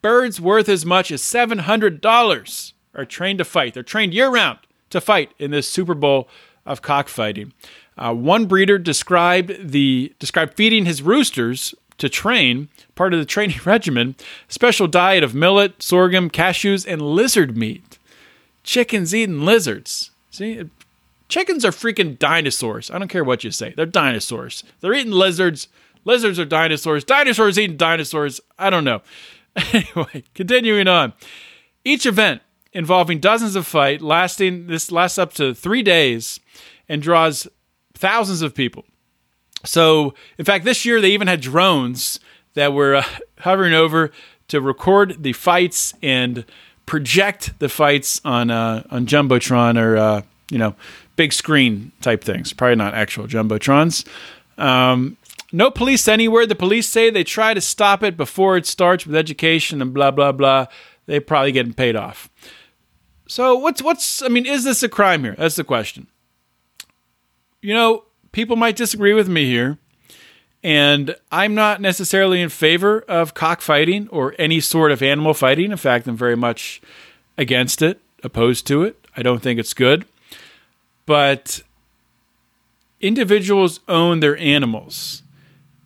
Birds 0.00 0.40
worth 0.40 0.68
as 0.68 0.86
much 0.86 1.10
as 1.10 1.22
seven 1.22 1.58
hundred 1.58 2.00
dollars 2.00 2.72
are 2.94 3.04
trained 3.04 3.38
to 3.38 3.44
fight. 3.44 3.74
They're 3.74 3.82
trained 3.82 4.14
year 4.14 4.30
round 4.30 4.58
to 4.90 5.00
fight 5.00 5.32
in 5.38 5.50
this 5.50 5.68
Super 5.68 5.94
Bowl 5.94 6.28
of 6.64 6.82
cockfighting. 6.82 7.52
Uh, 7.96 8.14
one 8.14 8.46
breeder 8.46 8.78
described 8.78 9.70
the 9.70 10.14
described 10.18 10.54
feeding 10.54 10.86
his 10.86 11.02
roosters 11.02 11.74
to 11.98 12.08
train 12.08 12.68
part 12.94 13.12
of 13.12 13.18
the 13.18 13.26
training 13.26 13.58
regimen 13.64 14.14
special 14.48 14.86
diet 14.86 15.24
of 15.24 15.34
millet, 15.34 15.82
sorghum, 15.82 16.30
cashews, 16.30 16.86
and 16.86 17.02
lizard 17.02 17.56
meat. 17.56 17.98
Chickens 18.62 19.14
eating 19.14 19.42
lizards. 19.42 20.10
See, 20.30 20.62
chickens 21.28 21.64
are 21.64 21.70
freaking 21.70 22.18
dinosaurs. 22.18 22.90
I 22.90 22.98
don't 22.98 23.08
care 23.08 23.24
what 23.24 23.44
you 23.44 23.50
say. 23.50 23.72
They're 23.76 23.86
dinosaurs. 23.86 24.62
They're 24.80 24.94
eating 24.94 25.12
lizards. 25.12 25.68
Lizards 26.04 26.38
are 26.38 26.44
dinosaurs. 26.44 27.04
Dinosaurs 27.04 27.58
eating 27.58 27.76
dinosaurs. 27.76 28.40
I 28.58 28.70
don't 28.70 28.84
know. 28.84 29.02
Anyway, 29.72 30.22
continuing 30.34 30.86
on. 30.86 31.12
Each 31.84 32.06
event 32.06 32.42
involving 32.72 33.18
dozens 33.18 33.56
of 33.56 33.66
fight 33.66 34.00
lasting 34.00 34.68
this 34.68 34.92
lasts 34.92 35.18
up 35.18 35.32
to 35.32 35.52
three 35.52 35.82
days 35.82 36.38
and 36.88 37.02
draws 37.02 37.48
thousands 37.94 38.40
of 38.40 38.54
people. 38.54 38.84
So, 39.64 40.14
in 40.38 40.44
fact, 40.44 40.64
this 40.64 40.84
year 40.84 41.00
they 41.00 41.10
even 41.10 41.26
had 41.26 41.40
drones 41.40 42.20
that 42.54 42.72
were 42.72 42.96
uh, 42.96 43.04
hovering 43.40 43.74
over 43.74 44.12
to 44.48 44.60
record 44.60 45.22
the 45.22 45.32
fights 45.32 45.94
and 46.02 46.44
project 46.86 47.58
the 47.58 47.68
fights 47.68 48.20
on 48.24 48.50
uh, 48.50 48.82
on 48.90 49.06
jumbotron 49.06 49.80
or 49.80 49.96
uh, 49.96 50.22
you 50.50 50.58
know 50.58 50.74
big 51.16 51.32
screen 51.32 51.92
type 52.00 52.22
things. 52.24 52.52
Probably 52.52 52.76
not 52.76 52.94
actual 52.94 53.26
jumbotrons. 53.26 54.06
Um, 54.56 55.16
no 55.52 55.70
police 55.70 56.08
anywhere. 56.08 56.46
The 56.46 56.54
police 56.54 56.88
say 56.88 57.10
they 57.10 57.24
try 57.24 57.54
to 57.54 57.60
stop 57.60 58.02
it 58.02 58.16
before 58.16 58.56
it 58.56 58.66
starts 58.66 59.06
with 59.06 59.16
education 59.16 59.80
and 59.80 59.94
blah 59.94 60.10
blah 60.10 60.32
blah. 60.32 60.66
They're 61.06 61.20
probably 61.20 61.52
getting 61.52 61.72
paid 61.72 61.96
off. 61.96 62.28
So 63.26 63.56
what's 63.56 63.82
what's 63.82 64.22
I 64.22 64.28
mean, 64.28 64.46
is 64.46 64.64
this 64.64 64.82
a 64.82 64.88
crime 64.88 65.24
here? 65.24 65.34
That's 65.38 65.56
the 65.56 65.64
question. 65.64 66.06
You 67.60 67.74
know, 67.74 68.04
people 68.32 68.56
might 68.56 68.76
disagree 68.76 69.14
with 69.14 69.28
me 69.28 69.46
here, 69.46 69.78
and 70.62 71.16
I'm 71.32 71.54
not 71.54 71.80
necessarily 71.80 72.40
in 72.40 72.48
favor 72.48 73.00
of 73.08 73.34
cockfighting 73.34 74.08
or 74.10 74.34
any 74.38 74.60
sort 74.60 74.92
of 74.92 75.02
animal 75.02 75.34
fighting. 75.34 75.72
In 75.72 75.76
fact, 75.76 76.06
I'm 76.06 76.16
very 76.16 76.36
much 76.36 76.80
against 77.36 77.82
it, 77.82 78.00
opposed 78.22 78.66
to 78.68 78.82
it. 78.82 79.06
I 79.16 79.22
don't 79.22 79.42
think 79.42 79.58
it's 79.58 79.74
good. 79.74 80.04
But 81.04 81.62
individuals 83.00 83.80
own 83.88 84.20
their 84.20 84.36
animals. 84.36 85.22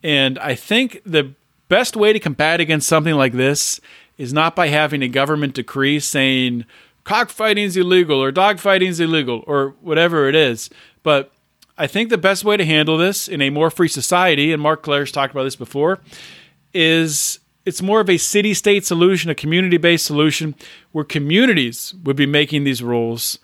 And 0.02 0.38
I 0.38 0.54
think 0.54 1.00
the 1.04 1.34
best 1.68 1.96
way 1.96 2.12
to 2.12 2.20
combat 2.20 2.60
against 2.60 2.88
something 2.88 3.14
like 3.14 3.32
this 3.32 3.80
is 4.18 4.32
not 4.32 4.54
by 4.54 4.68
having 4.68 5.02
a 5.02 5.08
government 5.08 5.54
decree 5.54 6.00
saying 6.00 6.64
cockfighting 7.04 7.64
is 7.64 7.76
illegal 7.76 8.22
or 8.22 8.30
dogfighting 8.30 8.88
is 8.88 9.00
illegal 9.00 9.42
or 9.46 9.74
whatever 9.80 10.28
it 10.28 10.34
is. 10.34 10.70
But 11.02 11.32
I 11.78 11.86
think 11.86 12.10
the 12.10 12.18
best 12.18 12.44
way 12.44 12.56
to 12.56 12.64
handle 12.64 12.98
this 12.98 13.28
in 13.28 13.40
a 13.40 13.50
more 13.50 13.70
free 13.70 13.88
society, 13.88 14.52
and 14.52 14.60
Marc 14.60 14.82
Clair's 14.82 15.10
talked 15.10 15.32
about 15.32 15.44
this 15.44 15.56
before, 15.56 16.00
is 16.74 17.40
it's 17.64 17.82
more 17.82 18.00
of 18.00 18.10
a 18.10 18.18
city 18.18 18.54
state 18.54 18.84
solution, 18.84 19.30
a 19.30 19.34
community 19.34 19.78
based 19.78 20.04
solution 20.04 20.54
where 20.92 21.04
communities 21.04 21.94
would 22.04 22.16
be 22.16 22.26
making 22.26 22.64
these 22.64 22.82
rules 22.82 23.38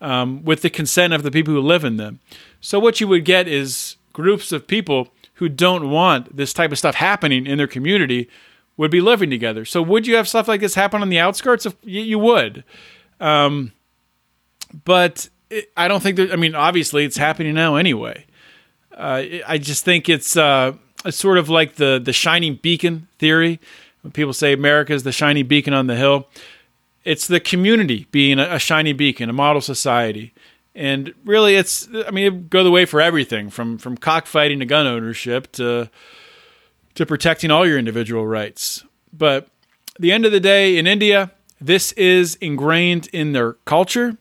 um, 0.00 0.44
with 0.44 0.62
the 0.62 0.70
consent 0.70 1.12
of 1.12 1.22
the 1.22 1.30
people 1.30 1.54
who 1.54 1.60
live 1.60 1.84
in 1.84 1.96
them. 1.96 2.20
So, 2.60 2.78
what 2.78 3.00
you 3.00 3.08
would 3.08 3.24
get 3.24 3.48
is 3.48 3.96
groups 4.12 4.52
of 4.52 4.66
people 4.66 5.08
who 5.40 5.48
don't 5.48 5.88
want 5.88 6.36
this 6.36 6.52
type 6.52 6.70
of 6.70 6.76
stuff 6.76 6.94
happening 6.94 7.46
in 7.46 7.56
their 7.56 7.66
community 7.66 8.28
would 8.76 8.90
be 8.90 9.00
living 9.00 9.30
together. 9.30 9.64
So, 9.64 9.80
would 9.80 10.06
you 10.06 10.14
have 10.16 10.28
stuff 10.28 10.46
like 10.46 10.60
this 10.60 10.74
happen 10.74 11.00
on 11.00 11.08
the 11.08 11.18
outskirts? 11.18 11.64
Of 11.64 11.76
you 11.82 12.18
would, 12.18 12.62
um, 13.20 13.72
but 14.84 15.30
it, 15.48 15.72
I 15.78 15.88
don't 15.88 16.02
think 16.02 16.16
that. 16.18 16.30
I 16.30 16.36
mean, 16.36 16.54
obviously, 16.54 17.06
it's 17.06 17.16
happening 17.16 17.54
now 17.54 17.76
anyway. 17.76 18.26
Uh, 18.94 19.22
I 19.46 19.56
just 19.56 19.82
think 19.82 20.10
it's, 20.10 20.36
uh, 20.36 20.74
it's 21.06 21.16
sort 21.16 21.38
of 21.38 21.48
like 21.48 21.76
the 21.76 21.98
the 22.02 22.12
shining 22.12 22.56
beacon 22.56 23.08
theory. 23.18 23.60
When 24.02 24.12
people 24.12 24.34
say 24.34 24.52
America 24.52 24.92
is 24.92 25.04
the 25.04 25.12
shining 25.12 25.46
beacon 25.46 25.72
on 25.72 25.86
the 25.86 25.96
hill, 25.96 26.28
it's 27.02 27.26
the 27.26 27.40
community 27.40 28.06
being 28.10 28.38
a, 28.38 28.56
a 28.56 28.58
shiny 28.58 28.92
beacon, 28.92 29.30
a 29.30 29.32
model 29.32 29.62
society. 29.62 30.34
And 30.74 31.12
really, 31.24 31.56
it's 31.56 31.88
I 32.06 32.10
mean, 32.10 32.26
it 32.26 32.50
go 32.50 32.62
the 32.62 32.70
way 32.70 32.84
for 32.84 33.00
everything 33.00 33.50
from 33.50 33.78
from 33.78 33.96
cockfighting 33.96 34.60
to 34.60 34.66
gun 34.66 34.86
ownership 34.86 35.50
to 35.52 35.90
to 36.94 37.06
protecting 37.06 37.50
all 37.50 37.66
your 37.66 37.78
individual 37.78 38.26
rights. 38.26 38.84
But 39.12 39.48
the 39.98 40.12
end 40.12 40.24
of 40.24 40.32
the 40.32 40.40
day, 40.40 40.78
in 40.78 40.86
India, 40.86 41.32
this 41.60 41.92
is 41.92 42.36
ingrained 42.36 43.08
in 43.12 43.32
their 43.32 43.54
culture, 43.64 44.16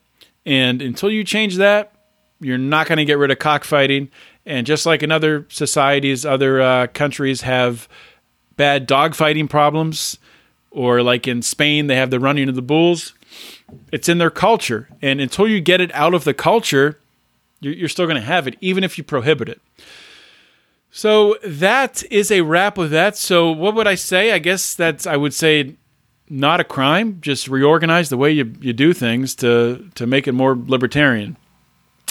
and 0.45 0.81
until 0.81 1.11
you 1.11 1.23
change 1.23 1.57
that, 1.57 1.93
you're 2.39 2.57
not 2.57 2.87
going 2.87 2.97
to 2.97 3.05
get 3.05 3.17
rid 3.17 3.31
of 3.31 3.39
cockfighting. 3.39 4.09
And 4.45 4.65
just 4.65 4.85
like 4.85 5.03
in 5.03 5.11
other 5.11 5.45
societies, 5.49 6.25
other 6.25 6.61
uh, 6.61 6.87
countries 6.87 7.41
have 7.41 7.87
bad 8.55 8.87
dogfighting 8.87 9.49
problems, 9.49 10.17
or 10.71 11.03
like 11.03 11.27
in 11.27 11.41
Spain, 11.43 11.87
they 11.87 11.95
have 11.95 12.09
the 12.09 12.19
running 12.19 12.49
of 12.49 12.55
the 12.55 12.61
bulls. 12.61 13.13
It's 13.91 14.09
in 14.09 14.17
their 14.17 14.29
culture. 14.29 14.89
And 15.01 15.21
until 15.21 15.47
you 15.47 15.61
get 15.61 15.81
it 15.81 15.93
out 15.93 16.13
of 16.13 16.23
the 16.23 16.33
culture, 16.33 16.99
you're 17.61 17.89
still 17.89 18.05
going 18.05 18.15
to 18.15 18.21
have 18.21 18.47
it, 18.47 18.55
even 18.61 18.83
if 18.83 18.97
you 18.97 19.03
prohibit 19.03 19.49
it. 19.49 19.61
So 20.91 21.37
that 21.43 22.03
is 22.09 22.31
a 22.31 22.41
wrap 22.41 22.77
with 22.77 22.91
that. 22.91 23.15
So 23.15 23.51
what 23.51 23.75
would 23.75 23.87
I 23.87 23.95
say? 23.95 24.31
I 24.31 24.39
guess 24.39 24.73
that's 24.73 25.05
I 25.05 25.17
would 25.17 25.33
say 25.33 25.75
not 26.29 26.59
a 26.59 26.63
crime. 26.63 27.19
Just 27.21 27.47
reorganize 27.47 28.09
the 28.09 28.17
way 28.17 28.31
you, 28.31 28.53
you 28.59 28.73
do 28.73 28.93
things 28.93 29.35
to 29.35 29.89
to 29.95 30.07
make 30.07 30.27
it 30.27 30.31
more 30.31 30.55
libertarian. 30.55 31.37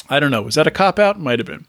I 0.09 0.21
don't 0.21 0.31
know. 0.31 0.43
Was 0.43 0.55
that 0.55 0.67
a 0.67 0.71
cop 0.71 0.99
out? 0.99 1.21
Might 1.21 1.39
have 1.39 1.47
been. 1.47 1.67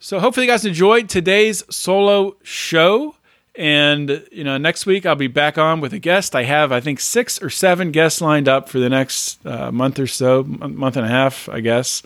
So 0.00 0.20
hopefully 0.20 0.46
you 0.46 0.52
guys 0.52 0.64
enjoyed 0.64 1.08
today's 1.08 1.64
solo 1.74 2.36
show. 2.42 3.16
And 3.56 4.26
you 4.32 4.42
know, 4.42 4.58
next 4.58 4.84
week 4.84 5.06
I'll 5.06 5.14
be 5.14 5.28
back 5.28 5.58
on 5.58 5.80
with 5.80 5.92
a 5.92 5.98
guest. 5.98 6.34
I 6.34 6.42
have, 6.42 6.72
I 6.72 6.80
think, 6.80 7.00
six 7.00 7.40
or 7.40 7.50
seven 7.50 7.92
guests 7.92 8.20
lined 8.20 8.48
up 8.48 8.68
for 8.68 8.78
the 8.78 8.88
next 8.88 9.44
uh, 9.46 9.70
month 9.70 9.98
or 9.98 10.06
so, 10.06 10.42
month 10.44 10.96
and 10.96 11.06
a 11.06 11.08
half, 11.08 11.48
I 11.48 11.60
guess. 11.60 12.02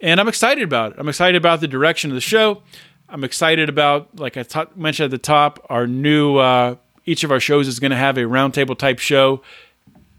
And 0.00 0.20
I'm 0.20 0.28
excited 0.28 0.64
about 0.64 0.92
it. 0.92 0.98
I'm 0.98 1.08
excited 1.08 1.36
about 1.36 1.60
the 1.60 1.68
direction 1.68 2.10
of 2.10 2.16
the 2.16 2.20
show. 2.20 2.62
I'm 3.08 3.22
excited 3.22 3.68
about, 3.68 4.18
like 4.18 4.36
I 4.36 4.44
mentioned 4.74 5.04
at 5.04 5.10
the 5.10 5.18
top, 5.18 5.64
our 5.68 5.86
new. 5.86 6.38
Uh, 6.38 6.76
each 7.04 7.24
of 7.24 7.32
our 7.32 7.40
shows 7.40 7.68
is 7.68 7.80
going 7.80 7.90
to 7.90 7.96
have 7.96 8.16
a 8.16 8.22
roundtable 8.22 8.78
type 8.78 8.98
show 8.98 9.42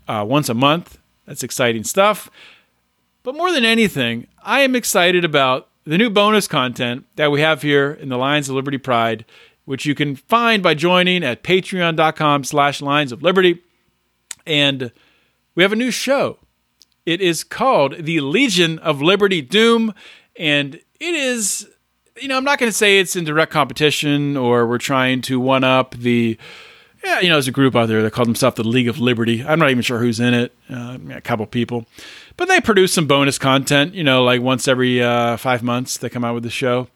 uh, 0.07 0.25
once 0.27 0.49
a 0.49 0.53
month. 0.53 0.97
That's 1.25 1.43
exciting 1.43 1.83
stuff. 1.83 2.29
But 3.23 3.35
more 3.35 3.51
than 3.51 3.63
anything, 3.63 4.27
I 4.43 4.61
am 4.61 4.75
excited 4.75 5.23
about 5.23 5.69
the 5.85 5.97
new 5.97 6.09
bonus 6.09 6.47
content 6.47 7.05
that 7.15 7.31
we 7.31 7.41
have 7.41 7.61
here 7.61 7.91
in 7.91 8.09
the 8.09 8.17
Lions 8.17 8.49
of 8.49 8.55
Liberty 8.55 8.77
Pride, 8.77 9.25
which 9.65 9.85
you 9.85 9.95
can 9.95 10.15
find 10.15 10.61
by 10.61 10.73
joining 10.73 11.23
at 11.23 11.43
patreon.com 11.43 12.43
slash 12.43 12.81
Lions 12.81 13.11
of 13.11 13.23
Liberty. 13.23 13.61
And 14.45 14.91
we 15.55 15.63
have 15.63 15.71
a 15.71 15.77
new 15.77 15.91
show. 15.91 16.37
It 17.05 17.21
is 17.21 17.43
called 17.43 18.05
The 18.05 18.19
Legion 18.21 18.79
of 18.79 19.01
Liberty 19.01 19.41
Doom. 19.41 19.93
And 20.37 20.75
it 20.75 21.15
is, 21.15 21.69
you 22.21 22.27
know, 22.27 22.37
I'm 22.37 22.43
not 22.43 22.59
going 22.59 22.71
to 22.71 22.77
say 22.77 22.99
it's 22.99 23.15
in 23.15 23.23
direct 23.25 23.51
competition 23.51 24.37
or 24.37 24.67
we're 24.67 24.77
trying 24.77 25.21
to 25.23 25.39
one 25.39 25.63
up 25.63 25.95
the 25.95 26.37
yeah, 27.03 27.19
you 27.19 27.27
know, 27.27 27.35
there's 27.35 27.49
a 27.49 27.51
group 27.51 27.75
out 27.75 27.87
there 27.87 28.01
that 28.01 28.11
call 28.11 28.25
themselves 28.25 28.55
the 28.55 28.63
League 28.63 28.87
of 28.87 28.97
Liberty. 28.97 29.43
I'm 29.43 29.59
not 29.59 29.69
even 29.69 29.83
sure 29.83 29.99
who's 29.99 30.19
in 30.21 30.33
it. 30.33 30.55
Uh, 30.69 30.97
a 31.11 31.21
couple 31.21 31.45
people, 31.45 31.85
but 32.37 32.47
they 32.47 32.61
produce 32.61 32.93
some 32.93 33.07
bonus 33.07 33.37
content. 33.37 33.93
You 33.93 34.05
know, 34.05 34.23
like 34.23 34.41
once 34.41 34.67
every 34.67 35.03
uh, 35.03 35.35
five 35.37 35.63
months 35.63 35.97
they 35.97 36.09
come 36.09 36.23
out 36.23 36.33
with 36.33 36.43
the 36.43 36.49
show. 36.49 36.87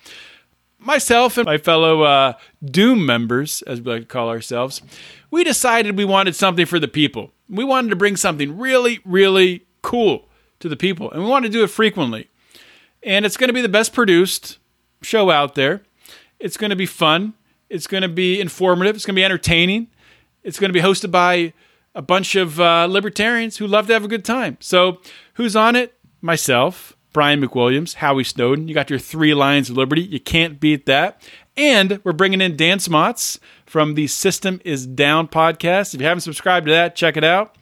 Myself 0.87 1.37
and 1.37 1.45
my 1.45 1.57
fellow 1.57 2.03
uh, 2.03 2.33
Doom 2.63 3.05
members, 3.05 3.61
as 3.63 3.81
we 3.81 3.91
like 3.91 4.01
to 4.03 4.07
call 4.07 4.29
ourselves, 4.29 4.81
we 5.29 5.43
decided 5.43 5.97
we 5.97 6.05
wanted 6.05 6.33
something 6.33 6.65
for 6.65 6.79
the 6.79 6.87
people. 6.87 7.33
We 7.49 7.65
wanted 7.65 7.89
to 7.89 7.97
bring 7.97 8.15
something 8.15 8.57
really, 8.57 9.01
really 9.03 9.65
cool 9.81 10.29
to 10.61 10.69
the 10.69 10.77
people, 10.77 11.11
and 11.11 11.21
we 11.23 11.29
want 11.29 11.43
to 11.43 11.51
do 11.51 11.61
it 11.61 11.71
frequently. 11.71 12.29
And 13.03 13.25
it's 13.25 13.35
going 13.35 13.49
to 13.49 13.53
be 13.53 13.61
the 13.61 13.67
best 13.67 13.91
produced 13.91 14.59
show 15.01 15.29
out 15.29 15.55
there. 15.55 15.83
It's 16.39 16.55
going 16.55 16.69
to 16.69 16.75
be 16.77 16.85
fun. 16.85 17.33
It's 17.69 17.85
going 17.85 18.03
to 18.03 18.07
be 18.07 18.39
informative. 18.39 18.95
It's 18.95 19.05
going 19.05 19.15
to 19.15 19.19
be 19.19 19.25
entertaining. 19.25 19.87
It's 20.43 20.57
going 20.57 20.69
to 20.69 20.73
be 20.73 20.79
hosted 20.79 21.11
by 21.11 21.51
a 21.95 22.01
bunch 22.01 22.35
of 22.35 22.61
uh, 22.61 22.85
libertarians 22.85 23.57
who 23.57 23.67
love 23.67 23.87
to 23.87 23.93
have 23.93 24.05
a 24.05 24.07
good 24.07 24.23
time. 24.23 24.55
So, 24.61 25.01
who's 25.33 25.53
on 25.53 25.75
it? 25.75 25.95
Myself, 26.21 26.95
Brian 27.17 27.41
McWilliams, 27.41 27.95
Howie 27.95 28.23
Snowden. 28.23 28.67
You 28.67 28.75
got 28.75 28.91
your 28.91 28.99
three 28.99 29.33
Lions 29.33 29.71
of 29.71 29.75
Liberty. 29.75 30.03
You 30.03 30.19
can't 30.19 30.59
beat 30.59 30.85
that. 30.85 31.19
And 31.57 31.99
we're 32.03 32.13
bringing 32.13 32.41
in 32.41 32.55
Dan 32.55 32.77
Smots 32.77 33.39
from 33.65 33.95
the 33.95 34.05
System 34.05 34.61
is 34.63 34.85
Down 34.85 35.27
podcast. 35.27 35.95
If 35.95 36.01
you 36.01 36.05
haven't 36.05 36.21
subscribed 36.21 36.67
to 36.67 36.73
that, 36.73 36.95
check 36.95 37.17
it 37.17 37.23
out. 37.23 37.55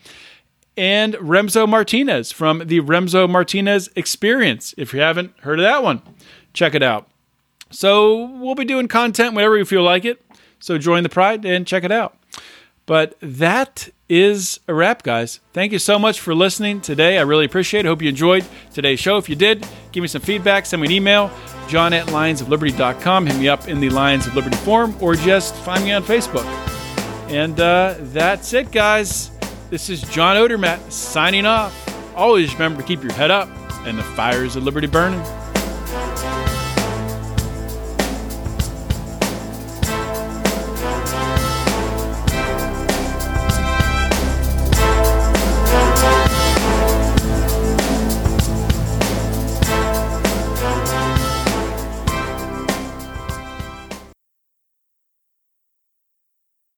And 0.76 1.14
Remso 1.14 1.70
Martinez 1.70 2.34
from 2.34 2.64
the 2.66 2.82
Remso 2.82 3.30
Martinez 3.30 3.89
Experience. 3.95 4.76
If 4.78 4.93
you 4.93 4.99
haven't 4.99 5.32
heard 5.39 5.60
of 5.60 5.64
that 5.64 5.82
one, 5.82 6.01
check 6.51 6.76
it 6.76 6.84
out. 6.84 7.08
So 7.72 8.26
we'll 8.26 8.56
be 8.56 8.66
doing 8.66 8.89
content 8.89 9.36
whenever 9.36 9.58
you 9.58 9.64
feel 9.64 9.84
like 9.84 10.03
it. 10.03 10.22
So 10.60 10.78
join 10.78 11.03
the 11.03 11.08
pride 11.08 11.45
and 11.45 11.66
check 11.66 11.86
it 11.86 11.93
out. 11.93 12.18
But 12.86 13.15
that 13.19 13.89
is 14.07 14.59
a 14.67 14.73
wrap, 14.73 15.01
guys. 15.01 15.39
Thank 15.53 15.71
you 15.71 15.79
so 15.79 15.97
much 15.97 16.19
for 16.19 16.36
listening 16.36 16.81
today. 16.81 17.17
I 17.17 17.21
really 17.21 17.45
appreciate 17.45 17.86
it. 17.86 17.88
Hope 17.88 18.01
you 18.01 18.09
enjoyed 18.09 18.45
today's 18.73 18.99
show. 18.99 19.17
If 19.17 19.27
you 19.27 19.36
did, 19.36 19.67
give 19.91 20.01
me 20.01 20.07
some 20.07 20.21
feedback. 20.21 20.65
Send 20.65 20.81
me 20.81 20.88
an 20.88 20.91
email, 20.91 21.31
john 21.67 21.93
at 21.93 22.07
lionsofliberty.com. 22.07 23.25
Hit 23.25 23.39
me 23.39 23.47
up 23.47 23.67
in 23.67 23.79
the 23.79 23.89
Lions 23.89 24.27
of 24.27 24.36
Liberty 24.36 24.57
forum 24.57 24.95
or 25.01 25.15
just 25.15 25.55
find 25.55 25.83
me 25.83 25.93
on 25.93 26.03
Facebook. 26.03 26.45
And 27.29 27.59
uh, 27.59 27.95
that's 27.99 28.53
it, 28.53 28.71
guys. 28.71 29.31
This 29.71 29.89
is 29.89 30.01
John 30.03 30.36
Odermatt 30.36 30.91
signing 30.91 31.47
off. 31.47 31.73
Always 32.15 32.53
remember 32.53 32.81
to 32.81 32.88
keep 32.88 33.01
your 33.01 33.13
head 33.13 33.31
up 33.31 33.49
and 33.88 33.97
the 33.97 34.03
fires 34.03 34.55
of 34.55 34.63
liberty 34.63 34.88
burning. 34.88 35.21